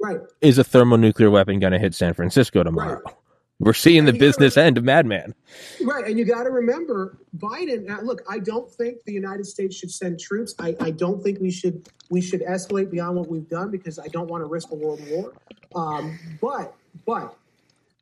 [0.00, 0.20] Right.
[0.40, 3.00] Is a thermonuclear weapon going to hit San Francisco tomorrow?
[3.04, 3.14] Right.
[3.60, 5.34] We're seeing the business end of Madman.
[5.82, 6.06] Right.
[6.06, 8.02] And you got to remember Biden.
[8.04, 10.54] Look, I don't think the United States should send troops.
[10.60, 14.06] I, I don't think we should we should escalate beyond what we've done because I
[14.08, 15.32] don't want to risk a world war.
[15.74, 16.74] Um, but
[17.04, 17.36] but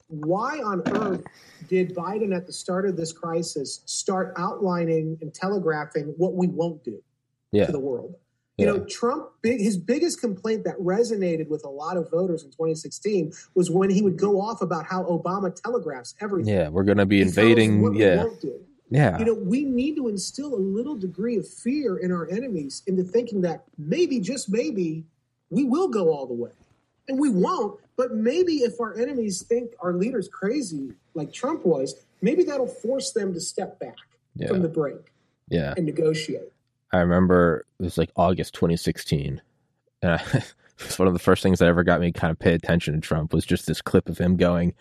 [0.09, 1.25] why on earth
[1.69, 6.85] did Biden at the start of this crisis start outlining and telegraphing what we won't
[6.85, 7.03] do
[7.51, 7.67] yeah.
[7.67, 8.15] to the world?
[8.57, 8.73] You yeah.
[8.73, 13.33] know, Trump big his biggest complaint that resonated with a lot of voters in 2016
[13.55, 16.55] was when he would go off about how Obama telegraphs everything.
[16.55, 17.95] Yeah, we're going to be invading.
[17.97, 18.25] yeah.
[18.89, 19.19] Yeah.
[19.19, 23.03] You know, we need to instill a little degree of fear in our enemies into
[23.03, 25.05] thinking that maybe, just maybe,
[25.51, 26.53] we will go all the way.
[27.09, 31.95] And we won't, but maybe if our enemies think our leader's crazy, like Trump was,
[32.21, 33.97] maybe that'll force them to step back
[34.35, 34.49] yeah.
[34.49, 35.13] from the brink
[35.49, 35.75] yeah.
[35.77, 36.53] and negotiate.
[36.93, 39.41] I remember it was like August 2016.
[40.03, 40.55] And I, it
[40.85, 43.01] was one of the first things that ever got me kind of pay attention to
[43.01, 44.75] Trump was just this clip of him going,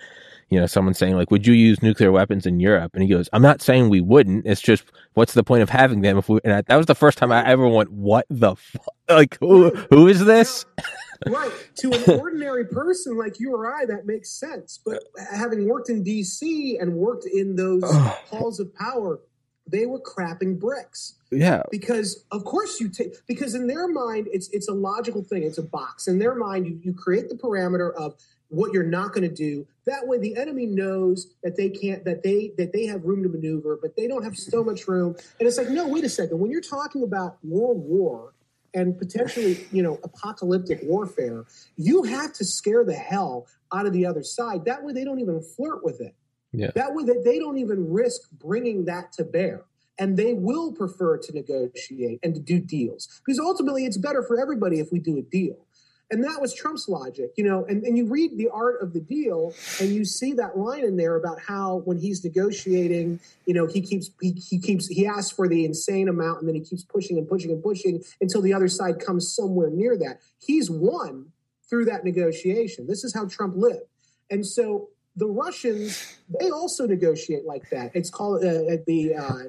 [0.49, 3.30] you know, someone saying like, "Would you use nuclear weapons in Europe?" And he goes,
[3.34, 4.45] "I'm not saying we wouldn't.
[4.45, 4.84] It's just
[5.15, 7.32] what's the point of having them if we?" And I, that was the first time
[7.32, 8.86] I ever went, "What the fuck?
[9.07, 10.65] Like, who who is this?"
[11.27, 11.52] right.
[11.77, 14.80] To an ordinary person like you or I, that makes sense.
[14.84, 16.77] But having worked in D.C.
[16.80, 17.84] and worked in those
[18.30, 19.19] halls of power,
[19.68, 21.15] they were crapping bricks.
[21.35, 21.63] Yeah.
[21.71, 25.43] Because of course you take because in their mind it's it's a logical thing.
[25.43, 26.07] It's a box.
[26.07, 28.15] In their mind, you, you create the parameter of
[28.49, 29.67] what you're not going to do.
[29.85, 33.29] That way the enemy knows that they can't that they that they have room to
[33.29, 35.15] maneuver, but they don't have so much room.
[35.39, 36.39] And it's like, no, wait a second.
[36.39, 38.33] When you're talking about world war
[38.73, 41.45] and potentially, you know, apocalyptic warfare,
[41.77, 44.65] you have to scare the hell out of the other side.
[44.65, 46.15] That way they don't even flirt with it.
[46.51, 46.71] Yeah.
[46.75, 49.63] That way they, they don't even risk bringing that to bear.
[49.97, 54.39] And they will prefer to negotiate and to do deals because ultimately it's better for
[54.39, 55.65] everybody if we do a deal.
[56.11, 57.65] And that was Trump's logic, you know.
[57.65, 60.97] And, and you read the art of the deal, and you see that line in
[60.97, 65.31] there about how when he's negotiating, you know, he keeps he, he keeps he asks
[65.31, 68.53] for the insane amount, and then he keeps pushing and pushing and pushing until the
[68.53, 70.19] other side comes somewhere near that.
[70.38, 71.31] He's won
[71.67, 72.85] through that negotiation.
[72.85, 73.89] This is how Trump lived,
[74.30, 77.91] and so the Russians they also negotiate like that.
[77.95, 79.43] It's called uh, the uh,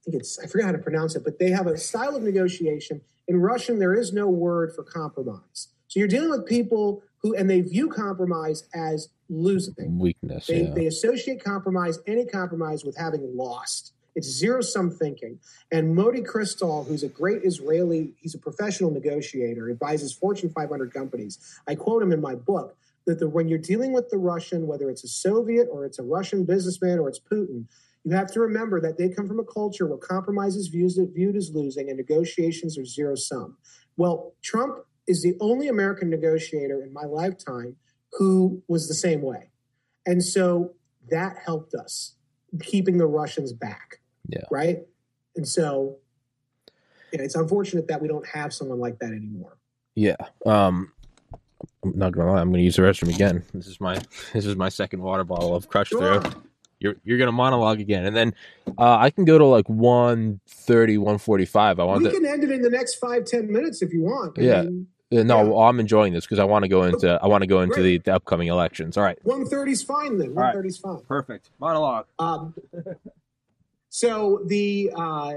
[0.00, 2.22] I think it's I forgot how to pronounce it, but they have a style of
[2.22, 3.02] negotiation.
[3.28, 5.68] In Russian, there is no word for compromise.
[5.88, 9.98] So you're dealing with people who, and they view compromise as losing.
[9.98, 10.46] Weakness.
[10.46, 10.74] They, yeah.
[10.74, 13.92] they associate compromise, any compromise, with having lost.
[14.14, 15.38] It's zero sum thinking.
[15.70, 21.38] And Moty Cristal, who's a great Israeli, he's a professional negotiator, advises Fortune 500 companies.
[21.68, 24.90] I quote him in my book that the, when you're dealing with the Russian, whether
[24.90, 27.66] it's a Soviet or it's a Russian businessman or it's Putin,
[28.04, 31.36] you have to remember that they come from a culture where compromise is viewed, viewed
[31.36, 33.56] as losing and negotiations are zero sum.
[33.96, 37.76] Well, Trump is the only American negotiator in my lifetime
[38.12, 39.50] who was the same way.
[40.06, 40.74] And so
[41.10, 42.14] that helped us
[42.62, 44.00] keeping the Russians back.
[44.28, 44.44] Yeah.
[44.50, 44.78] Right.
[45.36, 45.98] And so
[47.12, 49.58] yeah, it's unfortunate that we don't have someone like that anymore.
[49.94, 50.16] Yeah.
[50.46, 50.92] Um,
[51.84, 52.40] I'm not gonna lie.
[52.40, 53.42] I'm gonna use the restroom again.
[53.52, 54.00] This is my
[54.32, 56.20] this is my second water bottle of crushed Sure.
[56.22, 56.42] through.
[56.80, 58.34] You're you're gonna monologue again, and then
[58.78, 61.78] uh, I can go to like 130, 145.
[61.78, 62.14] I want We to.
[62.16, 64.38] can end it in the next five, ten minutes if you want.
[64.38, 64.62] I Yeah.
[64.62, 65.66] mean, Uh, no, Yeah.
[65.66, 67.98] I'm enjoying this because I want to go into I want to go into the,
[67.98, 68.96] the upcoming elections.
[68.96, 70.28] All right, 130 is fine then.
[70.34, 70.54] right.
[70.54, 71.00] 130 is fine.
[71.06, 72.06] perfect monologue.
[72.18, 72.54] Um,
[73.88, 75.32] so the uh,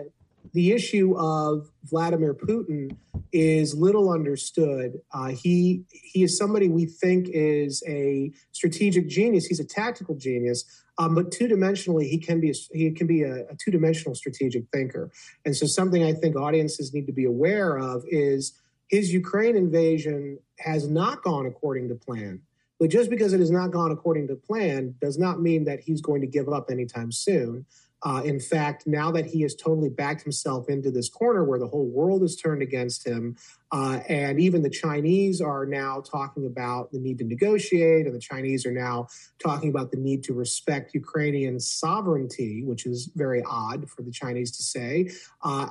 [0.54, 2.96] the issue of Vladimir Putin
[3.32, 5.02] is little understood.
[5.12, 9.46] Uh, he he is somebody we think is a strategic genius.
[9.46, 10.64] He's a tactical genius,
[11.00, 14.14] um, but two dimensionally he can be a, he can be a, a two dimensional
[14.14, 15.12] strategic thinker.
[15.44, 18.54] And so something I think audiences need to be aware of is
[18.88, 22.42] his Ukraine invasion has not gone according to plan.
[22.80, 26.02] But just because it has not gone according to plan does not mean that he's
[26.02, 27.66] going to give up anytime soon.
[28.06, 31.68] Uh, in fact, now that he has totally backed himself into this corner where the
[31.68, 33.38] whole world is turned against him,
[33.72, 38.20] uh, and even the Chinese are now talking about the need to negotiate, and the
[38.20, 39.08] Chinese are now
[39.42, 44.52] talking about the need to respect Ukrainian sovereignty, which is very odd for the Chinese
[44.58, 45.10] to say.
[45.42, 45.70] Uh,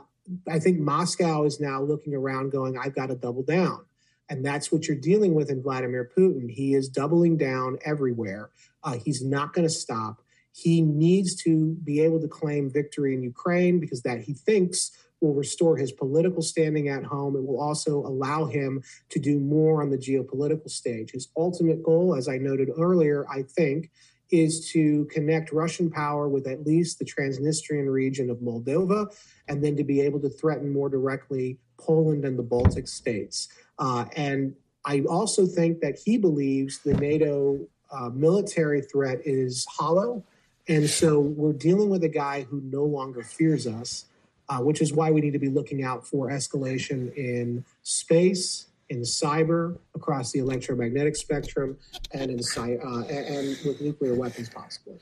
[0.48, 3.84] I think Moscow is now looking around going, I've got to double down.
[4.28, 6.50] And that's what you're dealing with in Vladimir Putin.
[6.50, 8.50] He is doubling down everywhere.
[8.82, 10.21] Uh, he's not going to stop.
[10.52, 15.34] He needs to be able to claim victory in Ukraine because that he thinks will
[15.34, 17.36] restore his political standing at home.
[17.36, 21.12] It will also allow him to do more on the geopolitical stage.
[21.12, 23.90] His ultimate goal, as I noted earlier, I think,
[24.30, 29.14] is to connect Russian power with at least the Transnistrian region of Moldova,
[29.46, 33.48] and then to be able to threaten more directly Poland and the Baltic states.
[33.78, 34.54] Uh, and
[34.84, 40.24] I also think that he believes the NATO uh, military threat is hollow.
[40.68, 44.06] And so we're dealing with a guy who no longer fears us,
[44.48, 49.00] uh, which is why we need to be looking out for escalation in space, in
[49.00, 51.76] cyber, across the electromagnetic spectrum,
[52.12, 54.98] and in cy- uh, and, with nuclear weapons possibly.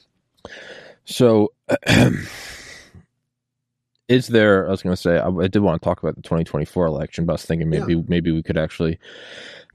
[1.05, 1.53] So,
[4.09, 4.67] is there?
[4.67, 7.27] I was going to say I, I did want to talk about the 2024 election,
[7.27, 8.99] but I was thinking maybe maybe we could actually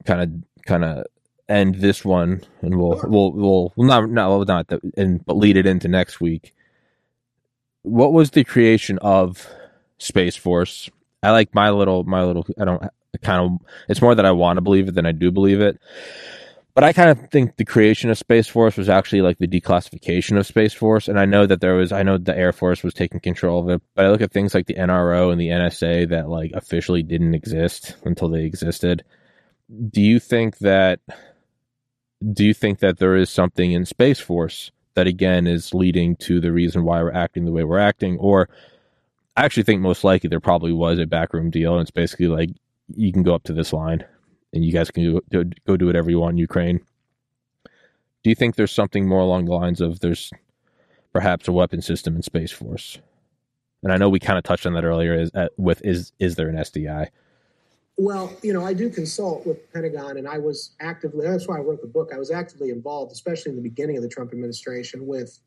[0.05, 1.05] kind of kind of
[1.47, 5.57] end this one, and we'll we'll we'll well, not not not that, and but lead
[5.57, 6.53] it into next week.
[7.83, 9.47] What was the creation of
[9.97, 10.89] Space Force?
[11.21, 12.45] I like my little my little.
[12.59, 12.83] I don't
[13.21, 13.67] kind of.
[13.89, 15.79] It's more that I want to believe it than I do believe it.
[16.75, 20.37] But I kind of think the creation of Space Force was actually like the declassification
[20.37, 21.07] of Space Force.
[21.07, 23.69] And I know that there was, I know the Air Force was taking control of
[23.69, 27.01] it, but I look at things like the NRO and the NSA that like officially
[27.01, 29.05] didn't exist until they existed.
[29.89, 30.99] Do you think that,
[32.33, 36.39] do you think that there is something in Space Force that again is leading to
[36.39, 38.17] the reason why we're acting the way we're acting?
[38.17, 38.49] Or
[39.35, 42.49] I actually think most likely there probably was a backroom deal and it's basically like,
[42.95, 44.05] you can go up to this line
[44.53, 46.79] and you guys can go, go do whatever you want in Ukraine.
[48.23, 50.31] Do you think there's something more along the lines of there's
[51.13, 52.99] perhaps a weapon system in Space Force?
[53.83, 55.13] And I know we kind of touched on that earlier.
[55.13, 57.09] Is uh, with is is there an SDI?
[57.97, 61.57] Well, you know, I do consult with the Pentagon, and I was actively, that's why
[61.57, 62.11] I wrote the book.
[62.13, 65.39] I was actively involved, especially in the beginning of the Trump administration, with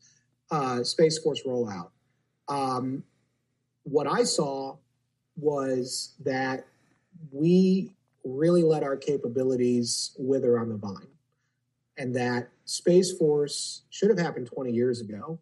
[0.49, 1.89] uh, Space Force rollout.
[2.47, 3.03] Um,
[3.83, 4.77] what I saw
[5.35, 6.65] was that
[7.31, 7.91] we
[8.23, 11.07] really let our capabilities wither on the vine,
[11.97, 15.37] and that Space Force should have happened 20 years ago.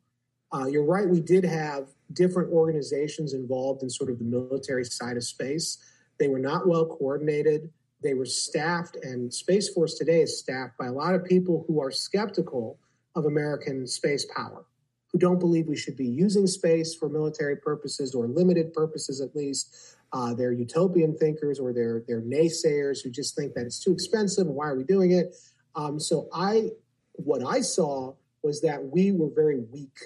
[0.54, 5.16] Uh, you're right, we did have different organizations involved in sort of the military side
[5.16, 5.78] of space.
[6.20, 7.70] They were not well coordinated.
[8.04, 11.82] They were staffed, and Space Force today is staffed by a lot of people who
[11.82, 12.80] are skeptical
[13.16, 14.66] of American space power,
[15.12, 19.36] who don't believe we should be using space for military purposes or limited purposes at
[19.36, 19.96] least.
[20.14, 24.48] Uh, they're utopian thinkers or they're they're naysayers who just think that it's too expensive
[24.48, 25.36] why are we doing it?
[25.76, 26.70] Um, so I,
[27.14, 28.14] what I saw
[28.44, 29.98] was that we were very weak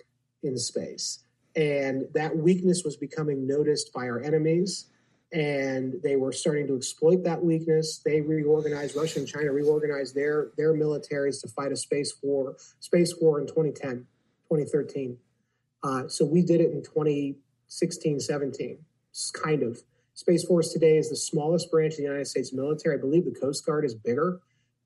[0.44, 1.20] in space,
[1.56, 4.91] and that weakness was becoming noticed by our enemies
[5.34, 8.02] and they were starting to exploit that weakness.
[8.04, 13.16] They reorganized, Russia and China reorganized their their militaries to fight a space war, space
[13.20, 14.06] war in 2010,
[14.50, 15.18] 2013.
[15.84, 18.78] Uh, so we did it in 2016, 17,
[19.34, 19.82] kind of.
[20.14, 22.98] Space Force today is the smallest branch of the United States military.
[22.98, 24.40] I believe the Coast Guard is bigger.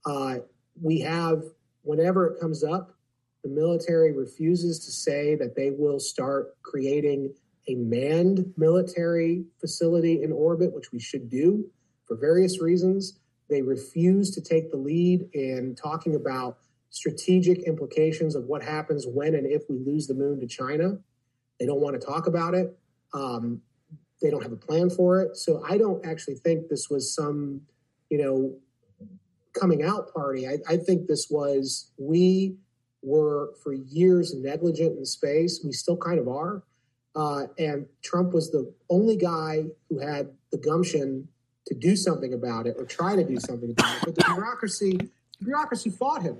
[0.06, 0.36] Uh,
[0.82, 1.44] we have,
[1.82, 2.96] whenever it comes up,
[3.44, 7.34] the military refuses to say that they will start creating
[7.68, 11.70] a manned military facility in orbit, which we should do
[12.08, 13.20] for various reasons.
[13.50, 16.58] They refuse to take the lead in talking about
[16.90, 20.98] strategic implications of what happens when and if we lose the moon to China.
[21.60, 22.78] They don't want to talk about it.
[23.14, 23.62] Um,
[24.22, 25.36] they don't have a plan for it.
[25.36, 27.62] So I don't actually think this was some,
[28.10, 28.56] you know,
[29.54, 30.48] coming out party.
[30.48, 32.58] I, I think this was we
[33.02, 35.62] were for years negligent in space.
[35.64, 36.64] We still kind of are.
[37.16, 41.28] Uh, and Trump was the only guy who had the gumption
[41.68, 44.02] to do something about it or try to do something about it.
[44.06, 46.38] But the bureaucracy, the bureaucracy fought him,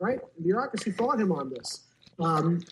[0.00, 0.20] right?
[0.36, 1.86] The bureaucracy fought him on this.
[2.18, 2.62] Um,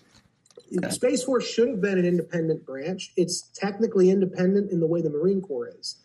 [0.89, 3.11] Space Force should have been an independent branch.
[3.17, 5.97] It's technically independent in the way the Marine Corps is,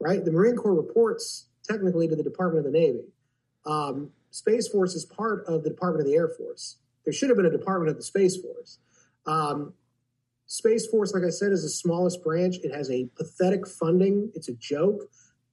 [0.00, 0.24] right?
[0.24, 3.04] The Marine Corps reports technically to the Department of the Navy.
[3.64, 6.76] Um, Space Force is part of the Department of the Air Force.
[7.04, 8.78] There should have been a Department of the Space Force.
[9.26, 9.74] Um,
[10.48, 12.56] Space Force, like I said, is the smallest branch.
[12.64, 14.32] It has a pathetic funding.
[14.34, 15.02] It's a joke.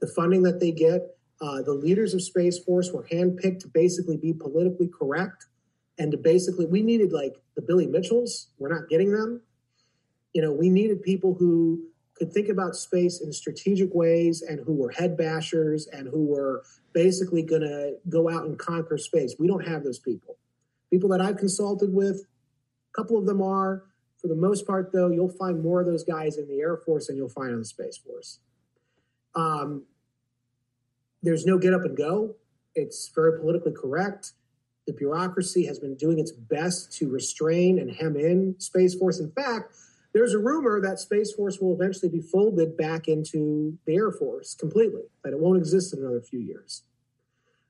[0.02, 1.02] The funding that they get,
[1.42, 5.46] uh, the leaders of Space Force were handpicked to basically be politically correct
[5.98, 8.48] and to basically, we needed like the Billy Mitchells.
[8.58, 9.42] We're not getting them.
[10.34, 11.86] You know, we needed people who
[12.16, 16.64] could think about space in strategic ways and who were head bashers and who were
[16.94, 19.36] basically going to go out and conquer space.
[19.40, 20.38] We don't have those people.
[20.90, 23.84] People that I've consulted with, a couple of them are.
[24.26, 27.06] For the most part, though, you'll find more of those guys in the Air Force
[27.06, 28.40] than you'll find in the Space Force.
[29.36, 29.84] Um,
[31.22, 32.34] there's no get up and go.
[32.74, 34.32] It's very politically correct.
[34.88, 39.20] The bureaucracy has been doing its best to restrain and hem in Space Force.
[39.20, 39.76] In fact,
[40.12, 44.56] there's a rumor that Space Force will eventually be folded back into the Air Force
[44.56, 46.82] completely, that it won't exist in another few years.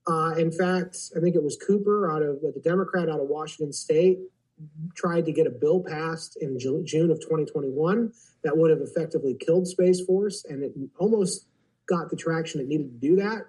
[0.07, 3.73] Uh, in fact, I think it was Cooper out of the Democrat out of Washington
[3.73, 4.19] State
[4.95, 8.11] tried to get a bill passed in June of 2021
[8.43, 11.47] that would have effectively killed Space Force, and it almost
[11.87, 13.45] got the traction it needed to do that.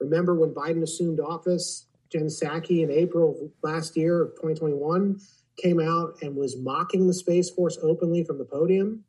[0.00, 5.20] Remember when Biden assumed office, Jen Psaki in April of last year of 2021
[5.56, 9.04] came out and was mocking the Space Force openly from the podium.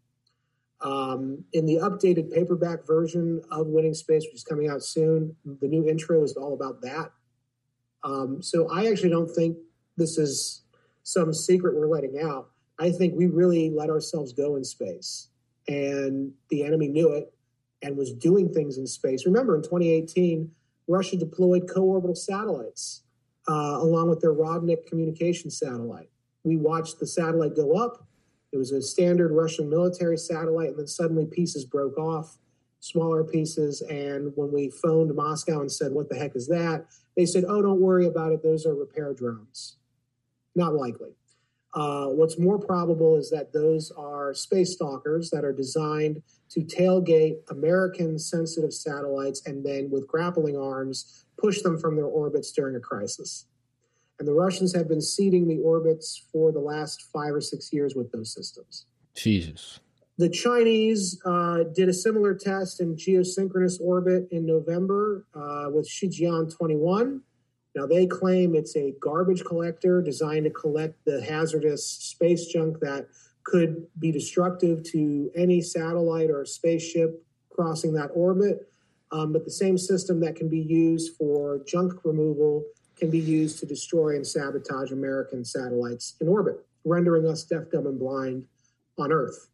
[0.82, 5.68] Um, in the updated paperback version of Winning Space, which is coming out soon, the
[5.68, 7.12] new intro is all about that.
[8.04, 9.58] Um, so I actually don't think
[9.98, 10.61] this is
[11.04, 12.50] some secret we're letting out.
[12.80, 15.30] I think we really let ourselves go in space,
[15.68, 17.34] and the enemy knew it
[17.82, 19.26] and was doing things in space.
[19.26, 20.52] Remember, in 2018,
[20.88, 23.04] Russia deployed co-orbital satellites
[23.48, 26.10] uh, along with their Rodnik communication satellite.
[26.44, 28.06] We watched the satellite go up.
[28.52, 32.38] It was a standard Russian military satellite, and then suddenly pieces broke off,
[32.80, 33.82] smaller pieces.
[33.82, 36.86] And when we phoned Moscow and said, What the heck is that?
[37.16, 38.44] They said, Oh, don't worry about it.
[38.44, 39.78] Those are repair drones.
[40.56, 41.12] Not likely.
[41.74, 47.38] Uh, what's more probable is that those are space stalkers that are designed to tailgate
[47.50, 52.80] American sensitive satellites and then, with grappling arms, push them from their orbits during a
[52.80, 53.46] crisis.
[54.20, 57.96] And the Russians have been seeding the orbits for the last five or six years
[57.96, 58.86] with those systems.
[59.16, 59.80] Jesus.
[60.18, 66.56] The Chinese uh, did a similar test in geosynchronous orbit in November uh, with Shijian
[66.56, 67.22] 21
[67.76, 73.08] now, they claim it's a garbage collector designed to collect the hazardous space junk that
[73.44, 78.68] could be destructive to any satellite or spaceship crossing that orbit.
[79.12, 82.64] Um, but the same system that can be used for junk removal
[82.98, 87.88] can be used to destroy and sabotage American satellites in orbit, rendering us deaf, dumb,
[87.88, 88.46] and blind
[88.98, 89.48] on Earth.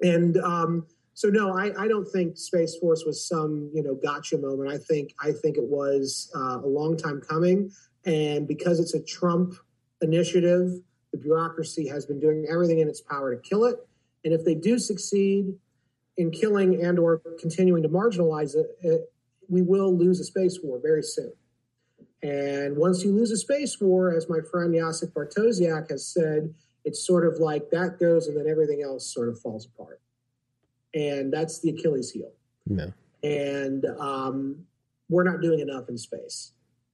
[0.00, 4.38] And um, so no, I, I don't think Space Force was some you know gotcha
[4.38, 4.70] moment.
[4.70, 7.70] I think I think it was uh, a long time coming,
[8.04, 9.54] and because it's a Trump
[10.00, 10.70] initiative,
[11.12, 13.76] the bureaucracy has been doing everything in its power to kill it.
[14.24, 15.54] And if they do succeed
[16.16, 19.12] in killing and or continuing to marginalize it, it
[19.48, 21.32] we will lose a space war very soon.
[22.22, 27.04] And once you lose a space war, as my friend Jacek Bartosiak has said, it's
[27.04, 30.01] sort of like that goes and then everything else sort of falls apart
[30.94, 32.32] and that's the Achilles heel.
[32.66, 32.88] Yeah.
[33.22, 34.64] And um,
[35.08, 36.52] we're not doing enough in space,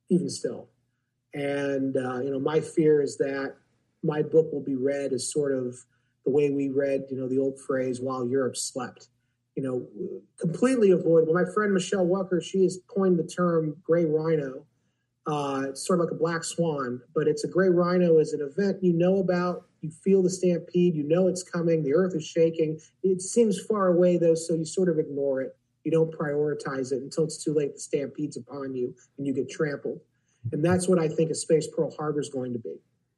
[0.08, 0.68] even still.
[1.34, 3.54] And uh, you know, my fear is that
[4.02, 5.76] my book will be read as sort of
[6.24, 9.08] the way we read, you know, the old phrase "while Europe slept."
[9.58, 11.34] you know, completely avoidable.
[11.34, 14.64] My friend Michele Wucker, she has coined the term gray rhino.
[15.28, 18.40] Uh, it's sort of like a black swan, but it's a gray rhino is an
[18.40, 19.66] event you know about.
[19.82, 22.80] You feel the stampede, you know it's coming, the earth is shaking.
[23.02, 25.54] It seems far away though, so you sort of ignore it.
[25.84, 27.74] You don't prioritize it until it's too late.
[27.74, 30.00] The stampede's upon you and you get trampled.
[30.52, 32.74] And that's what I think a space Pearl Harbor is going to be.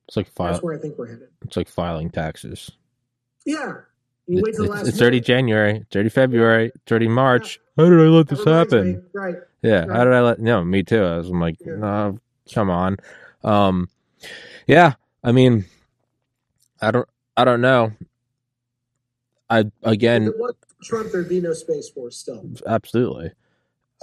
[0.08, 1.28] It's like file, That's where I think we're headed.
[1.42, 2.70] it's like filing taxes.
[3.46, 3.74] Yeah.
[4.26, 5.26] You wait till It's, last it's already minute.
[5.26, 7.60] January, it's already February, it's already March.
[7.76, 8.92] How did I let this happen?
[8.94, 9.36] me- Right.
[9.62, 9.96] Yeah, Right.
[9.96, 10.40] how did I let?
[10.40, 11.02] No, me too.
[11.04, 11.74] I was I'm like, Yeah.
[11.76, 12.18] no,
[12.52, 12.98] come on.
[13.44, 13.88] Um,
[14.66, 15.66] yeah, I mean,
[16.80, 17.92] I don't, I don't know.
[19.50, 20.36] I If again, it
[20.82, 22.48] Trump, there'd be no space force still.
[22.66, 23.32] absolutely.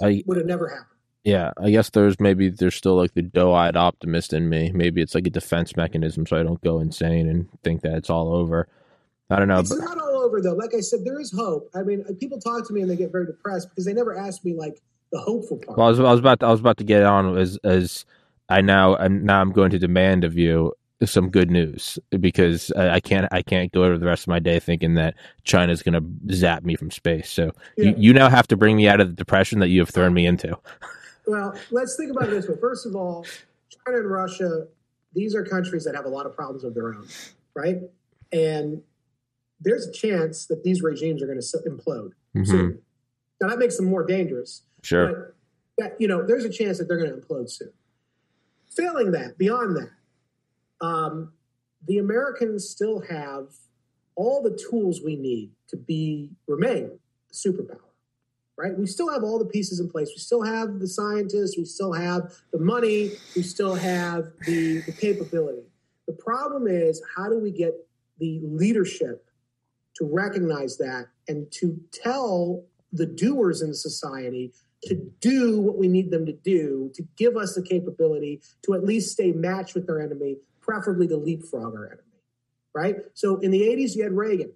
[0.02, 0.86] I Would have never happened.
[1.24, 4.72] yeah, I guess there's maybe there's still like the doe-eyed optimist in me.
[4.72, 8.10] Maybe it's like a defense mechanism, so I don't go insane and think that it's
[8.10, 8.68] all over.
[9.30, 9.60] I don't know.
[9.60, 10.54] it's But, not all over though.
[10.54, 11.70] Like I said, there is hope.
[11.74, 14.44] I mean, people talk to me and they get very depressed because they never ask
[14.44, 14.80] me like
[15.12, 15.78] the hopeful part.
[15.78, 18.04] well, I was, I was about to, I was about to get on as as
[18.48, 20.72] I now and now I'm going to demand of you
[21.04, 24.38] some good news because I, I can't I can't go over the rest of my
[24.40, 25.14] day thinking that
[25.44, 27.30] China's going to zap me from space.
[27.30, 27.90] So Yeah.
[27.90, 30.12] you, you now have to bring me out of the depression that you have thrown
[30.12, 30.58] me into.
[31.26, 32.56] Well, let's think about this way.
[32.60, 33.24] First of all,
[33.86, 34.66] China and Russia,
[35.14, 37.06] these are countries that have a lot of problems of their own,
[37.54, 37.76] right?
[38.32, 38.82] And
[39.60, 42.46] there's a chance that these regimes are going to implode Mhm.
[42.46, 42.78] soon.
[43.40, 44.62] Now that makes them more dangerous.
[44.82, 45.34] Sure.
[45.76, 47.72] But you know, there's a chance that they're going to implode soon.
[48.68, 51.32] Failing that, beyond that, um,
[51.86, 53.46] the Americans still have
[54.14, 56.98] all the tools we need to be remain
[57.30, 57.80] a superpower.
[58.56, 58.76] Right?
[58.76, 60.08] We still have all the pieces in place.
[60.08, 61.56] We still have the scientists.
[61.56, 63.12] We still have the money.
[63.36, 65.62] We still have the, the capability.
[66.08, 67.74] The problem is, how do we get
[68.18, 69.24] the leadership
[69.94, 74.52] to recognize that and to tell the doers in society
[74.84, 78.84] to do what we need them to do to give us the capability to at
[78.84, 82.02] least stay matched with our enemy, preferably to leapfrog our enemy.
[82.74, 82.96] Right?
[83.14, 84.52] So in the 80s, you had Reagan.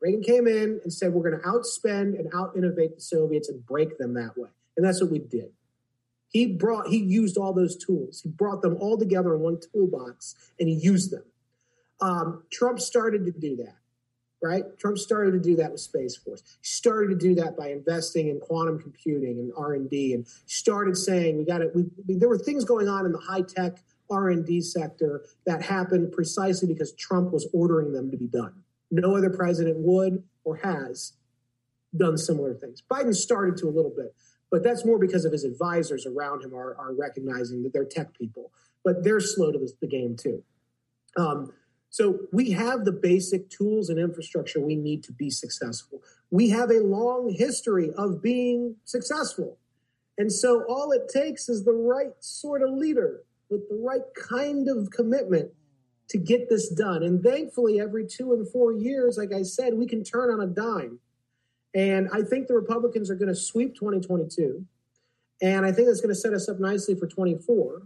[0.00, 3.64] Reagan came in and said, We're going to outspend and out innovate the Soviets and
[3.64, 4.50] break them that way.
[4.76, 5.50] And that's what we did.
[6.28, 8.22] He brought, he used all those tools.
[8.22, 11.24] He brought them all together in one toolbox and he used them.
[12.00, 13.76] Um, Trump started to do that
[14.42, 14.64] right?
[14.78, 16.42] Trump started to do that with Space Force.
[16.60, 21.38] He started to do that by investing in quantum computing and R and started saying
[21.38, 21.70] we got to.
[21.74, 25.24] We, we, there were things going on in the high tech R and D sector
[25.46, 28.52] that happened precisely because Trump was ordering them to be done.
[28.90, 31.14] No other president would or has
[31.96, 32.82] done similar things.
[32.90, 34.14] Biden started to a little bit,
[34.50, 38.12] but that's more because of his advisors around him are, are recognizing that they're tech
[38.12, 38.50] people,
[38.84, 40.42] but they're slow to the, the game too.
[41.16, 41.52] Um,
[41.92, 46.02] so we have the basic tools and infrastructure we need to be successful.
[46.30, 49.58] We have a long history of being successful.
[50.16, 54.70] And so all it takes is the right sort of leader with the right kind
[54.70, 55.50] of commitment
[56.08, 57.02] to get this done.
[57.02, 60.46] And thankfully, every two and four years, like I said, we can turn on a
[60.46, 60.98] dime.
[61.74, 64.64] And I think the Republicans are going to sweep 2022.
[65.42, 67.82] And I think that's going to set us up nicely for 24.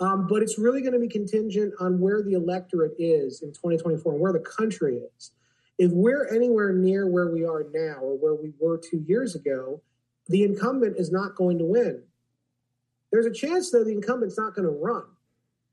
[0.00, 4.12] Um, but it's really going to be contingent on where the electorate is in 2024
[4.12, 5.32] and where the country is.
[5.78, 9.82] If we're anywhere near where we are now or where we were two years ago,
[10.28, 12.02] the incumbent is not going to win.
[13.12, 15.04] There's a chance, though, the incumbent's not going to run.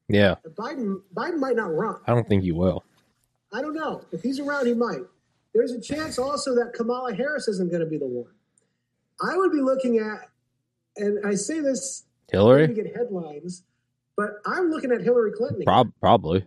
[0.09, 1.97] Yeah, Biden, Biden might not run.
[2.05, 2.83] I don't think he will.
[3.53, 4.03] I don't know.
[4.11, 5.01] If he's around, he might.
[5.53, 8.31] There's a chance also that Kamala Harris isn't going to be the one.
[9.21, 10.29] I would be looking at,
[10.95, 13.63] and I say this Hillary, get headlines,
[14.17, 15.63] but I'm looking at Hillary Clinton.
[15.63, 16.43] Prob- probably.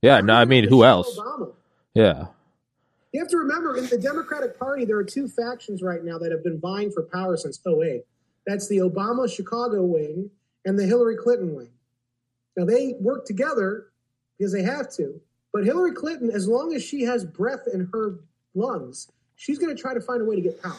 [0.00, 1.18] Yeah, I'm no, I mean, who else?
[1.18, 1.52] Obama.
[1.94, 2.26] Yeah,
[3.12, 6.32] You have to remember, in the Democratic Party, there are two factions right now that
[6.32, 8.04] have been vying for power since 08.
[8.46, 10.30] That's the Obama Chicago wing
[10.64, 11.70] and the Hillary Clinton wing.
[12.56, 13.86] Now, they work together
[14.38, 15.20] because they have to.
[15.52, 18.18] But Hillary Clinton, as long as she has breath in her
[18.54, 20.76] lungs, she's going to try to find a way to get power.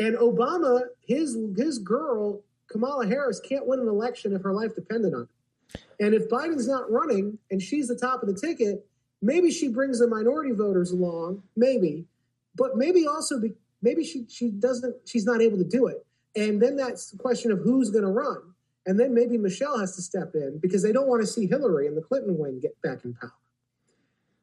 [0.00, 2.40] And Obama, his, his girl,
[2.70, 5.80] Kamala Harris, can't win an election if her life depended on it.
[5.98, 8.86] And if Biden's not running and she's the top of the ticket,
[9.20, 12.06] maybe she brings the minority voters along, maybe,
[12.54, 13.52] but maybe also be,
[13.82, 16.04] maybe she she doesn't she's not able to do it,
[16.36, 18.38] and then that's the question of who's going to run,
[18.86, 21.86] and then maybe Michelle has to step in because they don't want to see Hillary
[21.86, 23.32] and the Clinton wing get back in power,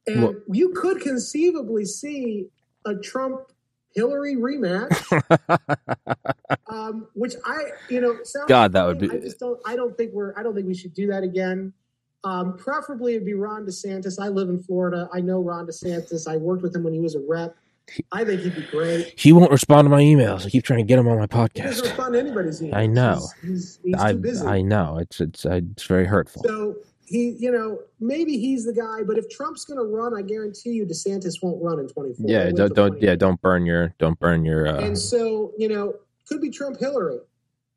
[0.05, 2.49] and Well- you could conceivably see
[2.85, 3.51] a Trump
[3.95, 4.91] Hillary rematch,
[6.67, 9.97] um, which I you know sounds God, that would be- I just don't I don't
[9.97, 11.73] think we're I don't think we should do that again.
[12.23, 14.19] Um, preferably, it'd be Ron DeSantis.
[14.19, 15.07] I live in Florida.
[15.13, 16.27] I know Ron DeSantis.
[16.27, 17.55] I worked with him when he was a rep.
[18.11, 19.13] I think he'd be great.
[19.17, 20.45] He won't respond to my emails.
[20.45, 21.81] I keep trying to get him on my He doesn't podcast.
[21.83, 22.73] respond to anybody's emails.
[22.73, 23.27] I know.
[23.41, 24.45] He's, he's, he's I too busy.
[24.45, 26.43] I know it's it's it's very hurtful.
[26.43, 26.75] So
[27.07, 29.03] he, you know, maybe he's the guy.
[29.03, 32.25] But if Trump's going to run, I guarantee you, DeSantis won't run in twenty four.
[32.29, 34.67] Yeah, don't don't yeah don't burn your don't burn your.
[34.67, 35.95] Uh, And so you know,
[36.27, 37.19] could be Trump Hillary.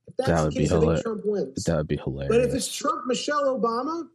[0.09, 1.03] If that's That the would be case, I think hilarious.
[1.03, 1.65] Trump wins.
[1.65, 2.29] that would be hilarious.
[2.37, 2.75] But if it's.
[2.75, 4.09] Trump Michelle Obama,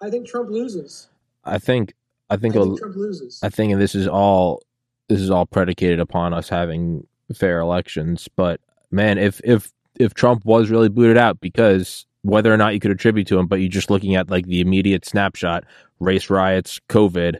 [0.00, 1.08] I think Trump loses.
[1.44, 1.92] I think
[2.30, 3.38] I I think think Trump loses.
[3.42, 4.62] I think and this is all
[5.08, 8.28] this is all predicated upon us having fair elections.
[8.34, 8.60] But
[8.90, 12.90] man, if if if Trump was really booted out, because whether or not you could
[12.90, 15.64] attribute to him, but you're just looking at like the immediate snapshot,
[16.00, 17.38] race riots, COVID,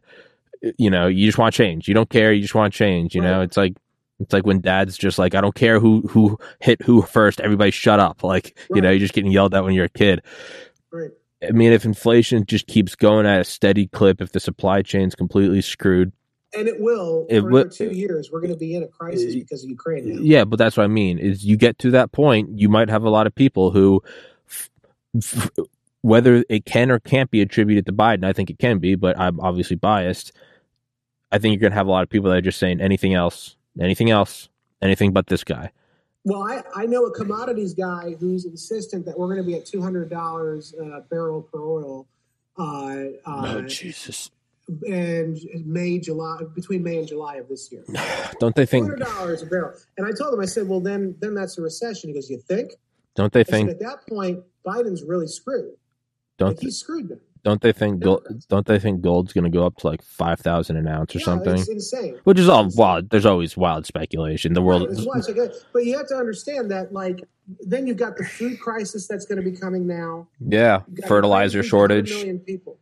[0.79, 1.89] you know, you just want change.
[1.89, 2.33] You don't care.
[2.33, 3.15] You just want change.
[3.15, 3.75] You know, it's like
[4.21, 7.41] it's like when dad's just like, I don't care who who hit who first.
[7.41, 8.23] Everybody shut up.
[8.33, 10.23] Like you know, you're just getting yelled at when you're a kid.
[10.93, 11.11] right.
[11.43, 15.17] I mean, if inflation just keeps going at a steady clip, if the supply chain's
[15.17, 16.13] completely screwed,
[16.57, 17.27] And it will.
[17.29, 19.71] It for will- two years, we're going to be in a crisis Uh, because of
[19.71, 20.09] Ukraine.
[20.09, 20.21] Now.
[20.23, 21.19] Yeah, but that's what I mean.
[21.19, 24.01] Is you get to that point, you might have a lot of people who,
[26.03, 29.19] whether it can or can't be attributed to Biden, I think it can be, but
[29.19, 30.33] I'm obviously biased.
[31.31, 33.15] I think you're going to have a lot of people that are just saying anything
[33.15, 34.49] else, anything else,
[34.83, 35.71] anything but this guy.
[36.25, 39.67] Well, I, I know a commodities guy who's insistent that we're going to be at
[39.67, 42.07] two hundred dollars a barrel per oil,
[42.57, 44.31] uh, uh, Jesus!
[44.87, 47.85] and May, July, between May and July of this year.
[48.41, 48.87] Don't they think?
[48.87, 49.75] hundred dollars a barrel.
[49.97, 52.11] And I told him, I said, well, then then that's a recession.
[52.11, 52.73] He goes, you think?
[53.15, 53.71] Don't they I said, think?
[53.71, 55.75] at that point, Biden's really screwed.
[56.39, 57.21] Don't Like, he's screwed them.
[57.45, 58.01] don't they think?
[58.01, 61.15] Gold, don't they think gold's going to go up to like five thousand an ounce
[61.15, 61.55] or Yeah, something?
[61.59, 62.19] It's insane.
[62.25, 63.11] Which is all wild.
[63.11, 64.55] There's always wild speculation.
[64.55, 64.83] The world.
[64.83, 65.25] Right, it's wild.
[65.25, 65.53] So good.
[65.73, 67.21] But you have to understand that, like,
[67.61, 70.29] then you've got the food crisis that's going to be coming now.
[70.41, 72.11] Yeah, fertilizer Ukraine shortage.
[72.11, 72.79] million people.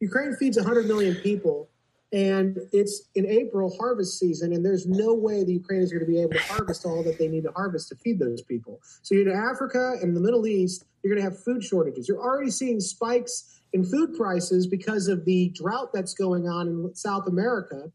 [0.00, 1.68] Ukraine feeds 100 million people,
[2.12, 6.12] and it's in April harvest season, and there's no way the Ukrainians are going to
[6.12, 8.80] be able to harvest all that they need to harvest to feed those people.
[9.02, 12.08] So you're in Africa and the Middle East, you're going to have food shortages.
[12.08, 16.94] You're already seeing spikes in food prices because of the drought that's going on in
[16.94, 17.90] South America,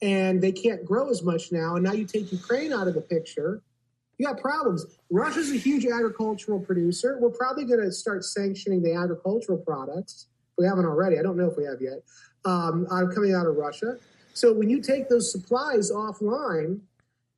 [0.00, 1.76] and they can't grow as much now.
[1.76, 3.62] And now you take Ukraine out of the picture.
[4.18, 4.86] You got problems.
[5.10, 7.18] Russia's a huge agricultural producer.
[7.20, 10.26] We're probably going to start sanctioning the agricultural products.
[10.58, 11.18] We haven't already.
[11.18, 12.02] I don't know if we have yet.
[12.44, 13.96] Um, coming out of Russia.
[14.34, 16.80] So when you take those supplies offline,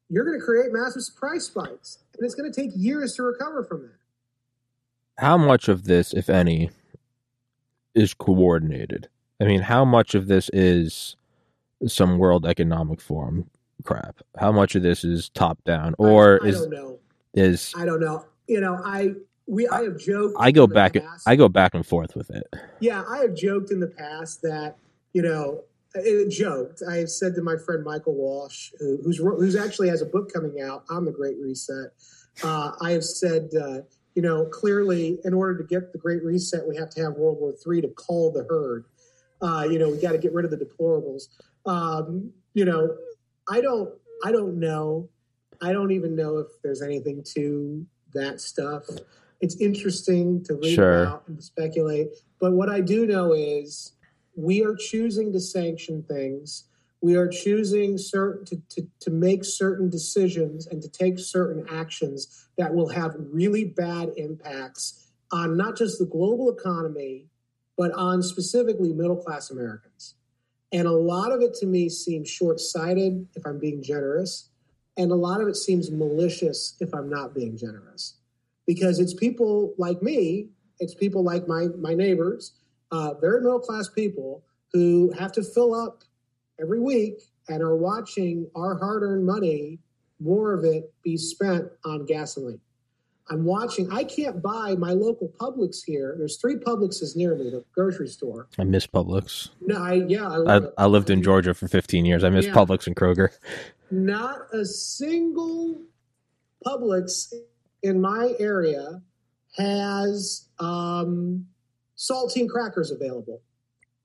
[0.08, 3.64] you're going to create massive price spikes, and it's going to take years to recover
[3.64, 4.03] from that.
[5.18, 6.70] How much of this, if any,
[7.94, 9.08] is coordinated?
[9.40, 11.16] I mean, how much of this is
[11.86, 13.50] some World Economic Forum
[13.82, 14.20] crap?
[14.38, 16.98] How much of this is top down, or I, I is don't know.
[17.34, 18.24] is I don't know.
[18.46, 19.14] You know, I
[19.46, 20.36] we I have joked.
[20.38, 22.46] I go back past- I go back and forth with it.
[22.80, 24.76] Yeah, I have joked in the past that
[25.12, 25.62] you know,
[25.94, 26.82] it, joked.
[26.88, 30.32] I have said to my friend Michael Walsh, who, who's who's actually has a book
[30.32, 31.92] coming out on the Great Reset.
[32.42, 33.78] Uh, I have said, uh,
[34.14, 37.38] you know, clearly, in order to get the Great Reset, we have to have World
[37.40, 38.84] War III to call the herd.
[39.42, 41.24] Uh, you know, we got to get rid of the deplorables.
[41.66, 42.96] Um, you know,
[43.48, 43.90] I don't,
[44.24, 45.08] I don't know.
[45.60, 47.84] I don't even know if there's anything to
[48.14, 48.84] that stuff.
[49.40, 51.02] It's interesting to read Sure.
[51.02, 52.08] about and speculate.
[52.40, 53.92] But what I do know is
[54.36, 56.64] we are choosing to sanction things.
[57.04, 62.48] We are choosing certain to, to, to make certain decisions and to take certain actions
[62.56, 67.26] that will have really bad impacts on not just the global economy,
[67.76, 70.14] but on specifically middle class Americans.
[70.72, 74.48] And a lot of it to me seems short sighted, if I'm being generous.
[74.96, 78.14] And a lot of it seems malicious, if I'm not being generous.
[78.66, 80.48] Because it's people like me,
[80.80, 82.54] it's people like my, my neighbors,
[82.90, 86.02] uh, very middle class people who have to fill up
[86.60, 89.78] every week and are watching our hard earned money,
[90.20, 92.60] more of it be spent on gasoline.
[93.30, 96.14] I'm watching, I can't buy my local Publix here.
[96.18, 98.48] There's three Publixes near me, the grocery store.
[98.58, 99.48] I miss Publix.
[99.62, 100.60] No, I, yeah, I I.
[100.76, 102.22] I lived in Georgia for 15 years.
[102.22, 102.52] I miss Yeah.
[102.52, 103.30] Publix and Kroger.
[103.90, 105.80] Not a single
[106.66, 107.32] Publix
[107.82, 109.00] in my area
[109.56, 111.46] has um,
[111.96, 113.40] saltine crackers available.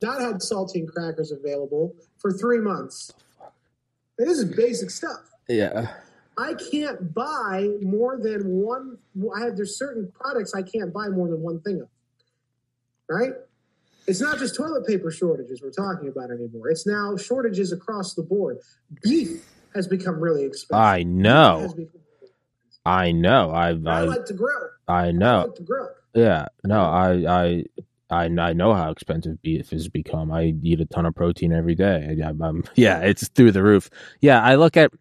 [0.02, 3.12] Not had saltine crackers available for three months.
[4.18, 5.22] This is basic stuff.
[5.48, 5.94] Yeah.
[6.38, 8.98] I can't buy more than one.
[9.36, 11.90] I have there's certain products I can't buy more than one thing of.
[13.10, 13.34] Right?
[14.08, 16.70] It's not just toilet paper shortages we're talking about anymore.
[16.70, 18.60] It's now shortages across the board.
[19.04, 19.46] Beef
[19.76, 20.82] has become really expensive.
[20.84, 21.58] I know.
[21.58, 22.36] become really expensive.
[22.86, 23.52] I know.
[23.52, 24.70] I I I, like to grill.
[24.88, 25.44] I I know.
[25.48, 25.90] like to grill.
[26.16, 26.46] Yeah.
[26.64, 27.64] No, I I
[28.10, 30.32] I, I know how expensive beef has become.
[30.32, 32.18] I eat a ton of protein every day.
[32.24, 33.90] I, I'm, yeah, it's through the roof.
[34.20, 34.92] Yeah, I look at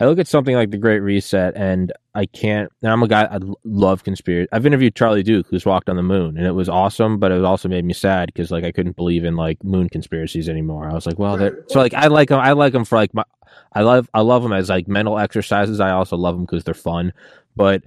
[0.00, 2.70] I look at something like the Great Reset, and I can't.
[2.82, 4.48] And I'm a guy I love conspiracy.
[4.52, 7.18] I've interviewed Charlie Duke, who's walked on the moon, and it was awesome.
[7.18, 10.48] But it also made me sad because like I couldn't believe in like moon conspiracies
[10.48, 10.88] anymore.
[10.88, 11.52] I was like, well, right.
[11.68, 12.40] so like I like them.
[12.40, 13.24] I like them for like my.
[13.72, 15.80] I love I love them as like mental exercises.
[15.80, 17.12] I also love them because they're fun,
[17.56, 17.82] but.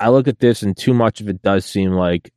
[0.00, 2.32] I look at this and too much of it does seem like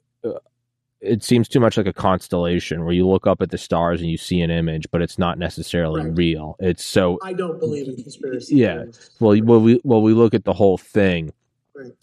[1.02, 4.10] it seems too much like a constellation where you look up at the stars and
[4.10, 6.18] you see an image, but it's not necessarily right.
[6.18, 6.56] real.
[6.60, 8.56] It's so I don't believe in conspiracy.
[8.56, 8.86] Yeah.
[9.20, 11.34] Well, well, we well we look at the whole thing.
[11.76, 11.94] Right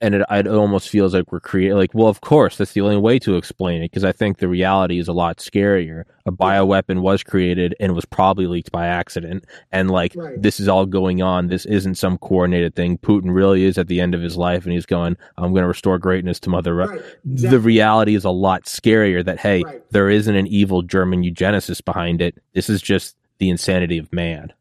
[0.00, 2.96] and it, it almost feels like we're creating like well of course that's the only
[2.96, 7.00] way to explain it because i think the reality is a lot scarier a bioweapon
[7.00, 10.40] was created and was probably leaked by accident and like right.
[10.40, 14.00] this is all going on this isn't some coordinated thing putin really is at the
[14.00, 17.00] end of his life and he's going i'm going to restore greatness to mother right.
[17.24, 17.48] exactly.
[17.48, 19.90] the reality is a lot scarier that hey right.
[19.90, 24.52] there isn't an evil german eugenicist behind it this is just the insanity of man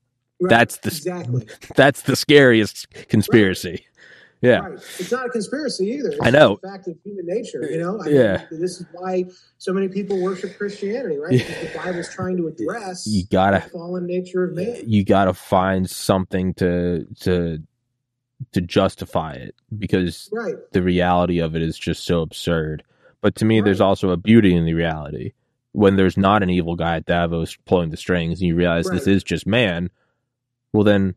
[0.41, 1.47] that's the exactly.
[1.75, 3.85] that's the scariest conspiracy
[4.45, 4.59] yeah.
[4.59, 4.73] Right.
[4.73, 6.09] It's not a conspiracy either.
[6.09, 6.59] It's I know.
[6.63, 8.01] a fact of human nature, you know?
[8.01, 8.45] I yeah.
[8.51, 9.25] Mean, this is why
[9.57, 11.33] so many people worship Christianity, right?
[11.33, 11.47] Yeah.
[11.47, 14.81] Because the Bible's trying to address you gotta, the fallen nature of man.
[14.85, 17.61] You got to find something to, to,
[18.51, 20.55] to justify it because right.
[20.71, 22.83] the reality of it is just so absurd.
[23.21, 23.65] But to me, right.
[23.65, 25.33] there's also a beauty in the reality
[25.71, 28.95] when there's not an evil guy at Davos pulling the strings and you realize right.
[28.95, 29.89] this is just man.
[30.71, 31.15] Well, then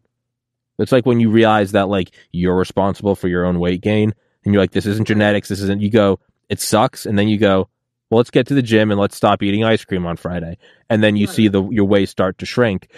[0.83, 4.15] it's like when you realize that like you're responsible for your own weight gain
[4.45, 5.49] and you're like, this isn't genetics.
[5.49, 7.07] This isn't, you go, it sucks.
[7.07, 7.69] And then you go,
[8.11, 10.57] well, let's get to the gym and let's stop eating ice cream on Friday.
[10.89, 11.35] And then you right.
[11.35, 12.89] see the, your waist start to shrink.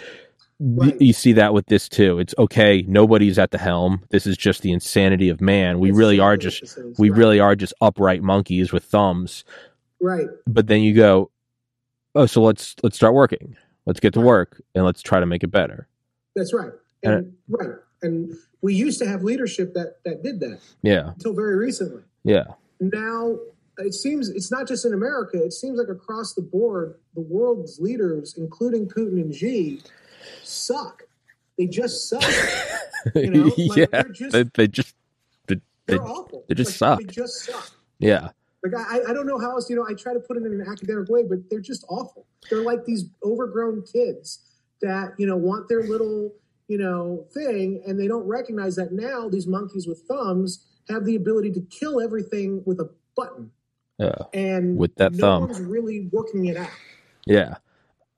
[0.59, 1.01] Right.
[1.01, 2.19] You see that with this too.
[2.19, 2.83] It's okay.
[2.87, 4.03] Nobody's at the helm.
[4.11, 5.79] This is just the insanity of man.
[5.79, 7.17] We it's really are just, we right.
[7.17, 9.43] really are just upright monkeys with thumbs.
[9.99, 10.27] Right.
[10.45, 11.31] But then you go,
[12.13, 13.57] oh, so let's, let's start working.
[13.87, 15.87] Let's get to work and let's try to make it better.
[16.35, 16.71] That's right.
[17.03, 17.69] And, and right.
[18.03, 20.59] And we used to have leadership that that did that.
[20.81, 21.09] Yeah.
[21.09, 22.03] Until very recently.
[22.23, 22.45] Yeah.
[22.79, 23.37] Now
[23.77, 25.41] it seems it's not just in America.
[25.43, 29.81] It seems like across the board, the world's leaders, including Putin and Xi,
[30.43, 31.03] suck.
[31.57, 32.23] They just suck.
[33.15, 34.95] you know, like yeah, just, they, they, just
[35.47, 35.55] they,
[35.85, 36.43] they're they, awful.
[36.47, 36.99] They just like, suck.
[36.99, 37.71] They just suck.
[37.99, 38.29] Yeah.
[38.63, 39.69] Like I, I don't know how else.
[39.69, 42.27] You know, I try to put it in an academic way, but they're just awful.
[42.49, 44.39] They're like these overgrown kids
[44.81, 46.31] that you know want their little
[46.71, 51.17] you know, thing, and they don't recognize that now these monkeys with thumbs have the
[51.17, 53.51] ability to kill everything with a button.
[53.97, 54.15] Yeah.
[54.33, 56.69] And with that no thumb, one's really working it out.
[57.25, 57.55] Yeah,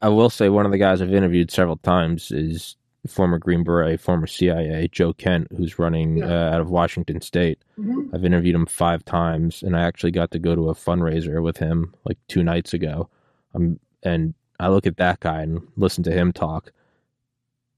[0.04, 2.76] I will say one of the guys I've interviewed several times is
[3.08, 6.26] former Green Beret, former CIA, Joe Kent, who's running yeah.
[6.26, 7.64] uh, out of Washington State.
[7.80, 8.16] Mm-hmm.
[8.16, 11.58] I've interviewed him five times, and I actually got to go to a fundraiser with
[11.58, 13.10] him like two nights ago.
[13.56, 16.72] Um, and I look at that guy and listen to him talk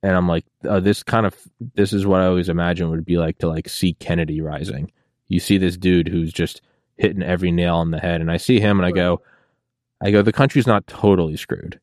[0.06, 1.36] and I'm like, uh, this kind of
[1.74, 4.92] this is what I always imagine would be like to like see Kennedy rising.
[5.30, 6.62] You see this dude who's just
[6.98, 9.22] hitting every nail on the head, and I see him, and I go,
[10.02, 11.80] I go, the country's not totally screwed.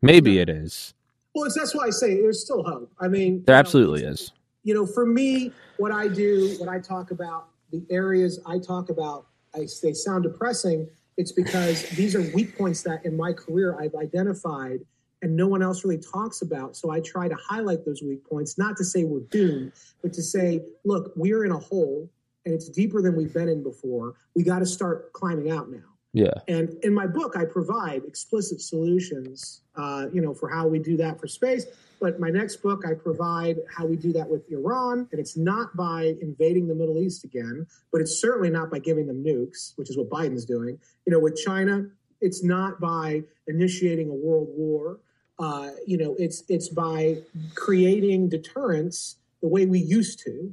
[0.00, 0.94] Maybe it is.
[1.34, 2.90] Well, that's why I say there's still hope.
[3.00, 4.32] I mean, there absolutely know, is.
[4.62, 8.88] You know, for me, what I do, what I talk about, the areas I talk
[8.88, 10.88] about, I, they sound depressing.
[11.18, 14.80] It's because these are weak points that in my career I've identified
[15.22, 16.76] and no one else really talks about.
[16.76, 19.72] So I try to highlight those weak points, not to say we're doomed,
[20.02, 22.10] but to say, look, we're in a hole
[22.44, 24.14] and it's deeper than we've been in before.
[24.34, 25.80] We got to start climbing out now.
[26.14, 26.32] Yeah.
[26.48, 30.96] And in my book, I provide explicit solutions, uh, you know, for how we do
[30.96, 31.66] that for space.
[32.00, 35.08] But my next book, I provide how we do that with Iran.
[35.10, 39.06] And it's not by invading the Middle East again, but it's certainly not by giving
[39.06, 40.78] them nukes, which is what Biden's doing.
[41.06, 41.86] You know, with China,
[42.20, 45.00] it's not by initiating a world war.
[45.38, 47.18] Uh, you know, it's it's by
[47.54, 50.52] creating deterrence the way we used to,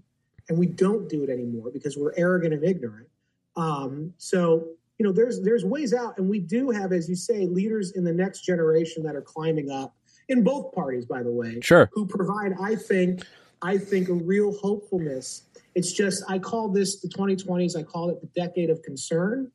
[0.50, 3.08] and we don't do it anymore because we're arrogant and ignorant.
[3.56, 4.68] Um, so
[4.98, 8.04] you know, there's there's ways out, and we do have, as you say, leaders in
[8.04, 9.96] the next generation that are climbing up
[10.30, 13.26] in both parties, by the way, sure, who provide, I think,
[13.62, 15.44] I think, a real hopefulness.
[15.76, 17.78] It's just I call this the 2020s.
[17.78, 19.52] I call it the decade of concern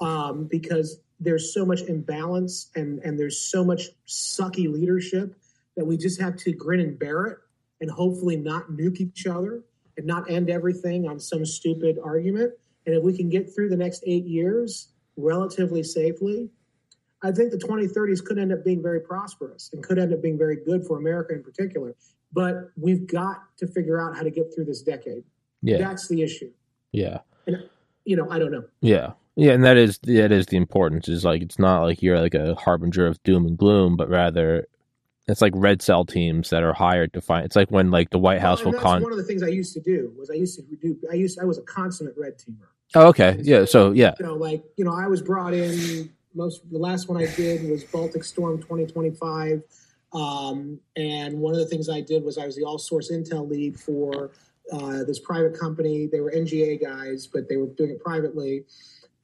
[0.00, 5.34] um, because there's so much imbalance and and there's so much sucky leadership
[5.76, 7.38] that we just have to grin and bear it
[7.80, 9.62] and hopefully not nuke each other
[9.96, 12.52] and not end everything on some stupid argument.
[12.86, 16.50] And if we can get through the next eight years relatively safely,
[17.22, 20.38] I think the 2030s could end up being very prosperous and could end up being
[20.38, 21.94] very good for America in particular.
[22.32, 25.24] But we've got to figure out how to get through this decade.
[25.62, 25.78] Yeah.
[25.78, 26.50] That's the issue.
[26.92, 27.20] Yeah.
[27.46, 27.68] And,
[28.04, 28.64] you know, I don't know.
[28.80, 31.08] Yeah Yeah, and that is that is the importance.
[31.08, 34.66] Is like it's not like you're like a harbinger of doom and gloom, but rather
[35.26, 37.44] it's like red cell teams that are hired to find.
[37.44, 39.02] It's like when like the White House Well, will con.
[39.02, 41.38] one of the things I used to do was I used to do I used
[41.40, 42.66] I was a consummate red teamer.
[42.94, 43.64] Oh, okay, yeah.
[43.64, 46.10] So yeah, You know, like you know, I was brought in.
[46.36, 49.62] Most the last one I did was Baltic Storm 2025,
[50.12, 53.48] um, and one of the things I did was I was the all source intel
[53.48, 54.32] lead for
[54.72, 56.06] uh, this private company.
[56.06, 58.64] They were NGA guys, but they were doing it privately,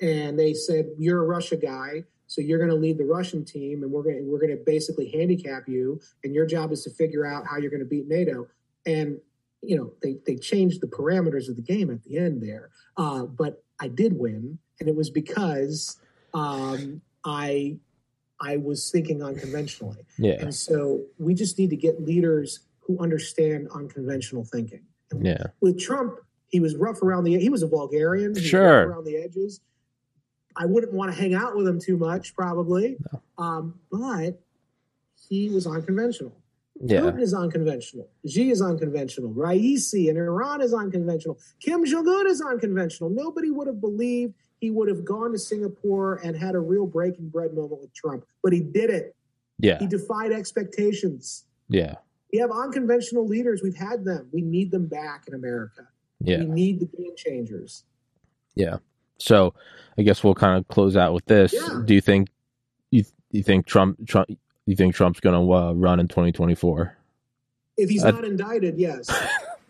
[0.00, 2.04] and they said you're a Russia guy.
[2.26, 4.62] So you're going to lead the Russian team, and we're going to, we're going to
[4.64, 8.06] basically handicap you, and your job is to figure out how you're going to beat
[8.06, 8.46] NATO.
[8.86, 9.18] And
[9.62, 13.24] you know they they changed the parameters of the game at the end there, uh,
[13.24, 15.98] but I did win, and it was because
[16.34, 17.76] um, I
[18.40, 23.68] I was thinking unconventionally, yeah, and so we just need to get leaders who understand
[23.74, 24.82] unconventional thinking.
[25.10, 26.18] And yeah, with Trump,
[26.48, 28.86] he was rough around the he was a vulgarian, he Sure.
[28.86, 29.60] rough around the edges.
[30.56, 32.96] I wouldn't want to hang out with him too much, probably,
[33.38, 34.40] um, but
[35.28, 36.32] he was unconventional.
[36.82, 38.08] yeah, Putin is unconventional.
[38.26, 39.32] Xi is unconventional.
[39.32, 41.38] Raisi in Iran is unconventional.
[41.60, 43.10] Kim Jong Un is unconventional.
[43.10, 47.28] Nobody would have believed he would have gone to Singapore and had a real breaking
[47.28, 49.14] bread moment with Trump, but he did it.
[49.58, 51.44] yeah, He defied expectations.
[51.68, 51.94] yeah,
[52.32, 53.62] We have unconventional leaders.
[53.62, 54.28] We've had them.
[54.32, 55.88] We need them back in America.
[56.20, 56.40] yeah.
[56.40, 57.84] We need the game changers.
[59.20, 59.54] So
[59.98, 61.52] I guess we'll kind of close out with this.
[61.52, 61.82] Yeah.
[61.84, 62.28] Do you think
[62.90, 64.28] you you think Trump Trump
[64.66, 66.96] you think Trump's going to uh, run in 2024?
[67.76, 69.10] If he's I- not indicted, yes.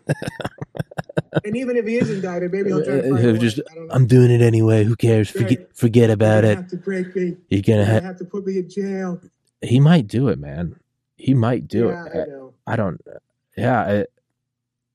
[1.45, 3.93] and even if he is indicted, maybe he'll try to Uh, just- I don't know.
[3.93, 4.83] I'm doing it anyway.
[4.83, 5.33] Who cares?
[5.35, 5.43] Right.
[5.43, 6.57] Forget forget You're about it.
[6.57, 7.37] Have to break me.
[7.49, 8.17] You're gonna You're have.
[8.17, 9.21] to put me in jail.
[9.61, 10.75] He might do it, man.
[11.17, 12.29] He might do yeah, it.
[12.67, 12.73] I.
[12.73, 12.99] I don't.
[13.57, 14.05] Yeah,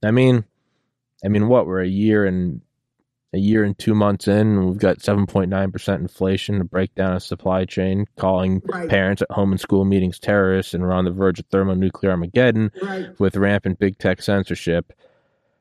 [0.02, 0.44] I, I mean,
[1.24, 2.60] I mean, what we're a year and
[3.32, 6.64] a year and two months in, and we've got seven point nine percent inflation, a
[6.64, 8.88] breakdown of supply chain, calling Right.
[8.88, 12.70] parents at home and school meetings terrorists, and we're on the verge of thermonuclear Armageddon
[12.82, 13.08] Right.
[13.18, 14.92] with rampant big tech censorship.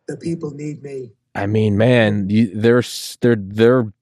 [0.07, 1.11] The people need me.
[1.33, 2.83] I mean, man, you, they're
[3.21, 3.93] they're they're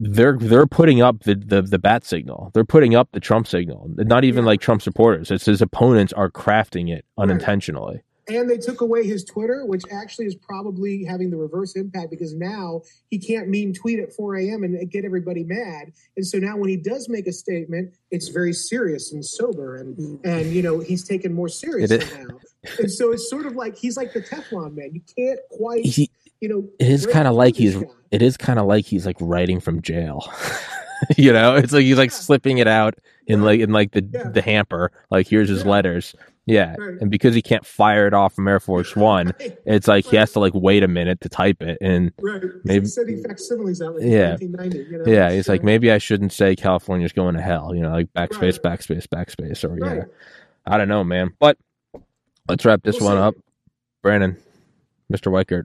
[0.00, 2.50] they're they're putting up the, the the bat signal.
[2.52, 3.90] They're putting up the Trump signal.
[3.96, 4.48] Not even Yeah.
[4.48, 5.30] like Trump supporters.
[5.30, 8.02] It's his opponents are crafting it unintentionally.
[8.28, 12.34] And they took away his Twitter, which actually is probably having the reverse impact because
[12.34, 14.64] now he can't mean tweet at 4 a.m.
[14.64, 15.92] and get everybody mad.
[16.16, 19.76] And so now when he does make a statement, it's very serious and sober.
[19.76, 20.20] And, mm.
[20.24, 22.38] and you know, he's taken more seriously It is- now.
[22.78, 24.90] And so it's sort of like he's like the Teflon man.
[24.92, 26.10] You can't quite, He,
[26.40, 27.84] you know, it is kind of like he's guy.
[28.10, 30.30] it is kind of like he's like writing from jail.
[31.16, 32.16] you know, it's like he's like Yeah.
[32.16, 32.96] slipping it out
[33.26, 34.28] in like in like the Yeah.
[34.30, 34.90] the hamper.
[35.10, 35.70] Like here's his Yeah.
[35.70, 36.14] letters.
[36.48, 36.98] Yeah, Right.
[37.00, 39.58] and because he can't fire it off from Air Force One, Right.
[39.66, 42.10] it's like he has to like wait a minute to type it and.
[42.20, 42.42] Right.
[42.64, 44.30] Maybe- he said he facsimiles out like Yeah.
[44.40, 44.78] 1990.
[44.90, 45.04] You know?
[45.06, 48.12] Yeah, he's So- like, maybe I shouldn't say California's going to hell, you know, like
[48.14, 48.78] backspace, Right.
[48.78, 50.04] backspace, backspace, or yeah,
[50.66, 51.30] I don't know, man.
[51.38, 51.58] But
[52.48, 53.34] let's wrap this We'll one up.
[54.02, 54.36] Brandon,
[55.12, 55.30] Mr.
[55.30, 55.64] Weichert,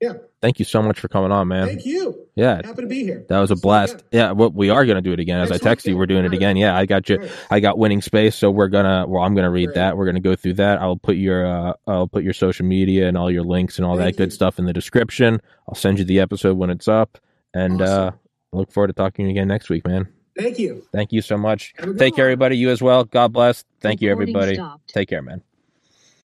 [0.00, 0.12] Yeah.
[0.40, 1.66] thank you so much for coming on, man.
[1.66, 2.26] Thank you.
[2.36, 3.24] Yeah, Happy to be here.
[3.28, 3.94] that was a See you blast.
[3.94, 4.04] again.
[4.12, 5.40] Yeah, well, we are going to do it again.
[5.40, 6.56] As Next I text you, we're doing it again.
[6.56, 7.18] Yeah, I got you.
[7.18, 7.30] Right.
[7.50, 9.06] I got winning space, so we're gonna.
[9.08, 9.74] Well, I'm gonna read Right.
[9.74, 9.96] that.
[9.96, 10.80] We're gonna go through that.
[10.80, 11.44] I'll put your.
[11.44, 14.34] Uh, I'll put your social media and all your links and all that good you.
[14.34, 15.40] stuff in the description.
[15.68, 17.18] I'll send you the episode when it's up,
[17.52, 18.08] and Awesome.
[18.08, 18.10] uh,
[18.52, 20.06] look forward to talking to you again next week, man.
[20.38, 20.86] Thank you.
[20.92, 21.74] Thank you so much.
[21.78, 22.56] Have a good Take care, everybody.
[22.56, 23.02] You as well.
[23.02, 23.64] God bless.
[23.80, 24.54] Thank you, everybody.
[24.54, 24.94] stopped.
[24.94, 25.42] Take care, man.